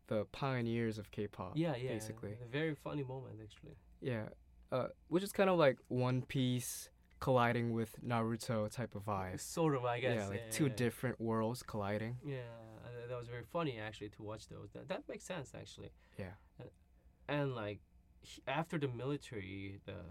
the 0.07 0.25
pioneers 0.31 0.97
of 0.97 1.09
k-pop 1.11 1.53
yeah, 1.55 1.75
yeah. 1.75 1.91
basically 1.93 2.33
A 2.45 2.49
very 2.51 2.75
funny 2.75 3.03
moment 3.03 3.35
actually. 3.41 3.75
yeah 4.01 4.25
uh 4.71 4.87
which 5.07 5.23
is 5.23 5.31
kind 5.31 5.49
of 5.49 5.57
like 5.57 5.77
one 5.87 6.21
piece 6.23 6.89
colliding 7.19 7.71
with 7.73 7.91
naruto 8.05 8.69
type 8.69 8.93
of 8.95 9.05
vibe 9.05 9.39
Sort 9.57 9.75
of, 9.75 9.85
I 9.85 9.99
guess. 10.01 10.15
yeah 10.17 10.27
like 10.27 10.51
two 10.51 10.67
yeah. 10.67 10.75
different 10.83 11.21
worlds 11.21 11.63
colliding 11.63 12.17
Yeah, 12.25 12.37
uh, 12.85 13.07
that 13.09 13.17
was 13.17 13.27
very 13.27 13.43
funny 13.55 13.79
actually 13.79 14.09
to 14.17 14.23
watch 14.23 14.47
those. 14.49 14.69
That, 14.73 14.87
that 14.89 15.03
makes 15.07 15.23
sense 15.23 15.51
actually. 15.61 15.91
yeah 16.17 16.33
And 17.29 17.55
like 17.55 17.79
after 18.47 18.77
the 18.83 18.87
military, 19.03 19.79
the 19.85 20.01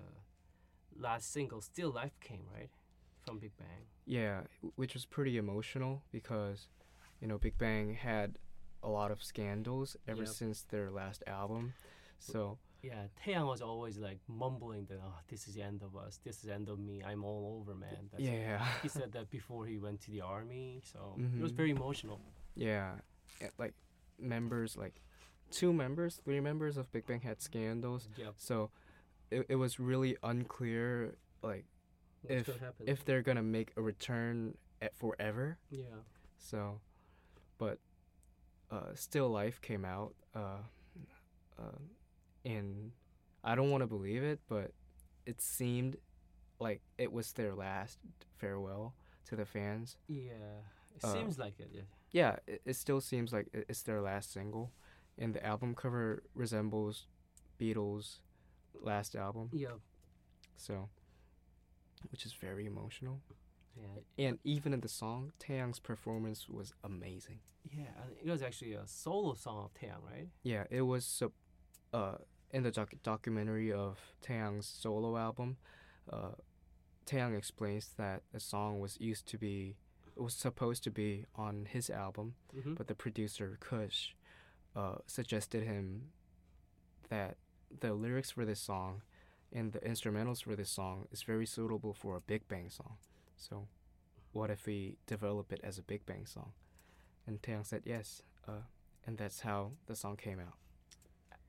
last 0.98 1.33
single, 1.33 1.61
"Still 1.61 1.90
Life" 2.00 2.16
came 2.20 2.44
right 2.56 2.70
from 3.24 3.38
Big 3.38 3.52
Bang. 3.59 3.85
Yeah 4.18 4.40
which 4.81 4.92
was 4.94 5.05
pretty 5.16 5.35
emotional 5.44 6.03
because 6.11 6.59
you 7.20 7.27
know 7.29 7.38
big 7.38 7.57
bang 7.59 7.94
had 7.94 8.29
a 8.83 8.88
lot 8.88 9.11
of 9.14 9.23
scandals 9.23 9.96
ever 10.09 10.25
Yep. 10.25 10.35
since 10.40 10.62
their 10.73 10.88
last 10.90 11.23
album 11.27 11.75
so 12.18 12.59
Yeah, 12.83 13.05
Taeyang 13.20 13.46
was 13.55 13.61
always 13.70 13.96
like 14.09 14.20
mumbling 14.27 14.87
that, 14.88 15.01
"Oh, 15.09 15.18
this 15.29 15.42
is 15.49 15.53
the 15.55 15.61
end 15.70 15.81
of 15.88 15.92
us. 16.05 16.12
This 16.25 16.37
is 16.40 16.44
the 16.49 16.55
end 16.59 16.68
of 16.75 16.79
me. 16.88 16.96
I'm 17.11 17.23
all 17.31 17.44
over, 17.61 17.75
man." 17.87 18.09
That's 18.11 18.25
yeah 18.25 18.64
he 18.85 18.88
said 18.88 19.12
that 19.16 19.27
before 19.38 19.62
he 19.73 19.77
went 19.87 19.99
to 20.05 20.11
the 20.16 20.23
army, 20.37 20.81
so 20.92 21.01
it 21.37 21.42
was 21.46 21.53
Mhm. 21.53 21.61
very 21.61 21.73
emotional. 21.79 22.18
Yeah, 22.55 22.88
like 23.59 23.75
members, 24.18 24.70
like 24.85 24.96
two 25.59 25.73
members, 25.83 26.12
three 26.25 26.40
members 26.40 26.75
of 26.81 26.85
Big 26.94 27.05
Bang 27.07 27.20
had 27.31 27.38
scandals. 27.51 28.03
Yep. 28.16 28.33
So 28.49 28.70
it, 29.31 29.40
it 29.53 29.57
was 29.64 29.73
really 29.90 30.16
unclear, 30.23 30.88
like 31.51 31.66
What's 32.22 32.48
If- 32.48 32.80
if 32.87 33.04
they're 33.04 33.22
gonna 33.22 33.42
make 33.42 33.72
a 33.76 33.83
return 33.83 34.56
at 34.83 34.94
forever. 34.96 35.59
yeah, 35.70 35.87
So, 36.38 36.80
but 37.59 37.78
uh, 38.70 38.94
Still 38.94 39.28
Life 39.30 39.61
came 39.61 39.85
out, 39.85 40.14
uh, 40.35 40.62
uh, 41.59 41.78
and 42.44 42.92
I 43.42 43.54
don't 43.54 43.70
want 43.70 43.83
to 43.83 43.87
believe 43.87 44.22
it, 44.22 44.40
but 44.48 44.72
it 45.26 45.40
seemed 45.40 45.96
like 46.59 46.83
it 46.98 47.12
was 47.12 47.33
their 47.33 47.54
last 47.54 47.98
farewell 48.37 48.94
to 49.26 49.37
the 49.37 49.44
fans. 49.46 49.96
yeah, 50.09 50.61
it 50.94 51.04
Uh, 51.04 51.12
seems 51.12 51.38
like 51.38 51.59
it. 51.59 51.70
Yeah. 51.72 51.83
yeah, 52.12 52.37
it, 52.46 52.62
it 52.64 52.74
still 52.74 53.00
seems 53.00 53.33
like 53.33 53.48
it's 53.52 53.83
their 53.83 54.00
last 54.00 54.30
single, 54.33 54.72
and 55.18 55.35
the 55.35 55.44
album 55.44 55.74
cover 55.74 56.22
resembles 56.35 57.06
Beatles' 57.59 58.20
last 58.74 59.14
album. 59.16 59.50
Yeah, 59.52 59.78
So, 60.56 60.88
which 62.10 62.24
is 62.26 62.32
very 62.32 62.66
emotional. 62.66 63.20
yeah, 63.76 64.26
And 64.26 64.38
even 64.44 64.72
in 64.72 64.80
the 64.80 64.88
song, 64.88 65.32
Taeyang's 65.38 65.78
performance 65.80 66.48
was 66.48 66.72
amazing. 66.84 67.40
yeah. 67.70 67.92
And 68.02 68.12
it 68.24 68.30
was 68.30 68.42
actually 68.42 68.72
a 68.74 68.86
solo 68.86 69.34
song 69.34 69.64
of 69.64 69.74
Taeyang, 69.74 70.02
right? 70.10 70.28
Yeah, 70.42 70.64
it 70.70 70.82
was 70.82 71.22
uh, 71.92 72.14
in 72.52 72.62
the 72.62 72.70
doc- 72.70 72.94
documentary 73.02 73.72
of 73.72 73.98
Taeyang's 74.24 74.66
solo 74.66 75.16
album, 75.16 75.56
uh, 76.12 76.32
Taeyang 77.06 77.36
explains 77.36 77.90
that 77.96 78.22
the 78.32 78.40
song 78.40 78.80
was 78.80 79.00
used 79.00 79.26
to 79.26 79.38
be, 79.38 79.76
it 80.16 80.22
was 80.22 80.34
supposed 80.34 80.82
to 80.84 80.90
be 80.90 81.26
on 81.34 81.66
his 81.70 81.90
album, 81.90 82.34
Mm-hmm. 82.56 82.74
but 82.74 82.88
the 82.88 82.94
producer 82.94 83.56
Kush 83.60 84.14
uh, 84.76 84.96
suggested 85.06 85.62
him 85.64 86.10
that 87.08 87.36
the 87.80 87.92
lyrics 87.94 88.30
for 88.32 88.44
this 88.44 88.60
song 88.60 89.02
and 89.52 89.72
the 89.72 89.80
instrumentals 89.80 90.42
for 90.42 90.54
this 90.54 90.70
song 90.70 91.06
is 91.10 91.22
very 91.22 91.46
suitable 91.46 91.92
for 91.94 92.16
a 92.16 92.20
Big 92.20 92.46
Bang 92.48 92.70
song. 92.70 92.94
So, 93.36 93.66
what 94.32 94.50
if 94.50 94.66
we 94.66 94.96
develop 95.06 95.52
it 95.52 95.60
as 95.64 95.78
a 95.78 95.82
Big 95.82 96.06
Bang 96.06 96.26
song? 96.26 96.52
And 97.26 97.40
Taeyang 97.42 97.66
said 97.66 97.82
yes, 97.84 98.22
uh, 98.46 98.62
and 99.06 99.18
that's 99.18 99.40
how 99.40 99.72
the 99.86 99.96
song 99.96 100.16
came 100.16 100.38
out. 100.40 100.54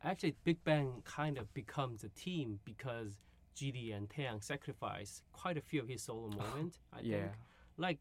Actually, 0.04 0.36
Big 0.44 0.64
Bang 0.64 1.04
kind 1.06 1.38
of 1.38 1.54
becomes 1.54 2.04
a 2.04 2.10
team 2.10 2.60
because 2.66 3.18
GD 3.56 3.96
and 3.96 4.10
Taeyang 4.10 4.44
sacrificed 4.44 5.24
quite 5.32 5.58
a 5.58 5.62
few 5.62 5.82
of 5.82 5.88
his 5.88 6.02
solo 6.02 6.28
moments. 6.38 6.80
I 6.94 7.02
yeah, 7.02 7.18
think, 7.20 7.32
like 7.78 8.00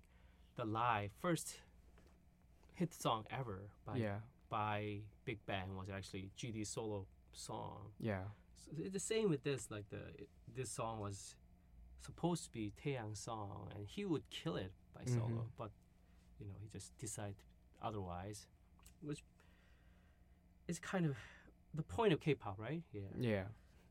the 0.56 0.64
live 0.64 1.10
first 1.20 1.56
hit 2.74 2.94
song 2.94 3.24
ever 3.30 3.68
by 3.86 3.96
yeah, 3.96 4.16
by 4.48 5.00
Big 5.24 5.38
Bang 5.46 5.76
was 5.76 5.88
actually 5.90 6.30
GD's 6.38 6.70
solo 6.70 7.06
song. 7.32 7.90
yeah, 7.98 8.24
So 8.64 8.72
it's 8.78 8.92
the 8.92 9.00
same 9.00 9.28
with 9.30 9.42
this. 9.42 9.70
Like 9.70 9.88
the 9.90 10.02
this 10.54 10.70
song 10.70 11.00
was 11.00 11.36
supposed 12.00 12.44
to 12.44 12.50
be 12.50 12.72
Taeyang's 12.82 13.20
song, 13.20 13.70
and 13.74 13.86
he 13.86 14.04
would 14.04 14.28
kill 14.30 14.56
it 14.56 14.72
by 14.94 15.04
solo, 15.04 15.26
Mhm. 15.26 15.46
but 15.56 15.70
you 16.38 16.46
know 16.46 16.54
he 16.60 16.68
just 16.68 16.96
decided 16.98 17.36
otherwise, 17.82 18.46
which 19.02 19.22
is 20.68 20.78
kind 20.78 21.06
of 21.06 21.16
the 21.74 21.82
point 21.82 22.12
of 22.12 22.20
K-pop, 22.20 22.58
right? 22.58 22.82
Yeah. 22.92 23.00
yeah, 23.18 23.44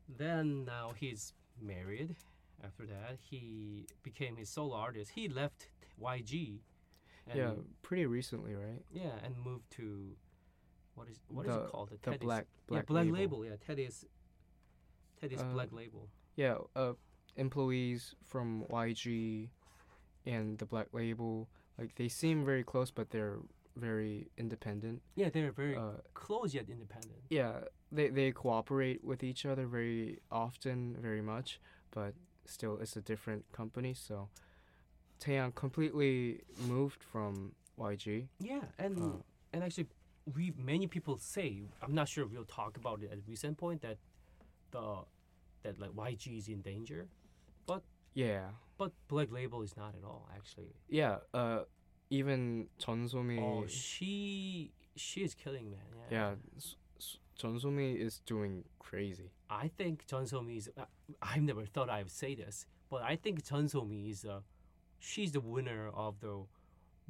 Then 0.08 0.64
now 0.64 0.92
he's 0.96 1.34
married. 1.60 2.16
After 2.62 2.84
that, 2.86 3.18
he 3.30 3.86
became 4.02 4.36
his 4.36 4.50
solo 4.50 4.74
artist. 4.76 5.12
He 5.12 5.28
left 5.28 5.68
YG. 5.98 6.60
And, 7.26 7.38
yeah. 7.38 7.54
Pretty 7.82 8.04
recently, 8.06 8.54
right? 8.54 8.84
Yeah, 8.92 9.12
and 9.24 9.34
moved 9.38 9.70
to 9.72 10.16
what 10.94 11.08
is 11.08 11.20
what 11.28 11.46
is 11.46 11.52
the, 11.54 11.62
it 11.64 11.70
called? 11.70 11.90
The 11.90 11.96
Teddy's- 11.98 12.20
black 12.20 12.46
black, 12.66 12.82
yeah, 12.82 12.86
black 12.86 13.04
label. 13.06 13.18
label. 13.18 13.44
Yeah, 13.46 13.56
Teddy's 13.56 14.04
Teddy's 15.20 15.40
Uh, 15.42 15.52
black 15.52 15.72
label. 15.72 16.08
Yeah, 16.36 16.58
uh, 16.74 16.94
employees 17.36 18.14
from 18.26 18.64
YG 18.70 19.50
and 20.26 20.58
the 20.58 20.66
Black 20.66 20.88
Label, 20.92 21.48
like 21.78 21.94
they 21.96 22.08
seem 22.08 22.44
very 22.44 22.64
close, 22.64 22.90
but 22.90 23.10
they're 23.10 23.38
very 23.76 24.30
independent. 24.36 25.02
Yeah, 25.14 25.30
they're 25.30 25.52
very 25.52 25.76
Uh, 25.76 26.00
close 26.14 26.54
yet 26.54 26.68
independent. 26.68 27.22
yeah, 27.30 27.64
they 27.92 28.08
they 28.10 28.32
cooperate 28.32 29.02
with 29.04 29.22
each 29.22 29.44
other 29.46 29.66
very 29.66 30.18
often, 30.30 30.96
very 31.00 31.22
much, 31.22 31.60
but 31.90 32.14
still, 32.46 32.78
it's 32.78 32.96
a 32.96 33.00
different 33.02 33.44
company. 33.52 33.94
So, 33.94 34.28
Taeyang 35.20 35.54
completely 35.54 36.42
moved 36.66 37.02
from 37.02 37.54
YG. 37.78 38.28
Yeah, 38.38 38.64
and 38.78 38.98
Uh, 38.98 39.22
and 39.52 39.62
actually, 39.64 39.88
we 40.34 40.52
many 40.56 40.86
people 40.86 41.16
say 41.18 41.62
I'm 41.82 41.94
not 41.94 42.08
sure 42.08 42.26
we'll 42.26 42.44
talk 42.44 42.76
about 42.76 43.02
it 43.02 43.10
at 43.12 43.18
a 43.18 43.22
recent 43.26 43.56
point 43.58 43.80
that 43.82 43.98
the 44.70 45.04
that 45.62 45.78
like 45.78 45.90
YG 45.90 46.38
is 46.38 46.48
in 46.48 46.60
danger, 46.62 47.08
but 47.66 47.82
yeah, 48.14 48.46
but 48.78 48.92
Black 49.08 49.30
Label 49.30 49.62
is 49.62 49.76
not 49.76 49.94
at 49.94 50.04
all 50.04 50.28
actually. 50.34 50.74
yeah. 50.88 51.16
Uh, 51.34 51.60
even 52.12 52.66
Jeon 52.80 53.08
So-mi. 53.08 53.38
Oh, 53.38 53.66
she 53.68 54.72
she 54.96 55.20
is 55.22 55.34
killing 55.34 55.70
man. 55.70 55.80
Yeah. 56.10 56.30
yeah, 56.30 56.34
Jeon 57.40 57.60
So-mi 57.60 57.92
is 57.92 58.20
doing 58.26 58.64
crazy. 58.80 59.30
I 59.48 59.70
think 59.78 60.06
Jeon 60.06 60.28
So-mi 60.28 60.56
is. 60.56 60.70
Uh, 60.76 60.84
I've 61.22 61.42
never 61.42 61.64
thought 61.66 61.88
I 61.88 62.02
would 62.02 62.10
say 62.10 62.34
this, 62.34 62.66
but 62.90 63.02
I 63.02 63.16
think 63.16 63.44
Jeon 63.44 63.70
So-mi 63.70 64.10
is. 64.10 64.24
Uh, 64.24 64.40
she's 64.98 65.32
the 65.32 65.40
winner 65.40 65.88
of 65.94 66.20
the 66.20 66.42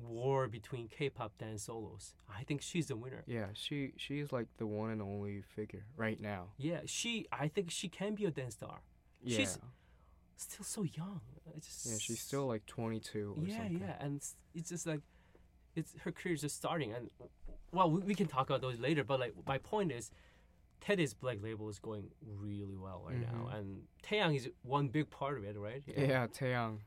war 0.09 0.49
between 0.49 0.89
K-pop 0.89 1.37
dance 1.39 1.65
solos. 1.65 2.15
I 2.29 2.43
think 2.45 2.63
she's 2.63 2.87
the 2.87 2.97
winner. 2.97 3.25
Yeah, 3.27 3.47
she 3.55 3.93
she's 3.97 4.33
like 4.33 4.47
the 4.59 4.67
one 4.67 4.91
and 4.91 5.03
only 5.03 5.43
figure 5.43 5.85
right 5.97 6.21
now. 6.21 6.49
Yeah, 6.59 6.81
she. 6.87 7.27
I 7.33 7.49
think 7.49 7.71
she 7.71 7.89
can 7.89 8.15
be 8.15 8.25
a 8.25 8.31
dance 8.31 8.55
star. 8.55 8.81
Yeah, 9.23 9.39
She's 9.39 9.59
Still 10.37 10.65
so 10.65 10.83
young. 10.85 11.21
It's 11.55 11.67
just, 11.67 11.87
yeah, 11.87 11.99
she's 11.99 12.21
still 12.21 12.47
like 12.47 12.65
22 12.65 13.35
or 13.37 13.45
Yeah, 13.45 13.57
something. 13.59 13.79
yeah, 13.81 13.97
and 14.01 14.17
it's, 14.17 14.37
it's 14.55 14.71
just 14.71 14.87
like, 14.87 15.01
it's 15.77 15.95
her 16.05 16.13
career's 16.13 16.41
just 16.41 16.57
starting, 16.57 16.93
and 16.95 17.11
well, 17.73 17.91
we, 17.91 18.01
we 18.01 18.15
can 18.15 18.27
talk 18.27 18.49
about 18.49 18.63
those 18.63 18.79
later. 18.79 19.05
But 19.05 19.21
like, 19.21 19.35
my 19.47 19.59
point 19.59 19.93
is, 19.93 20.11
Teddy's 20.81 21.13
Black 21.13 21.43
Label 21.43 21.69
is 21.69 21.79
going 21.79 22.05
really 22.25 22.77
well 22.79 23.03
right 23.07 23.21
now, 23.21 23.51
Mhm. 23.51 23.59
and 23.59 23.83
Taeyang 24.03 24.35
is 24.35 24.49
one 24.63 24.89
big 24.89 25.11
part 25.11 25.37
of 25.37 25.45
it, 25.45 25.59
right? 25.59 25.83
Yeah, 25.87 26.27
Taeyang, 26.29 26.79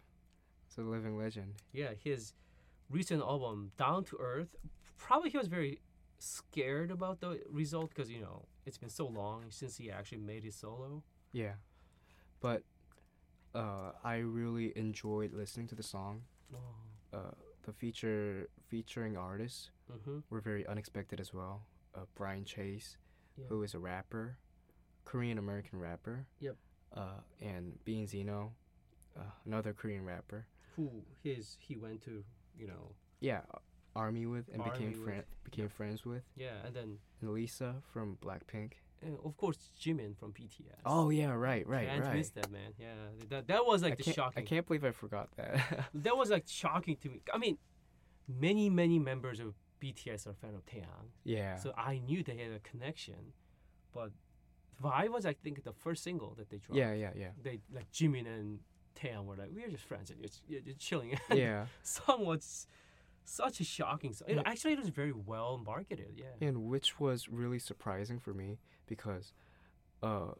is 0.71 0.77
a 0.79 0.81
living 0.81 1.15
legend. 1.19 1.53
yeah, 1.73 1.89
his 2.03 2.33
recent 2.89 3.21
album 3.21 3.71
Down 3.77 4.03
to 4.05 4.17
Earth, 4.19 4.55
probably 4.97 5.29
he 5.29 5.37
was 5.37 5.47
very 5.47 5.79
scared 6.19 6.89
about 6.91 7.19
the 7.19 7.41
result 7.49 7.89
because 7.93 8.09
you 8.09 8.21
know 8.21 8.45
it's 8.65 8.77
been 8.77 8.89
so 8.89 9.05
long 9.07 9.45
since 9.49 9.77
he 9.77 9.91
actually 9.91 10.19
made 10.19 10.43
his 10.43 10.55
solo. 10.55 11.03
Yeah, 11.31 11.53
but 12.39 12.63
uh, 13.55 13.91
I 14.03 14.17
really 14.17 14.73
enjoyed 14.77 15.33
listening 15.33 15.67
to 15.67 15.75
the 15.75 15.83
song. 15.83 16.21
Oh. 16.53 16.57
Uh, 17.17 17.31
the 17.63 17.73
feature 17.73 18.49
featuring 18.67 19.17
artists 19.17 19.69
Mm-hmm. 19.91 20.19
were 20.29 20.39
very 20.39 20.65
unexpected 20.65 21.19
as 21.19 21.33
well. 21.33 21.61
Uh, 21.93 22.05
Brian 22.15 22.45
Chase, 22.45 22.97
Yeah. 23.37 23.45
who 23.49 23.61
is 23.63 23.73
a 23.75 23.79
rapper, 23.79 24.37
Korean 25.05 25.37
American 25.37 25.77
rapper. 25.77 26.25
Yep. 26.39 26.55
Uh, 26.95 27.19
and 27.41 27.77
Beenzino, 27.85 28.51
uh, 29.17 29.21
another 29.45 29.73
Korean 29.73 30.05
rapper. 30.05 30.45
Who 30.77 31.03
his 31.21 31.57
he 31.59 31.75
went 31.75 32.01
to, 32.05 32.23
you 32.57 32.67
know, 32.67 32.95
Yeah, 33.19 33.41
army 33.95 34.25
with 34.25 34.47
and 34.53 34.63
became 34.63 34.73
Army 34.73 34.87
with, 34.97 35.03
friend 35.03 35.23
became 35.43 35.69
friends 35.69 36.05
with. 36.05 36.23
yeah, 36.35 36.65
and 36.65 36.73
then 36.75 36.97
And 37.21 37.31
Lisa 37.31 37.75
from 37.91 38.17
Blackpink. 38.21 38.73
uh, 39.05 39.27
of 39.27 39.35
course 39.37 39.69
Jimin 39.79 40.15
from 40.17 40.31
BTS. 40.33 40.81
Oh 40.85 41.09
yeah, 41.09 41.31
right, 41.33 41.65
right, 41.67 41.87
Can't 41.87 42.03
right. 42.05 42.15
miss 42.17 42.29
that 42.31 42.49
man. 42.51 42.71
Yeah, 42.79 42.93
that 43.29 43.47
that 43.47 43.65
was 43.65 43.81
like 43.83 43.93
I 43.93 43.95
the 43.95 44.03
can't, 44.03 44.15
shocking. 44.15 44.43
I 44.43 44.45
can't 44.45 44.65
believe 44.67 44.83
I 44.83 44.91
forgot 44.91 45.29
that. 45.37 45.87
That 46.05 46.15
was 46.17 46.29
like 46.29 46.45
shocking 46.47 46.97
to 47.03 47.09
me. 47.09 47.21
I 47.33 47.37
mean, 47.37 47.57
many 48.27 48.69
many 48.69 48.99
members 48.99 49.39
of 49.39 49.53
BTS 49.81 50.27
are 50.27 50.33
fan 50.33 50.55
of 50.55 50.65
Taeyang, 50.65 51.07
yeah. 51.25 51.57
so 51.57 51.73
I 51.77 51.99
knew 51.99 52.23
they 52.23 52.37
had 52.37 52.51
a 52.53 52.59
connection. 52.59 53.33
But 53.93 54.11
Vibe 54.81 55.09
was 55.09 55.25
I 55.25 55.33
think 55.33 55.63
the 55.63 55.73
first 55.73 56.03
single 56.03 56.33
that 56.37 56.49
they 56.49 56.57
dropped. 56.57 56.77
yeah, 56.77 56.93
yeah, 56.93 57.11
yeah. 57.15 57.31
They 57.41 57.59
like 57.77 57.91
Jimin 57.91 58.25
and 58.25 58.59
Taeyang 59.03 59.25
were 59.25 59.35
like 59.35 59.49
we're 59.53 59.69
just 59.69 59.83
friends 59.85 60.09
and 60.11 60.19
you're, 60.19 60.29
you're, 60.47 60.61
you're 60.65 60.75
chilling. 60.75 61.17
yeah. 61.33 61.65
song 61.83 62.25
was 62.25 62.67
such 63.25 63.59
a 63.59 63.63
shocking 63.63 64.13
song. 64.13 64.27
It, 64.29 64.35
Yeah. 64.35 64.43
actually, 64.45 64.73
it 64.73 64.79
was 64.79 64.89
very 64.89 65.11
well 65.13 65.57
marketed. 65.65 66.13
Yeah. 66.17 66.47
And 66.47 66.65
which 66.65 66.99
was 66.99 67.29
really 67.29 67.59
surprising 67.59 68.19
for 68.19 68.33
me 68.33 68.59
because 68.87 69.33
uh 70.01 70.31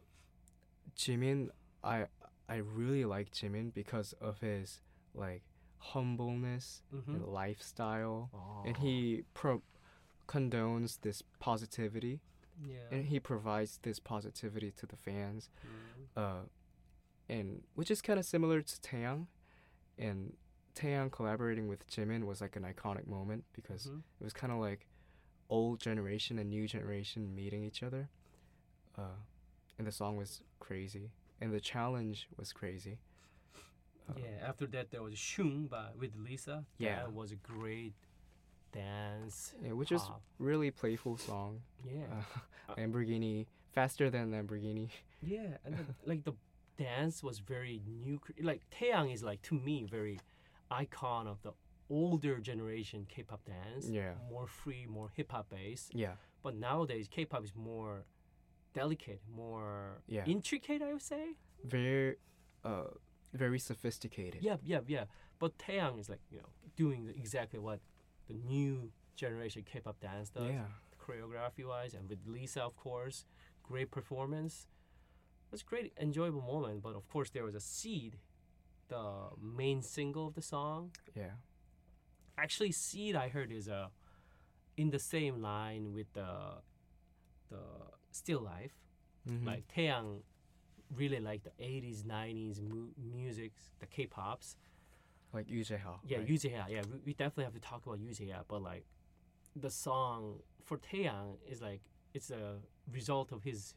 Jimin 0.96 1.48
I 1.82 2.06
I 2.48 2.56
really 2.56 3.04
like 3.04 3.30
Jimin 3.32 3.72
because 3.74 4.14
of 4.20 4.40
his 4.40 4.80
like 5.14 5.42
humbleness 5.78 6.82
Mm-hmm. 6.94 7.14
and 7.14 7.24
lifestyle 7.26 8.30
Oh. 8.34 8.62
and 8.66 8.76
he 8.78 9.24
pro 9.34 9.62
condones 10.26 11.00
this 11.02 11.22
positivity 11.38 12.20
yeah. 12.66 12.76
and 12.90 13.04
he 13.06 13.20
provides 13.20 13.78
this 13.82 13.98
positivity 13.98 14.70
to 14.72 14.86
the 14.86 14.96
fans 14.96 15.50
Mhm. 15.66 16.22
uh, 16.22 16.42
and 17.28 17.62
which 17.74 17.90
is 17.90 18.00
kind 18.02 18.18
of 18.18 18.24
similar 18.26 18.60
to 18.62 18.80
Taeyang, 18.80 19.26
and 19.98 20.34
Taeyang 20.74 21.10
collaborating 21.10 21.68
with 21.68 21.88
Jimin 21.88 22.24
was 22.24 22.40
like 22.40 22.56
an 22.56 22.64
iconic 22.64 23.06
moment 23.06 23.44
because 23.52 23.86
Mhm. 23.86 24.02
it 24.20 24.24
was 24.24 24.32
kind 24.32 24.52
of 24.52 24.58
like 24.58 24.86
old 25.48 25.78
generation 25.80 26.38
and 26.38 26.50
new 26.50 26.66
generation 26.66 27.34
meeting 27.34 27.62
each 27.64 27.82
other, 27.82 28.08
uh, 28.98 29.16
and 29.78 29.86
the 29.86 29.92
song 29.92 30.16
was 30.16 30.42
crazy, 30.60 31.10
and 31.40 31.52
the 31.52 31.60
challenge 31.60 32.28
was 32.36 32.52
crazy. 32.52 32.98
Uh, 34.08 34.14
Yeah, 34.18 34.46
after 34.48 34.66
that 34.68 34.90
there 34.90 35.02
was 35.02 35.14
Shoong 35.14 35.68
by 35.68 35.90
with 35.98 36.14
Lisa. 36.16 36.66
Yeah. 36.78 36.96
that 37.04 37.12
was 37.12 37.32
a 37.32 37.36
great 37.36 37.94
dance. 38.72 39.54
yeah, 39.62 39.72
which 39.72 39.92
is 39.92 40.02
really 40.38 40.70
playful 40.70 41.16
song. 41.16 41.62
yeah, 41.84 42.24
Uh, 42.68 42.74
Lamborghini, 42.76 43.46
faster 43.72 44.10
than 44.10 44.30
Lamborghini. 44.32 44.90
yeah, 45.22 45.58
and 45.64 45.74
then, 45.76 45.94
like 46.04 46.24
the 46.24 46.32
dance 46.76 47.22
was 47.22 47.38
very 47.38 47.80
new. 47.86 48.20
Like 48.40 48.62
Taeyang 48.70 49.12
is 49.12 49.22
like 49.22 49.42
to 49.42 49.54
me 49.54 49.84
very 49.84 50.18
icon 50.70 51.26
of 51.26 51.42
the 51.42 51.52
older 51.90 52.38
generation 52.38 53.06
K-pop 53.08 53.44
dance. 53.44 53.88
Yeah. 53.88 54.14
more 54.30 54.46
free, 54.46 54.86
more 54.88 55.10
hip 55.14 55.30
hop 55.32 55.50
based. 55.50 55.94
Yeah, 55.94 56.14
But 56.42 56.56
nowadays 56.56 57.08
K-pop 57.10 57.44
is 57.44 57.52
more 57.54 58.04
delicate, 58.72 59.20
more 59.34 60.02
Yeah. 60.06 60.24
intricate. 60.26 60.82
I 60.82 60.92
would 60.92 61.02
say. 61.02 61.36
very, 61.64 62.16
uh, 62.64 62.88
very 63.32 63.58
sophisticated. 63.58 64.42
Yeah, 64.42 64.56
yeah, 64.62 64.80
yeah. 64.86 65.04
But 65.38 65.56
Taeyang 65.58 65.98
is 65.98 66.08
like 66.08 66.20
you 66.30 66.38
know 66.38 66.48
doing 66.76 67.08
exactly 67.16 67.58
what 67.58 67.80
the 68.28 68.34
new 68.34 68.90
generation 69.16 69.62
K-pop 69.64 70.00
dance 70.00 70.28
does, 70.30 70.50
Yeah. 70.50 70.66
choreography 70.98 71.64
wise, 71.66 71.94
and 71.94 72.08
with 72.08 72.26
Lisa, 72.26 72.62
of 72.62 72.76
course, 72.76 73.24
great 73.62 73.90
performance. 73.90 74.66
It 75.46 75.52
was 75.52 75.62
a 75.62 75.64
great, 75.64 75.92
enjoyable 76.00 76.42
moment. 76.42 76.82
But 76.82 76.94
of 76.96 77.08
course, 77.08 77.30
there 77.30 77.44
was 77.44 77.54
a 77.54 77.60
seed, 77.60 78.16
the 78.88 79.04
main 79.40 79.82
single 79.82 80.26
of 80.26 80.34
the 80.34 80.42
song. 80.42 80.90
Yeah. 81.14 81.30
Actually, 82.36 82.72
seed 82.72 83.14
I 83.14 83.28
heard 83.28 83.52
is 83.52 83.68
uh, 83.68 83.88
in 84.76 84.90
the 84.90 84.98
same 84.98 85.40
line 85.40 85.92
with 85.94 86.12
the 86.12 86.30
the 87.50 87.60
Still 88.10 88.40
Life. 88.40 88.72
Mhm. 89.28 89.46
Like 89.46 89.64
Taeyang 89.68 90.22
really 90.96 91.20
liked 91.20 91.44
the 91.44 91.64
80s, 91.64 92.02
90s 92.04 92.60
mu- 92.60 92.90
music, 92.98 93.52
the 93.80 93.86
K-pops. 93.86 94.56
like 95.32 95.48
Yu 95.50 95.64
Jae-ha. 95.64 95.98
Yeah, 96.06 96.18
right? 96.18 96.28
Yu 96.28 96.36
Jae-ha. 96.38 96.66
Yeah, 96.68 96.82
we, 96.92 96.98
we 97.06 97.12
definitely 97.14 97.44
have 97.44 97.54
to 97.54 97.60
talk 97.60 97.84
about 97.86 97.98
Yu 98.00 98.10
Jae-ha, 98.10 98.42
but 98.48 98.62
like 98.62 98.84
the 99.56 99.70
song 99.70 100.40
for 100.64 100.78
Taeyang 100.78 101.38
is 101.48 101.60
like 101.62 101.80
it's 102.12 102.30
a 102.30 102.56
result 102.92 103.32
of 103.32 103.42
his 103.42 103.74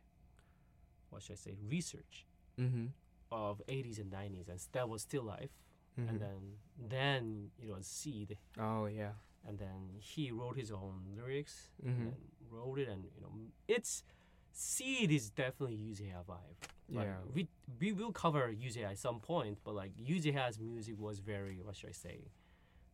what 1.10 1.22
should 1.24 1.34
I 1.34 1.36
say 1.38 1.56
research 1.68 2.26
Mhm. 2.58 2.92
of 3.32 3.62
80s 3.68 4.00
and 4.00 4.12
90s, 4.12 4.48
and 4.50 4.60
that 4.72 4.90
was 4.90 5.02
still 5.02 5.24
life. 5.24 5.52
Mhm. 5.98 6.10
And 6.10 6.20
then 6.20 6.58
then 6.90 7.52
you 7.60 7.70
know 7.70 7.82
Seed, 7.82 8.38
oh 8.58 8.86
yeah. 8.86 9.14
and 9.46 9.58
then 9.60 9.98
he 10.00 10.32
wrote 10.32 10.56
his 10.58 10.72
own 10.72 11.14
lyrics 11.16 11.70
Mhm. 11.84 11.88
and 12.14 12.16
wrote 12.50 12.80
it, 12.80 12.88
and 12.90 13.04
you 13.16 13.22
know 13.22 13.32
it's 13.68 14.04
Seed 14.52 15.12
is 15.12 15.30
definitely 15.30 15.78
Jae-ha 15.94 16.24
vibe. 16.24 16.58
Like, 16.90 17.06
Yeah. 17.08 17.22
we 17.34 17.48
we 17.80 17.92
will 17.94 18.12
cover 18.12 18.54
Jae-ha 18.54 18.92
at 18.92 18.98
some 18.98 19.20
point, 19.20 19.60
but 19.64 19.74
like 19.76 19.96
Jae-ha's 19.98 20.58
music 20.60 20.98
was 21.00 21.20
very 21.20 21.62
what 21.62 21.76
should 21.76 21.90
I 21.90 21.94
say, 21.94 22.32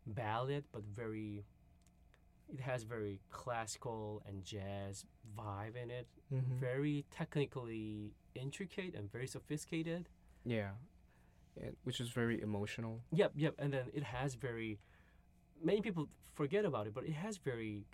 ballad, 0.06 0.66
but 0.72 0.84
very. 0.84 1.46
It 2.52 2.60
has 2.60 2.84
very 2.84 3.20
classical 3.30 4.22
and 4.28 4.44
jazz 4.44 5.06
vibe 5.38 5.76
in 5.76 5.90
it. 5.90 6.08
Mhm. 6.32 6.60
Very 6.60 7.06
technically 7.12 8.14
intricate 8.36 8.96
and 8.96 9.12
very 9.12 9.28
sophisticated. 9.28 10.10
Yeah. 10.46 10.72
And, 11.56 11.76
which 11.84 12.00
is 12.00 12.10
very 12.10 12.42
emotional. 12.42 13.04
Yep, 13.12 13.32
yep. 13.36 13.56
And 13.60 13.74
then 13.74 13.90
it 13.94 14.04
has 14.04 14.36
very. 14.36 14.80
Many 15.62 15.82
people 15.82 16.10
forget 16.34 16.66
about 16.66 16.88
it, 16.88 16.94
but 16.94 17.06
it 17.06 17.14
has 17.14 17.38
very 17.38 17.86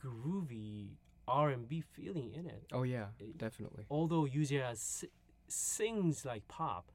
groovy 0.00 0.90
R 1.26 1.50
and 1.50 1.68
B 1.68 1.80
feeling 1.80 2.32
in 2.34 2.46
it. 2.46 2.66
Oh 2.72 2.82
yeah, 2.82 3.08
It- 3.18 3.38
definitely. 3.38 3.86
although 3.90 4.26
Yuja 4.26 4.72
s- 4.72 5.04
sings 5.48 6.24
like 6.24 6.46
pop, 6.48 6.92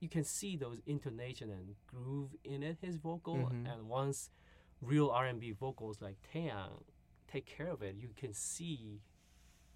you 0.00 0.08
can 0.08 0.22
see 0.22 0.56
those 0.56 0.80
intonation 0.86 1.50
and 1.50 1.74
groove 1.86 2.36
in 2.44 2.62
it, 2.62 2.78
his 2.80 2.96
vocal. 2.96 3.36
Mhm. 3.36 3.66
And 3.72 3.88
once 3.88 4.30
real 4.80 5.08
R 5.10 5.26
and 5.26 5.40
B 5.40 5.52
vocals 5.52 6.00
like 6.00 6.16
Taeyang 6.32 6.82
take 7.30 7.46
care 7.46 7.68
of 7.68 7.82
it, 7.82 7.96
you 7.96 8.08
can 8.16 8.32
see 8.32 9.00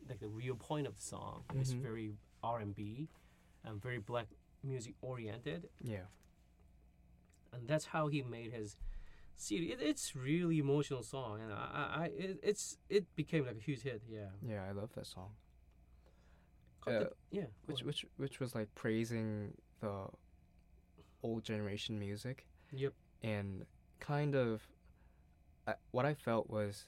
like 0.08 0.20
the 0.20 0.28
real 0.28 0.54
point 0.56 0.86
of 0.86 0.96
the 0.96 1.02
song. 1.02 1.44
It's 1.54 1.72
Mhm. 1.74 1.82
very 1.82 2.12
R 2.42 2.58
and 2.60 2.74
very 3.82 3.98
black 3.98 4.26
music 4.64 4.94
oriented, 5.02 5.68
Yeah. 5.80 6.06
and 7.52 7.68
that's 7.68 7.86
how 7.86 8.08
he 8.08 8.22
made 8.22 8.52
his. 8.52 8.76
See, 9.36 9.56
it, 9.72 9.80
it's 9.80 10.14
really 10.14 10.58
emotional 10.58 11.02
song, 11.02 11.40
and 11.40 11.52
I, 11.52 11.92
I, 12.02 12.04
it, 12.16 12.40
it's 12.42 12.78
it 12.88 13.14
became 13.16 13.46
like 13.46 13.56
a 13.56 13.60
huge 13.60 13.82
hit. 13.82 14.02
Yeah, 14.08 14.30
Yeah, 14.42 14.64
I 14.64 14.72
love 14.72 14.92
that 14.94 15.06
song. 15.06 15.34
The- 16.86 17.10
Uh, 17.10 17.10
yeah. 17.30 17.46
Which 17.66 17.78
ahead. 17.80 17.86
which 17.86 18.06
which 18.16 18.40
was 18.40 18.54
like 18.54 18.74
praising 18.74 19.56
the 19.80 20.08
old 21.22 21.44
generation 21.44 21.98
music 21.98 22.46
Yep. 22.72 22.92
and 23.22 23.66
kind 24.00 24.34
of 24.34 24.62
I, 25.66 25.74
what 25.90 26.04
I 26.06 26.14
felt 26.14 26.50
was 26.50 26.86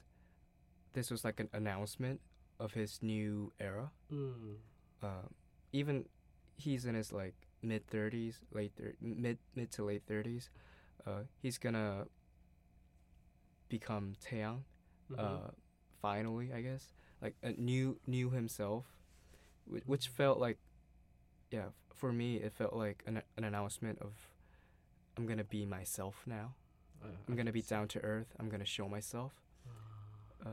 this 0.93 1.11
was 1.11 1.23
like 1.23 1.39
an 1.39 1.49
announcement 1.53 2.21
of 2.59 2.73
his 2.73 2.99
new 3.01 3.51
era. 3.59 3.91
Mm. 4.11 4.55
Um, 5.03 5.33
even 5.73 6.05
he's 6.57 6.85
in 6.85 6.95
his 6.95 7.11
like 7.11 7.35
mid 7.61 7.87
thirties, 7.87 8.39
late 8.51 8.71
thir- 8.77 8.95
mid 9.01 9.37
mid 9.55 9.71
to 9.71 9.83
late 9.83 10.03
thirties. 10.07 10.49
Uh, 11.05 11.23
he's 11.41 11.57
gonna 11.57 12.05
become 13.69 14.13
Taeyang. 14.23 14.61
Mhm. 15.11 15.19
Uh, 15.19 15.51
finally, 16.01 16.51
I 16.53 16.61
guess 16.61 16.89
like 17.21 17.35
a 17.43 17.51
new 17.51 17.99
new 18.07 18.29
himself, 18.29 18.85
which, 19.65 19.83
which 19.85 20.07
felt 20.07 20.39
like, 20.39 20.57
yeah, 21.51 21.67
f- 21.67 21.73
for 21.95 22.11
me 22.13 22.37
it 22.37 22.53
felt 22.53 22.73
like 22.73 23.03
an 23.05 23.21
an 23.37 23.43
announcement 23.43 23.99
of, 24.01 24.13
I'm 25.17 25.25
gonna 25.25 25.43
be 25.43 25.65
myself 25.65 26.23
now. 26.25 26.53
Uh, 27.05 27.09
I'm 27.27 27.35
gonna 27.35 27.51
be 27.51 27.61
down 27.61 27.87
to 27.89 27.99
earth. 28.03 28.33
I'm 28.39 28.49
gonna 28.49 28.65
show 28.65 28.87
myself. 28.89 29.33
Uh, 30.45 30.49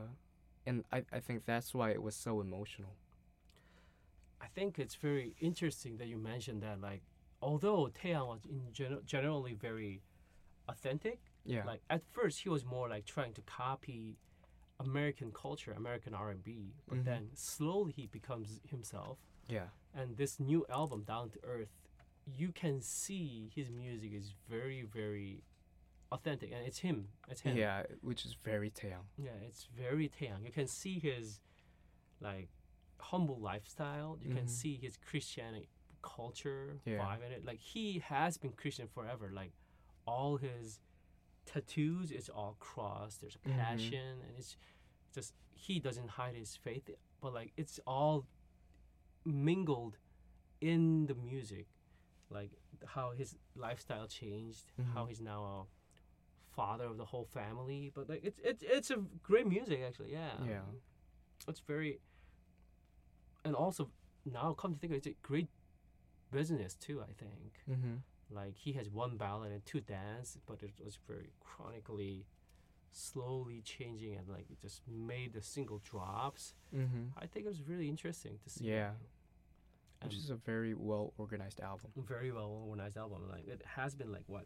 and 0.66 0.84
I 0.92 1.04
I 1.12 1.20
think 1.20 1.44
that's 1.44 1.74
why 1.74 1.90
it 1.90 2.02
was 2.02 2.14
so 2.14 2.40
emotional. 2.40 2.94
I 4.40 4.46
think 4.54 4.78
it's 4.78 4.94
very 4.96 5.34
interesting 5.40 5.96
that 5.98 6.08
you 6.08 6.18
mentioned 6.18 6.62
that. 6.62 6.80
Like, 6.80 7.02
although 7.40 7.88
Taeyang 7.88 8.26
was 8.28 8.44
in 8.44 8.72
gen- 8.72 9.00
generally 9.06 9.54
very 9.54 10.02
authentic, 10.68 11.20
Yeah. 11.44 11.64
like 11.64 11.82
at 11.90 12.02
first 12.10 12.40
he 12.40 12.48
was 12.48 12.64
more 12.64 12.88
like 12.88 13.04
trying 13.04 13.34
to 13.34 13.42
copy 13.42 14.16
American 14.80 15.30
culture, 15.32 15.72
American 15.72 16.14
R 16.14 16.30
and 16.30 16.42
B, 16.42 16.74
but 16.88 16.98
Mhm. 16.98 17.04
then 17.04 17.30
slowly 17.34 17.92
he 17.92 18.06
becomes 18.06 18.60
himself. 18.64 19.18
yeah. 19.48 19.68
And 19.94 20.16
this 20.16 20.40
new 20.40 20.64
album, 20.70 21.02
Down 21.04 21.28
to 21.30 21.44
Earth, 21.44 21.68
you 22.26 22.50
can 22.52 22.80
see 22.80 23.50
his 23.54 23.68
music 23.70 24.12
is 24.12 24.30
very, 24.48 24.82
very 24.82 25.42
authentic, 26.12 26.52
and 26.52 26.64
it's 26.66 26.78
him. 26.78 27.08
It's 27.28 27.40
him. 27.40 27.56
Yeah, 27.56 27.82
which 28.02 28.24
is 28.24 28.34
very 28.44 28.70
Taeyang. 28.70 29.06
Yeah, 29.18 29.30
it's 29.48 29.66
very 29.76 30.08
Taeyang. 30.08 30.44
You 30.44 30.52
can 30.52 30.66
see 30.66 30.98
his 30.98 31.40
like 32.20 32.48
humble 33.00 33.38
lifestyle. 33.40 34.18
You 34.22 34.30
can 34.34 34.44
Mhm. 34.44 34.48
see 34.60 34.76
his 34.76 34.96
Christian 34.96 35.66
culture 36.02 36.80
Yeah. 36.84 36.98
vibe 36.98 37.22
in 37.26 37.32
it. 37.32 37.44
Like 37.44 37.58
he 37.58 37.98
has 38.00 38.36
been 38.38 38.52
Christian 38.52 38.86
forever. 38.88 39.30
Like 39.32 39.52
all 40.06 40.36
his 40.36 40.80
tattoos 41.46 42.10
is 42.12 42.28
all 42.28 42.54
cross. 42.60 43.16
There's 43.16 43.36
Mhm. 43.38 43.56
passion, 43.56 44.20
and 44.26 44.36
it's 44.38 44.56
just 45.12 45.34
he 45.54 45.78
doesn't 45.80 46.08
hide 46.10 46.34
his 46.34 46.56
faith, 46.56 46.88
but 47.20 47.32
like 47.32 47.52
it's 47.56 47.78
all 47.86 48.26
mingled 49.24 49.98
in 50.60 51.06
the 51.06 51.14
music. 51.14 51.66
Like 52.30 52.50
how 52.86 53.10
his 53.12 53.36
lifestyle 53.54 54.06
changed, 54.08 54.72
how 54.94 55.04
Mhm. 55.04 55.08
he's 55.08 55.20
now 55.20 55.44
a 55.44 55.66
father 56.54 56.84
of 56.84 56.96
the 56.98 57.04
whole 57.04 57.24
family. 57.24 57.90
But 57.94 58.08
like 58.08 58.22
it's 58.24 58.40
it's 58.44 58.62
it's 58.66 58.90
a 58.90 58.98
great 59.22 59.46
music 59.46 59.80
actually. 59.86 60.12
Yeah. 60.12 60.32
Yeah. 60.46 60.60
It's 61.48 61.60
very. 61.60 62.00
And 63.44 63.54
also, 63.56 63.90
now 64.24 64.52
come 64.54 64.74
to 64.74 64.78
think 64.78 64.92
of 64.92 64.96
it, 64.98 65.06
it's 65.06 65.18
a 65.18 65.26
great 65.26 65.48
business 66.30 66.74
too. 66.74 67.00
I 67.02 67.12
think 67.18 67.52
Mm-hmm. 67.70 67.94
like 68.30 68.56
he 68.56 68.72
has 68.72 68.88
one 68.88 69.16
ballad 69.16 69.52
and 69.52 69.64
two 69.66 69.80
dance, 69.80 70.38
but 70.46 70.62
it 70.62 70.72
was 70.84 70.98
very 71.08 71.30
chronically, 71.40 72.26
slowly 72.92 73.62
changing 73.62 74.16
and 74.16 74.28
like 74.28 74.46
it 74.50 74.60
just 74.60 74.82
made 74.88 75.32
the 75.34 75.42
single 75.42 75.80
drops. 75.90 76.54
Mm-hmm. 76.74 77.04
I 77.18 77.26
think 77.26 77.46
it 77.46 77.48
was 77.48 77.62
really 77.62 77.88
interesting 77.88 78.38
to 78.44 78.50
see. 78.50 78.66
Yeah. 78.66 78.90
and 80.00 80.10
Which 80.10 80.18
is 80.18 80.30
a 80.30 80.36
very 80.36 80.74
well 80.74 81.12
organized 81.18 81.60
album. 81.60 81.90
very 81.96 82.30
well 82.32 82.50
organized 82.68 82.96
album. 82.96 83.28
Like 83.28 83.46
it 83.48 83.62
has 83.76 83.94
been 83.94 84.12
like 84.12 84.24
what 84.26 84.44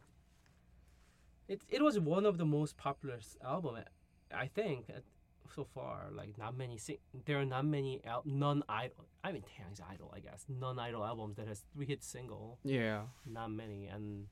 it 1.48 1.62
it 1.68 1.82
was 1.82 1.98
one 1.98 2.26
of 2.26 2.38
the 2.38 2.44
most 2.46 2.76
popular 2.76 3.18
album, 3.44 3.76
eh, 3.76 3.82
I 4.34 4.46
think, 4.46 4.86
eh, 4.90 5.00
so 5.54 5.64
far. 5.64 6.08
Like 6.12 6.36
not 6.38 6.56
many 6.56 6.76
sing- 6.78 6.98
there 7.24 7.38
are 7.40 7.44
not 7.44 7.64
many 7.64 8.00
al- 8.04 8.22
non 8.24 8.62
idol. 8.68 9.06
I 9.22 9.32
mean, 9.32 9.42
Taeyang's 9.42 9.80
idol, 9.92 10.12
I 10.14 10.20
guess, 10.20 10.44
non 10.48 10.78
idol 10.78 11.04
albums 11.04 11.36
that 11.36 11.46
has 11.48 11.64
three 11.72 11.86
hit 11.86 12.02
single. 12.02 12.58
Yeah, 12.64 13.02
not 13.24 13.50
many, 13.50 13.86
and 13.86 14.26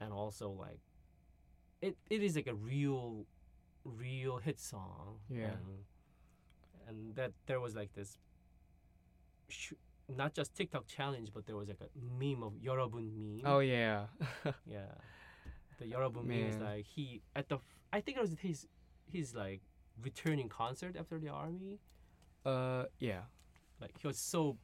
and 0.00 0.12
also 0.12 0.50
like, 0.50 0.80
it 1.82 1.96
it 2.10 2.22
is 2.22 2.36
like 2.36 2.46
a 2.46 2.54
real, 2.54 3.26
real 3.84 4.38
hit 4.38 4.58
song. 4.60 5.18
Yeah, 5.30 5.52
and, 5.52 5.84
and 6.88 7.14
that 7.16 7.32
there 7.46 7.60
was 7.60 7.74
like 7.74 7.92
this. 7.94 8.16
Sh- 9.48 9.72
not 10.16 10.32
just 10.32 10.54
TikTok 10.54 10.86
challenge, 10.86 11.30
but 11.34 11.46
there 11.46 11.54
was 11.56 11.68
like 11.68 11.80
a 11.82 11.88
meme 12.18 12.42
of 12.42 12.54
Yorobun 12.54 13.12
meme. 13.14 13.42
Oh 13.44 13.58
yeah, 13.60 14.06
yeah 14.66 14.92
the 15.78 15.86
Yorobumi 15.86 16.48
is 16.48 16.56
like 16.58 16.84
he 16.84 17.22
at 17.34 17.48
the 17.48 17.58
I 17.92 18.00
think 18.00 18.18
it 18.18 18.20
was 18.20 18.36
his 18.40 18.66
his 19.10 19.34
like 19.34 19.60
returning 20.02 20.48
concert 20.48 20.96
after 20.98 21.18
the 21.18 21.28
army. 21.28 21.78
Uh 22.44 22.84
yeah. 22.98 23.22
Like 23.80 23.92
he 24.00 24.06
was 24.06 24.18
so 24.18 24.58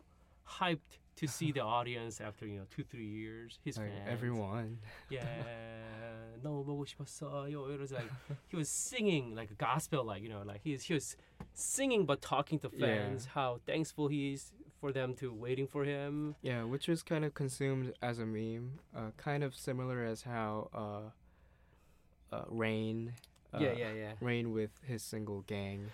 hyped 0.47 0.99
to 1.17 1.27
see 1.29 1.53
the 1.53 1.61
audience 1.61 2.21
after 2.21 2.47
you 2.47 2.59
know 2.59 2.67
two 2.75 2.85
three 2.85 3.07
years. 3.07 3.59
His 3.65 3.79
like 3.79 3.89
fans. 3.89 4.09
everyone. 4.09 4.79
Yeah. 5.09 5.25
no 6.45 6.65
bogo 6.67 6.85
shimassayo. 6.87 7.73
It 7.73 7.81
was 7.81 7.93
like 7.93 8.11
he 8.49 8.57
was 8.57 8.69
singing 8.69 9.35
like 9.35 9.57
gospel 9.57 10.05
like 10.05 10.23
you 10.23 10.29
know 10.29 10.43
like 10.45 10.61
he 10.62 10.73
was, 10.73 10.83
he 10.83 10.95
was 10.95 11.17
singing 11.55 12.05
but 12.05 12.21
talking 12.21 12.59
to 12.61 12.69
fans 12.69 13.25
yeah. 13.25 13.33
how 13.35 13.61
thankful 13.67 14.09
he 14.09 14.33
is 14.33 14.53
for 14.85 14.93
them 14.93 15.14
to 15.14 15.32
waiting 15.32 15.66
for 15.66 15.82
him. 15.85 16.37
Yeah, 16.43 16.64
which 16.64 16.89
was 16.89 17.03
kind 17.03 17.24
of 17.24 17.32
consumed 17.32 17.95
as 18.03 18.18
a 18.18 18.26
meme, 18.26 18.80
uh, 18.95 19.12
kind 19.16 19.43
of 19.43 19.55
similar 19.55 20.05
as 20.05 20.20
how 20.20 20.68
uh, 20.74 22.35
uh, 22.37 22.45
Rain, 22.49 23.14
uh, 23.55 23.61
yeah, 23.61 23.72
yeah, 23.72 23.93
yeah. 23.95 24.12
Rain 24.20 24.53
with 24.53 24.72
his 24.87 25.03
single 25.03 25.41
gang. 25.47 25.87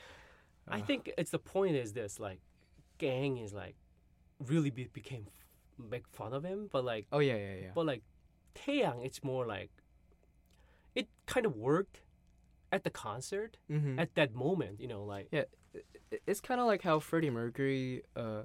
I 0.67 0.81
uh, 0.81 0.85
think 0.85 1.13
it's 1.17 1.31
the 1.31 1.39
point 1.39 1.77
is 1.77 1.93
this 1.93 2.19
like, 2.19 2.41
gang 2.99 3.37
is 3.39 3.53
like, 3.53 3.77
really 4.45 4.71
be, 4.71 4.89
became 4.93 5.27
f- 5.29 5.89
make 5.89 6.09
fun 6.09 6.33
of 6.33 6.43
him, 6.43 6.69
but 6.73 6.85
like, 6.85 7.07
Oh 7.13 7.21
yeah, 7.21 7.37
yeah, 7.37 7.55
yeah. 7.63 7.71
but 7.73 7.87
like, 7.87 8.03
Taeyang, 8.57 9.07
it's 9.07 9.23
more 9.23 9.47
like, 9.47 9.71
it 10.97 11.07
kind 11.27 11.47
of 11.47 11.55
worked, 11.55 12.01
at 12.73 12.85
the 12.85 12.91
concert 12.91 13.57
mm-hmm. 13.71 13.99
at 13.99 14.15
that 14.15 14.35
moment, 14.35 14.81
you 14.81 14.89
know, 14.89 15.05
like 15.05 15.29
I- 15.33 15.47
It's 16.27 16.41
kind 16.41 16.61
of 16.61 16.67
like 16.67 16.83
how 16.83 16.99
Freddie 16.99 17.31
Mercury 17.31 18.03
uh, 18.17 18.43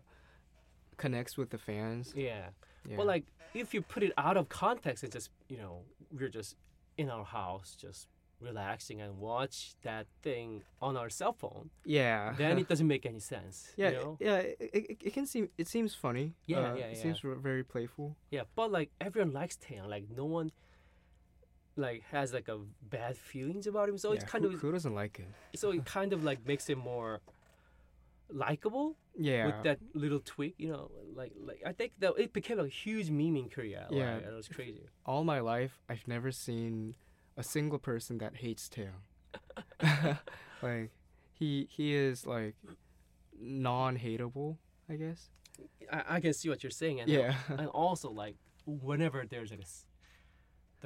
connects 0.97 1.37
with 1.37 1.49
the 1.49 1.57
fans. 1.57 2.13
Yeah. 2.15 2.47
Yeah. 2.87 2.97
But 2.97 3.05
like 3.07 3.25
if 3.53 3.73
you 3.73 3.81
put 3.81 4.03
it 4.03 4.11
out 4.17 4.37
of 4.37 4.49
context 4.49 5.03
and 5.03 5.11
just 5.11 5.29
you 5.49 5.57
know 5.57 5.81
we're 6.11 6.29
just 6.29 6.55
in 6.97 7.09
our 7.09 7.25
house 7.25 7.75
just 7.79 8.07
relaxing 8.41 9.01
and 9.01 9.17
watch 9.17 9.75
that 9.83 10.05
thing 10.21 10.61
on 10.81 10.97
our 10.97 11.09
cell 11.09 11.33
phone, 11.33 11.69
yeah. 11.85 12.33
then 12.37 12.59
it 12.59 12.67
doesn't 12.71 12.87
make 12.87 13.05
any 13.05 13.19
sense. 13.19 13.71
yeah, 13.77 13.89
You 13.91 13.95
know? 13.95 14.17
yeah. 14.19 14.35
It, 14.37 14.57
it, 14.59 14.97
it 15.05 15.13
can 15.13 15.25
seem 15.25 15.49
it 15.57 15.67
seems 15.67 15.95
funny. 15.95 16.33
Yeah, 16.45 16.57
uh, 16.59 16.75
yeah, 16.75 16.85
It 16.85 16.97
yeah. 16.97 17.03
seems 17.03 17.21
r- 17.23 17.35
very 17.35 17.63
playful. 17.63 18.15
Yeah, 18.31 18.41
but 18.55 18.71
like 18.71 18.91
everyone 19.01 19.33
likes 19.33 19.57
Taeyang. 19.57 19.87
Like 19.89 20.05
no 20.15 20.25
one 20.25 20.51
like 21.77 22.03
has 22.11 22.33
like 22.33 22.47
a 22.47 22.59
bad 22.89 23.17
feelings 23.17 23.67
about 23.67 23.89
him. 23.89 23.97
So 23.97 24.11
it's 24.13 24.23
kind 24.23 24.43
who, 24.45 24.51
of 24.51 24.59
who 24.59 24.71
doesn't 24.71 24.93
like 24.95 25.19
it? 25.19 25.59
so 25.59 25.71
it 25.71 25.85
kind 25.97 26.13
of 26.13 26.23
like 26.23 26.45
makes 26.45 26.69
it 26.69 26.77
more 26.77 27.21
likable 28.29 28.97
Yeah. 29.17 29.45
with 29.47 29.63
that 29.63 29.79
little 29.93 30.19
tweak. 30.19 30.55
You 30.57 30.69
know, 30.73 30.91
like 31.15 31.33
like 31.39 31.61
I 31.65 31.71
think 31.73 31.93
that 31.99 32.13
it 32.17 32.33
became 32.33 32.59
a 32.59 32.67
huge 32.67 33.09
meme 33.09 33.35
in 33.37 33.49
Korea. 33.49 33.87
Yeah. 33.91 34.15
like, 34.15 34.25
it 34.25 34.33
was 34.33 34.47
crazy. 34.47 34.85
All 35.05 35.23
my 35.23 35.39
life, 35.39 35.81
I've 35.89 36.07
never 36.07 36.31
seen 36.31 36.95
a 37.37 37.43
single 37.43 37.79
person 37.79 38.17
that 38.19 38.37
hates 38.37 38.69
Taeyang. 38.69 39.01
like 40.61 40.91
he 41.33 41.67
he 41.69 41.93
is 41.93 42.25
like 42.25 42.55
non-hateable, 43.39 44.57
I 44.89 44.95
guess. 44.95 45.29
I, 45.91 46.03
I 46.15 46.19
can 46.19 46.33
see 46.33 46.49
what 46.49 46.63
you're 46.63 46.71
saying, 46.71 47.01
and 47.01 47.09
Yeah. 47.09 47.35
and 47.49 47.67
also 47.67 48.09
like 48.11 48.37
whenever 48.65 49.25
there's 49.29 49.51
like 49.51 49.61
a 49.61 49.65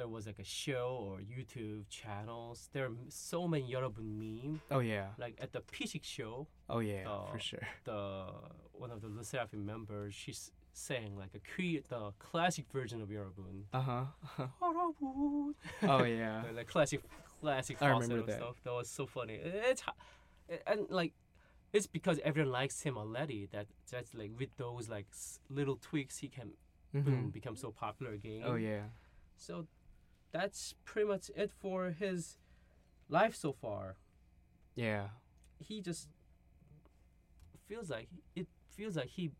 there 0.00 0.08
was 0.08 0.26
like 0.26 0.38
a 0.38 0.44
show 0.44 0.98
or 0.98 1.18
YouTube 1.18 1.84
channels. 1.90 2.70
There 2.72 2.86
are 2.86 2.92
so 3.08 3.46
many 3.46 3.70
Yorobun 3.70 4.16
meme. 4.18 4.62
Oh 4.70 4.78
yeah. 4.78 5.08
Like 5.18 5.34
at 5.42 5.52
the 5.52 5.60
Pichik 5.60 6.04
show. 6.04 6.46
Oh 6.70 6.78
yeah, 6.78 7.04
the, 7.04 7.30
for 7.30 7.38
sure. 7.38 7.66
The 7.84 8.26
one 8.72 8.90
of 8.90 9.02
the 9.02 9.08
Le 9.08 9.58
members, 9.58 10.14
she's 10.14 10.52
saying 10.72 11.18
like 11.18 11.34
a 11.34 11.40
Korean, 11.40 11.82
the 11.90 12.12
classic 12.18 12.64
version 12.72 13.02
of 13.02 13.10
Yorobun. 13.10 13.64
Uh 13.74 13.80
huh. 13.80 14.46
Oh 15.82 16.04
yeah. 16.04 16.44
the, 16.48 16.52
like 16.56 16.66
classic, 16.66 17.02
classic. 17.42 17.76
I 17.82 17.88
remember 17.88 18.22
that. 18.22 18.36
Stuff. 18.36 18.56
That 18.64 18.72
was 18.72 18.88
so 18.88 19.06
funny. 19.06 19.34
It's 19.34 19.82
and 20.66 20.86
like 20.88 21.12
it's 21.74 21.86
because 21.86 22.18
everyone 22.24 22.52
likes 22.52 22.80
him 22.80 22.96
already. 22.96 23.48
That 23.52 23.66
that's 23.90 24.14
like 24.14 24.30
with 24.38 24.56
those 24.56 24.88
like 24.88 25.08
little 25.50 25.76
tweaks 25.76 26.16
he 26.16 26.28
can 26.28 26.52
mm-hmm. 26.94 27.02
boom 27.02 27.30
become 27.30 27.54
so 27.54 27.70
popular 27.70 28.12
again. 28.12 28.44
Oh 28.46 28.54
yeah. 28.54 28.84
So 29.36 29.66
that's 30.32 30.74
pretty 30.84 31.08
much 31.08 31.30
it 31.36 31.50
for 31.58 31.90
his 31.90 32.36
life 33.08 33.34
so 33.34 33.52
far. 33.52 33.96
Yeah. 34.74 35.08
He 35.58 35.80
just 35.80 36.08
feels 37.66 37.90
like 37.90 38.08
it 38.34 38.46
feels 38.70 38.96
like 38.96 39.08
he 39.08 39.30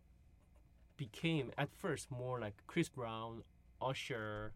became 0.96 1.50
at 1.56 1.68
first 1.72 2.10
more 2.10 2.38
like 2.40 2.54
Chris 2.66 2.88
Brown, 2.88 3.42
Usher, 3.80 4.52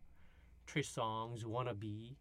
Trey 0.66 0.82
Songz 0.82 1.44
wannabe, 1.44 2.16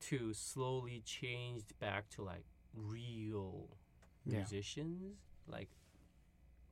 to 0.00 0.32
slowly 0.34 1.02
changed 1.04 1.78
back 1.78 2.08
to 2.10 2.22
like 2.22 2.44
real 2.74 3.68
Yeah. 4.24 4.38
musicians, 4.38 5.16
like 5.46 5.68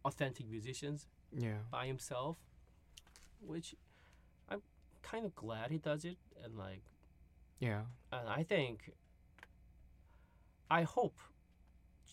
authentic 0.05 0.47
musicians 0.49 1.07
Yeah. 1.33 1.61
by 1.71 1.87
himself, 1.87 2.39
which 3.41 3.75
kind 5.11 5.25
of 5.25 5.35
glad 5.35 5.71
he 5.71 5.79
does 5.79 6.05
it, 6.05 6.17
and 6.43 6.57
like, 6.59 6.83
Yeah. 7.61 7.83
and 8.13 8.29
I 8.29 8.43
think, 8.43 8.91
I 10.71 10.83
hope 10.83 11.17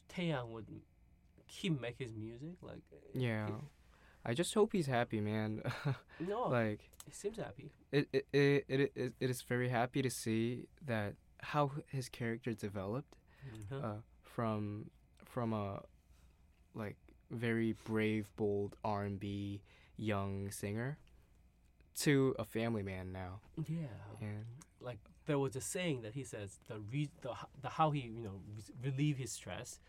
Taeyang 0.09 0.49
would 0.49 0.67
keep 1.47 1.79
make 1.79 1.97
his 1.97 2.13
music. 2.13 2.57
Like, 2.61 2.81
Yeah. 3.13 3.49
I 4.23 4.33
just 4.35 4.53
hope 4.53 4.73
he's 4.73 4.85
happy, 4.87 5.19
man. 5.19 5.63
no, 6.19 6.43
like 6.47 6.81
he 7.07 7.11
seems 7.11 7.37
happy. 7.37 7.71
it 7.91 8.07
it, 8.13 8.27
it 8.31 8.65
it 8.67 8.91
it 8.95 9.13
it 9.19 9.29
is 9.31 9.41
very 9.41 9.69
happy 9.69 10.01
to 10.03 10.09
see 10.11 10.67
that 10.85 11.15
how 11.41 11.71
his 11.87 12.07
character 12.09 12.53
developed 12.53 13.15
Mhm. 13.49 13.83
uh, 13.83 14.01
from 14.21 14.91
from 15.25 15.53
a 15.53 15.81
like 16.75 16.97
very 17.31 17.73
brave, 17.85 18.29
bold 18.35 18.75
R 18.83 19.05
and 19.05 19.19
B 19.19 19.61
young 19.97 20.51
singer 20.51 20.99
to 21.97 22.35
a 22.39 22.45
family 22.45 22.83
man 22.83 23.11
now. 23.11 23.39
yeah, 23.67 23.87
And 24.21 24.45
like 24.79 24.99
there 25.25 25.37
was 25.39 25.55
a 25.55 25.61
saying 25.61 26.01
that 26.01 26.13
he 26.13 26.23
says 26.23 26.59
the 26.67 26.79
re- 26.91 27.09
the, 27.21 27.31
the 27.61 27.69
how 27.69 27.91
he 27.91 28.01
you 28.01 28.23
know 28.23 28.39
re- 28.55 28.91
relieve 28.91 29.17
his 29.17 29.31
stress, 29.31 29.79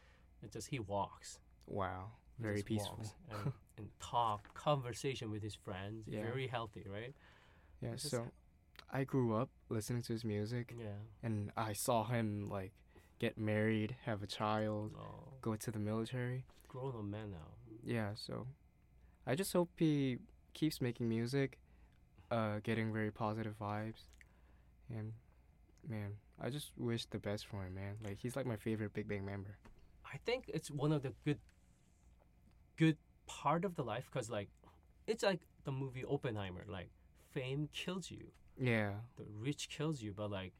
it's 0.42 0.52
just 0.54 0.68
he 0.68 0.78
walks. 0.78 1.38
wow, 1.66 2.10
He 2.36 2.42
very 2.42 2.62
peaceful. 2.62 3.00
and, 3.30 3.52
and 3.78 3.88
talk 4.00 4.52
conversation 4.54 5.30
with 5.30 5.42
his 5.42 5.54
friends. 5.54 6.06
Yeah. 6.08 6.22
Very 6.22 6.46
healthy, 6.48 6.84
right? 6.92 7.14
Yeah, 7.80 7.90
It's 7.92 8.02
just- 8.02 8.14
so 8.14 8.26
I 8.90 9.04
grew 9.04 9.34
up 9.36 9.48
listening 9.70 10.02
to 10.02 10.12
his 10.12 10.24
music 10.24 10.74
Yeah. 10.78 10.98
and 11.22 11.50
I 11.56 11.72
saw 11.72 12.04
him 12.04 12.48
like 12.50 12.72
get 13.18 13.38
married, 13.38 13.96
have 14.04 14.22
a 14.22 14.26
child, 14.26 14.92
Oh, 14.98 15.32
go 15.40 15.54
to 15.56 15.70
the 15.70 15.78
military. 15.78 16.44
grown 16.68 16.94
up 16.96 17.04
man 17.04 17.30
now. 17.30 17.48
Yeah, 17.84 18.10
so 18.14 18.46
I 19.26 19.34
just 19.34 19.52
hope 19.52 19.70
he 19.78 20.18
keeps 20.54 20.80
making 20.80 21.08
music, 21.08 21.58
uh, 22.32 22.60
getting 22.62 22.92
very 22.92 23.10
positive 23.10 23.54
vibes, 23.60 24.08
and 24.88 25.12
man, 25.86 26.12
I 26.40 26.48
just 26.48 26.70
wish 26.78 27.04
the 27.06 27.18
best 27.18 27.46
for 27.46 27.62
him, 27.64 27.74
man. 27.74 27.96
Like 28.02 28.18
he's 28.18 28.34
like 28.34 28.46
my 28.46 28.56
favorite 28.56 28.94
Big 28.94 29.06
Bang 29.06 29.24
member. 29.24 29.58
I 30.12 30.16
think 30.24 30.44
it's 30.48 30.70
one 30.70 30.92
of 30.92 31.02
the 31.02 31.12
good, 31.24 31.38
good 32.78 32.96
part 33.26 33.64
of 33.64 33.76
the 33.76 33.84
life 33.84 34.08
because 34.10 34.30
like, 34.30 34.48
it's 35.06 35.22
like 35.22 35.40
the 35.64 35.72
movie 35.72 36.04
Oppenheimer. 36.04 36.64
Like, 36.66 36.88
fame 37.32 37.68
kills 37.72 38.10
you, 38.10 38.28
Yeah, 38.58 38.92
the 39.16 39.24
rich 39.38 39.68
kills 39.68 40.00
you, 40.02 40.14
but 40.16 40.30
like, 40.30 40.52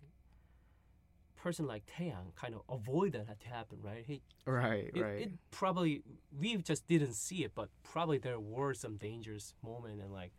person 1.36 1.66
like 1.66 1.84
Taeyang 1.86 2.34
kind 2.36 2.54
of 2.54 2.62
avoid 2.68 3.12
that 3.14 3.40
to 3.40 3.48
happen, 3.48 3.78
right? 3.82 4.04
He 4.06 4.20
right, 4.46 4.90
it, 4.94 5.00
right. 5.00 5.20
it 5.22 5.30
probably 5.50 6.02
we 6.38 6.56
just 6.58 6.86
didn't 6.86 7.14
see 7.14 7.44
it, 7.44 7.52
but 7.54 7.70
probably 7.82 8.18
there 8.18 8.38
were 8.38 8.74
some 8.74 8.96
dangerous 8.96 9.54
moment 9.62 10.02
and 10.02 10.12
like 10.12 10.32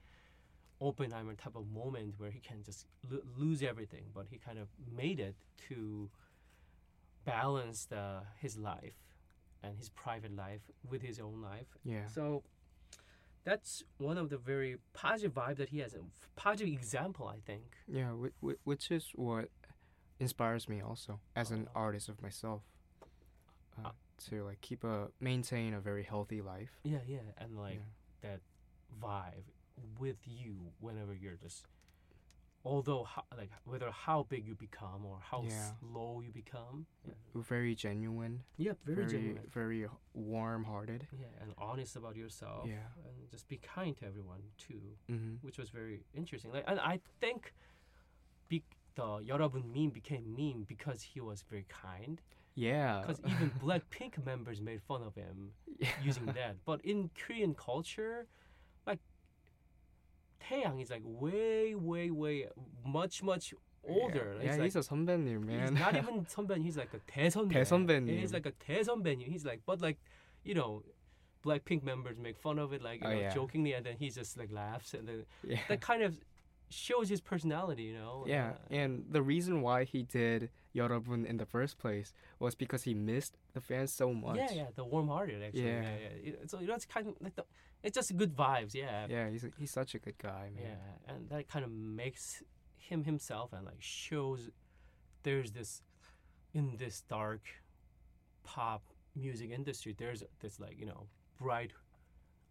Oppenheimer 0.87 1.33
type 1.35 1.55
of 1.55 1.65
moment 1.71 2.15
where 2.17 2.31
he 2.31 2.39
can 2.39 2.63
just 2.63 2.85
lo- 3.09 3.25
lose 3.37 3.61
everything, 3.63 4.05
but 4.13 4.25
he 4.29 4.37
kind 4.37 4.59
of 4.59 4.67
made 4.95 5.19
it 5.19 5.35
to 5.69 6.09
balance 7.25 7.85
the 7.85 8.21
his 8.39 8.57
life 8.57 8.95
and 9.63 9.77
his 9.77 9.89
private 9.89 10.35
life 10.35 10.61
with 10.89 11.01
his 11.01 11.19
own 11.19 11.41
life. 11.41 11.67
yeah, 11.85 12.05
So 12.07 12.43
that's 13.45 13.83
one 13.97 14.17
of 14.17 14.29
the 14.29 14.37
very 14.37 14.77
positive 14.93 15.33
vibe 15.33 15.55
that 15.57 15.69
he 15.69 15.79
has, 15.79 15.93
a 15.93 15.99
positive 16.35 16.73
example, 16.73 17.27
I 17.27 17.39
think. 17.45 17.77
yeah. 17.87 18.11
Wh- 18.11 18.45
wh- 18.45 18.67
which 18.67 18.91
is 18.91 19.11
what 19.15 19.49
inspires 20.19 20.67
me 20.67 20.81
also 20.81 21.19
as 21.35 21.51
an 21.51 21.67
Oh. 21.69 21.79
artist 21.85 22.09
of 22.09 22.21
myself. 22.21 22.61
Uh, 23.77 23.87
Uh, 23.87 23.91
to 24.29 24.43
like 24.43 24.61
keep 24.61 24.83
a 24.83 25.09
maintain 25.19 25.73
a 25.73 25.79
very 25.79 26.03
healthy 26.03 26.41
life. 26.41 26.79
Yeah, 26.83 26.99
yeah, 27.07 27.19
and 27.37 27.57
like 27.57 27.79
yeah. 27.79 28.29
that 28.29 28.39
vibe 29.01 29.45
with 29.99 30.17
you 30.25 30.55
whenever 30.79 31.13
you're 31.13 31.35
just 31.35 31.65
although 32.65 33.03
how, 33.03 33.23
like 33.37 33.51
whether 33.65 33.89
how 33.91 34.25
big 34.29 34.47
you 34.47 34.55
become 34.55 35.05
or 35.05 35.19
how 35.21 35.43
yeah. 35.47 35.71
slow 35.79 36.21
you 36.25 36.31
become 36.31 36.85
yeah. 37.05 37.13
very 37.35 37.75
genuine. 37.75 38.41
Yeah 38.57 38.73
very, 38.85 38.95
very 38.95 39.11
genuine. 39.11 39.43
very 39.51 39.85
warm 40.13 40.63
hearted 40.63 41.07
yeah 41.19 41.25
and 41.41 41.51
honest 41.57 41.95
about 41.95 42.15
yourself. 42.15 42.65
Yeah. 42.67 42.87
And 43.05 43.29
just 43.29 43.47
be 43.47 43.57
kind 43.57 43.97
to 43.97 44.05
everyone 44.05 44.39
too 44.57 44.81
mm-hmm. 45.11 45.35
which 45.41 45.57
was 45.57 45.69
very 45.69 46.05
interesting. 46.15 46.51
Like 46.51 46.63
and 46.67 46.79
i 46.79 46.99
think 47.19 47.53
be, 48.47 48.63
the 48.95 49.03
yorobun 49.03 49.65
meme 49.73 49.89
became 49.89 50.33
meme 50.35 50.65
because 50.67 51.01
he 51.01 51.19
was 51.19 51.43
very 51.49 51.65
kind. 51.67 52.21
Yeah. 52.55 53.01
Because 53.01 53.19
even 53.27 53.51
blackpink 53.63 54.23
members 54.25 54.61
made 54.61 54.81
fun 54.81 55.01
of 55.03 55.15
him 55.15 55.51
yeah. 55.79 55.89
using 56.01 56.27
that. 56.27 56.55
But 56.65 56.79
in 56.85 57.09
korean 57.19 57.55
culture 57.55 58.27
Taeyang 60.42 60.80
is 60.82 60.90
like 60.90 61.02
way, 61.04 61.74
way, 61.74 62.10
way, 62.10 62.46
much, 62.86 63.22
much 63.22 63.52
older. 63.86 64.36
Yeah, 64.42 64.54
He's 64.56 64.74
he's 64.74 64.76
a 64.76 64.80
선배님, 64.80 65.40
like, 65.40 65.46
man. 65.46 65.60
He's 65.76 65.80
not 65.84 65.96
even 65.96 66.24
선배님. 66.26 66.62
He's 66.64 66.76
like 66.76 66.92
a 66.94 67.00
대선배. 67.10 67.52
대선배님. 67.52 68.18
He's 68.18 68.32
like 68.32 68.46
a 68.46 68.52
대선배님. 68.52 69.28
He's 69.28 69.44
like, 69.44 69.60
but 69.66 69.80
like, 69.80 69.98
you 70.44 70.54
know, 70.54 70.82
Blackpink 71.44 71.82
members 71.84 72.18
make 72.18 72.36
fun 72.36 72.58
of 72.58 72.72
it, 72.72 72.82
like 72.82 73.00
you 73.02 73.06
Oh, 73.08 73.12
know, 73.12 73.20
yeah. 73.20 73.34
jokingly, 73.34 73.72
and 73.74 73.84
then 73.86 73.96
he 73.98 74.10
just 74.10 74.36
like 74.38 74.50
laughs, 74.52 74.94
and 74.94 75.06
then 75.08 75.24
yeah. 75.46 75.58
that 75.68 75.80
kind 75.80 76.02
of 76.02 76.18
shows 76.70 77.08
his 77.08 77.20
personality, 77.20 77.84
you 77.84 77.94
know. 77.94 78.24
Yeah, 78.26 78.50
Uh, 78.70 78.74
and 78.74 79.04
the 79.10 79.22
reason 79.22 79.62
why 79.62 79.84
he 79.84 80.02
did 80.02 80.50
Yorobun 80.75 81.25
in 81.25 81.37
the 81.37 81.45
first 81.45 81.77
place 81.77 82.13
was 82.39 82.55
because 82.55 82.83
he 82.83 82.93
missed 82.93 83.37
the 83.53 83.61
fans 83.61 83.93
so 83.93 84.13
much. 84.13 84.37
Yeah, 84.37 84.51
yeah, 84.51 84.65
the 84.75 84.83
warm-hearted 84.83 85.41
actually. 85.43 85.65
Yeah, 85.65 85.81
yeah. 85.81 86.09
yeah. 86.23 86.59
you 86.59 86.67
know 86.67 86.75
it's 86.75 86.85
kind 86.85 87.07
of 87.07 87.15
like 87.21 87.35
the, 87.35 87.45
it's 87.83 87.95
just 87.95 88.15
good 88.17 88.35
vibes. 88.35 88.73
Yeah. 88.73 89.05
Yeah, 89.09 89.29
he's 89.29 89.45
he's 89.57 89.71
such 89.71 89.93
a 89.95 89.99
good 89.99 90.17
guy, 90.17 90.49
man. 90.55 90.63
Yeah, 90.63 91.13
and 91.13 91.29
that 91.29 91.47
kind 91.47 91.63
of 91.63 91.71
makes 91.71 92.41
him 92.77 93.03
himself 93.03 93.53
and 93.53 93.65
like 93.65 93.81
shows 93.81 94.49
there's 95.23 95.51
this 95.51 95.81
in 96.53 96.75
this 96.77 97.01
dark 97.09 97.41
pop 98.43 98.83
music 99.15 99.51
industry 99.51 99.95
there's 99.97 100.21
this 100.41 100.59
like 100.59 100.77
you 100.77 100.85
know 100.85 101.07
bright 101.39 101.71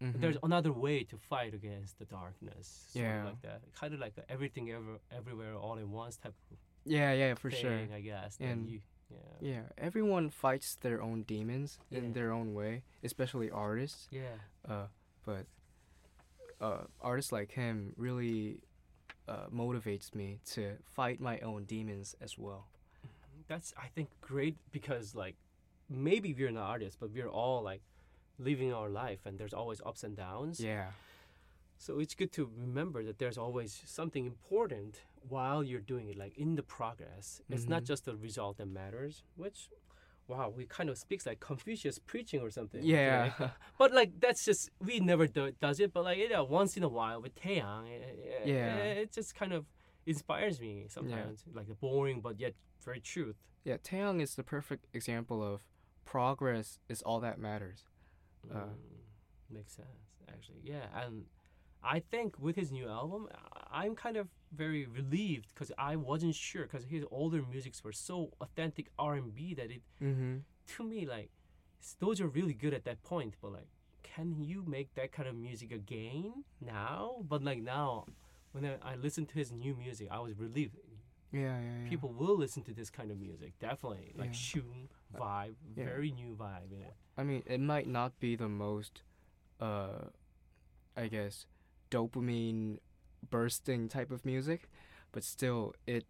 Mm-hmm. 0.01 0.19
there's 0.19 0.37
another 0.43 0.73
way 0.73 1.03
to 1.03 1.17
fight 1.17 1.53
against 1.53 1.97
the 1.97 2.05
darkness. 2.05 2.89
Yeah. 2.93 3.25
Like 3.25 3.41
that. 3.43 3.61
Kind 3.79 3.93
of 3.93 4.01
like 4.01 4.13
everything 4.27 4.69
ever, 4.71 4.99
everywhere, 5.15 5.55
all 5.55 5.77
in 5.77 5.91
once 5.91 6.17
type 6.17 6.33
of 6.51 6.57
yeah, 6.85 7.13
yeah, 7.13 7.33
for 7.35 7.49
thing, 7.51 7.61
sure. 7.61 7.95
I 7.95 8.01
guess. 8.01 8.37
And- 8.39 8.69
you, 8.69 8.79
yeah. 9.09 9.17
Yeah, 9.41 9.61
everyone 9.77 10.29
fights 10.29 10.75
their 10.81 11.01
own 11.01 11.23
demons 11.23 11.77
Yeah. 11.91 11.99
in 11.99 12.13
their 12.13 12.31
own 12.31 12.53
way, 12.53 12.83
especially 13.03 13.51
artists. 13.51 14.07
Yeah. 14.11 14.37
Uh, 14.67 14.87
but 15.25 15.45
uh, 16.61 16.83
artists 17.01 17.31
like 17.31 17.51
him 17.51 17.93
really 17.97 18.59
uh, 19.27 19.47
motivates 19.53 20.15
me 20.15 20.39
to 20.53 20.77
fight 20.95 21.19
my 21.19 21.39
own 21.39 21.65
demons 21.65 22.15
as 22.21 22.37
well. 22.37 22.65
That's 23.47 23.73
I 23.77 23.87
think 23.93 24.09
great 24.21 24.55
because 24.71 25.13
like 25.15 25.35
maybe 25.89 26.33
we're 26.33 26.51
not 26.51 26.69
artists, 26.69 26.97
but 26.99 27.11
we're 27.13 27.29
all 27.29 27.61
like 27.61 27.81
living 28.39 28.73
our 28.73 28.89
life 28.89 29.19
and 29.25 29.37
there's 29.37 29.53
always 29.53 29.81
ups 29.85 30.03
and 30.03 30.15
downs. 30.15 30.59
Yeah, 30.59 30.87
So 31.83 31.99
it's 31.99 32.15
good 32.15 32.31
to 32.33 32.49
remember 32.57 33.03
that 33.03 33.19
there's 33.19 33.37
always 33.37 33.81
something 33.85 34.25
important 34.25 35.01
while 35.27 35.61
you're 35.65 35.81
doing 35.93 36.07
it, 36.07 36.17
like 36.17 36.37
in 36.37 36.55
the 36.55 36.63
progress. 36.63 37.41
It's 37.49 37.67
not 37.67 37.81
Mhm. 37.83 37.87
just 37.91 38.05
the 38.05 38.15
result 38.15 38.55
that 38.59 38.67
matters, 38.67 39.23
which 39.35 39.69
wow, 40.29 40.47
we 40.47 40.65
kind 40.65 40.89
of 40.89 40.97
speaks 40.97 41.25
like 41.25 41.41
Confucius 41.41 41.99
preaching 41.99 42.39
or 42.39 42.49
something. 42.49 42.81
yeah, 42.81 43.31
today. 43.31 43.49
But 43.77 43.91
like 43.91 44.11
that's 44.21 44.45
just 44.45 44.69
we 44.79 45.01
never 45.01 45.27
do, 45.27 45.51
does 45.59 45.81
it, 45.81 45.91
but 45.91 46.05
like 46.05 46.17
you 46.19 46.29
know, 46.29 46.45
once 46.45 46.77
in 46.77 46.83
a 46.83 46.87
while 46.87 47.21
with 47.21 47.35
Taeyang, 47.35 47.85
it, 47.89 48.41
Yeah. 48.45 49.01
it 49.03 49.11
just 49.11 49.35
kind 49.35 49.51
of 49.51 49.65
inspires 50.05 50.61
me 50.61 50.85
sometimes, 50.87 51.43
like 51.53 51.67
the 51.67 51.75
boring 51.75 52.21
but 52.21 52.39
yet 52.39 52.53
very 52.85 53.01
truth. 53.01 53.35
yeah. 53.65 53.75
Taeyang 53.77 54.21
is 54.21 54.35
the 54.35 54.43
perfect 54.55 54.87
example 54.93 55.43
of 55.43 55.67
progress 56.05 56.79
is 56.87 57.01
all 57.01 57.19
that 57.19 57.37
matters. 57.39 57.79
Uh, 58.49 58.71
Mm, 58.71 59.55
makes 59.57 59.73
sense, 59.75 60.07
actually. 60.33 60.61
Yeah, 60.63 60.87
and 61.03 61.25
I 61.83 61.99
think 61.99 62.39
with 62.39 62.55
his 62.55 62.71
new 62.71 62.87
album, 62.87 63.27
I'm 63.71 63.95
kind 63.95 64.17
of 64.17 64.27
very 64.55 64.85
relieved 64.85 65.47
because 65.53 65.71
I 65.77 65.95
wasn't 65.95 66.35
sure 66.35 66.63
because 66.63 66.85
his 66.85 67.03
older 67.11 67.41
musics 67.49 67.83
were 67.83 67.91
so 67.91 68.29
authentic 68.41 68.87
R&B 68.99 69.53
that 69.55 69.71
it, 69.71 69.81
Mm-hmm. 70.01 70.37
to 70.75 70.83
me, 70.83 71.05
like 71.05 71.29
those 71.99 72.21
are 72.21 72.27
really 72.27 72.53
good 72.53 72.73
at 72.73 72.85
that 72.85 73.03
point. 73.03 73.33
But 73.41 73.51
like, 73.53 73.67
can 74.03 74.41
you 74.41 74.63
make 74.67 74.93
that 74.95 75.11
kind 75.11 75.27
of 75.27 75.35
music 75.35 75.71
again 75.71 76.43
now? 76.61 77.15
But 77.27 77.43
like 77.43 77.61
now, 77.61 78.05
when 78.53 78.65
I, 78.65 78.75
I 78.91 78.95
listened 78.95 79.29
to 79.29 79.35
his 79.35 79.51
new 79.51 79.75
music, 79.75 80.07
I 80.11 80.19
was 80.19 80.37
relieved. 80.37 80.77
Yeah, 81.31 81.39
yeah, 81.41 81.59
yeah. 81.83 81.89
People 81.89 82.13
will 82.13 82.37
listen 82.37 82.61
to 82.63 82.73
this 82.73 82.91
kind 82.91 83.09
of 83.09 83.17
music, 83.19 83.53
definitely. 83.59 84.13
Like 84.15 84.27
Yeah. 84.29 84.33
Shun 84.33 84.87
vibe, 85.19 85.55
yeah. 85.75 85.85
very 85.85 86.11
new 86.11 86.35
vibe 86.39 86.71
in 86.71 86.81
it. 86.83 86.93
I 87.17 87.23
mean, 87.23 87.41
it 87.47 87.59
might 87.59 87.87
not 87.87 88.19
be 88.19 88.35
the 88.35 88.47
most, 88.47 89.01
uh, 89.59 90.09
I 90.95 91.07
guess, 91.07 91.47
dopamine 91.97 92.77
bursting 93.29 93.87
type 93.87 94.11
of 94.11 94.25
music, 94.25 94.69
but 95.11 95.23
still, 95.23 95.73
it 95.87 96.05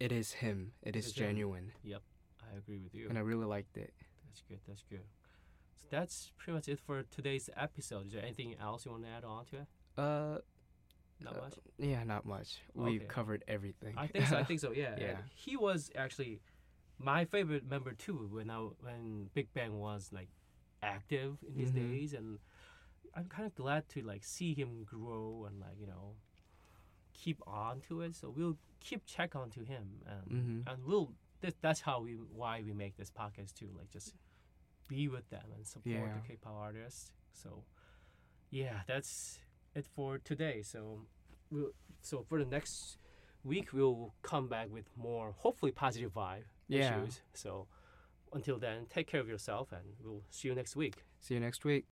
it 0.00 0.12
is 0.12 0.32
him. 0.34 0.72
It 0.82 0.96
is 0.96 1.12
genuine. 1.12 1.72
genuine, 1.82 2.02
I 2.52 2.56
agree 2.58 2.80
with 2.80 2.94
you. 2.94 3.08
and 3.08 3.16
I 3.18 3.20
really 3.22 3.44
liked 3.46 3.76
it. 3.76 3.92
That's 4.26 4.42
good. 4.48 4.60
That's 4.66 4.82
good. 4.90 5.06
So 5.80 5.86
that's 5.90 6.32
pretty 6.36 6.54
much 6.56 6.68
it 6.68 6.78
for 6.78 7.02
today's 7.04 7.50
episode. 7.56 8.06
Is 8.06 8.12
there 8.12 8.22
anything 8.22 8.54
else 8.60 8.84
you 8.86 8.92
want 8.92 9.04
to 9.04 9.10
add 9.10 9.24
on 9.24 9.44
to 9.46 9.56
it? 9.56 9.66
Uh, 9.98 10.38
Not 11.20 11.36
uh, 11.36 11.40
much. 11.42 11.54
yeah, 11.78 12.02
not 12.04 12.24
much. 12.24 12.58
We've 12.74 13.06
covered 13.06 13.44
everything. 13.46 13.94
I 13.96 14.06
think 14.06 14.26
so. 14.26 14.36
I 14.38 14.44
think 14.48 14.60
so. 14.60 14.72
Yeah. 14.72 14.94
Yeah. 14.98 15.04
And 15.08 15.18
he 15.34 15.56
was 15.56 15.90
actually 15.94 16.40
my 16.98 17.24
favorite 17.26 17.64
member 17.68 17.92
too 17.92 18.28
when 18.32 18.48
I 18.50 18.58
when 18.80 19.28
Big 19.34 19.52
Bang 19.54 19.78
was 19.78 20.10
like 20.12 20.28
active 20.82 21.36
in 21.46 21.54
his 21.54 21.70
Mhm. 21.70 21.74
days, 21.90 22.12
and 22.14 22.38
I'm 23.14 23.26
kind 23.26 23.46
of 23.46 23.54
glad 23.54 23.88
to 23.90 24.02
like 24.02 24.24
see 24.24 24.54
him 24.54 24.84
grow 24.84 25.44
and 25.48 25.60
like 25.60 25.78
you 25.80 25.86
know 25.86 26.14
keep 27.12 27.40
on 27.46 27.80
to 27.88 28.00
it. 28.02 28.14
So 28.16 28.30
we'll 28.30 28.56
keep 28.80 29.04
check 29.06 29.36
on 29.36 29.50
to 29.50 29.60
him, 29.64 30.02
and 30.06 30.26
Mhm. 30.66 30.72
and 30.72 30.84
we'll 30.84 31.12
that, 31.40 31.54
that's 31.60 31.80
how 31.80 32.00
we 32.00 32.14
why 32.14 32.62
we 32.62 32.72
make 32.72 32.96
this 32.96 33.10
podcast 33.10 33.54
too. 33.54 33.68
Like 33.76 33.90
just 33.90 34.14
be 34.88 35.08
with 35.08 35.28
them 35.30 35.46
and 35.54 35.66
support 35.66 35.86
Yeah. 36.08 36.14
the 36.14 36.26
K-pop 36.28 36.52
artists. 36.54 37.12
So 37.32 37.64
yeah, 38.50 38.82
that's 38.86 39.38
it 39.74 39.86
for 39.86 40.18
today. 40.18 40.62
So 40.62 41.06
we'll 41.50 41.72
so 42.00 42.22
for 42.24 42.38
the 42.38 42.48
next 42.50 42.98
week 43.44 43.72
we'll 43.72 44.14
come 44.22 44.48
back 44.48 44.70
with 44.70 44.86
more 44.96 45.32
hopefully 45.32 45.72
positive 45.72 46.12
vibe 46.12 46.44
Yeah. 46.68 47.00
issues. 47.02 47.22
So 47.34 47.66
until 48.32 48.58
then, 48.58 48.86
take 48.86 49.06
care 49.06 49.20
of 49.20 49.28
yourself 49.28 49.72
and 49.72 49.84
we'll 50.00 50.22
see 50.30 50.48
you 50.48 50.54
next 50.54 50.74
week. 50.76 51.04
See 51.20 51.34
you 51.34 51.40
next 51.40 51.64
week. 51.64 51.80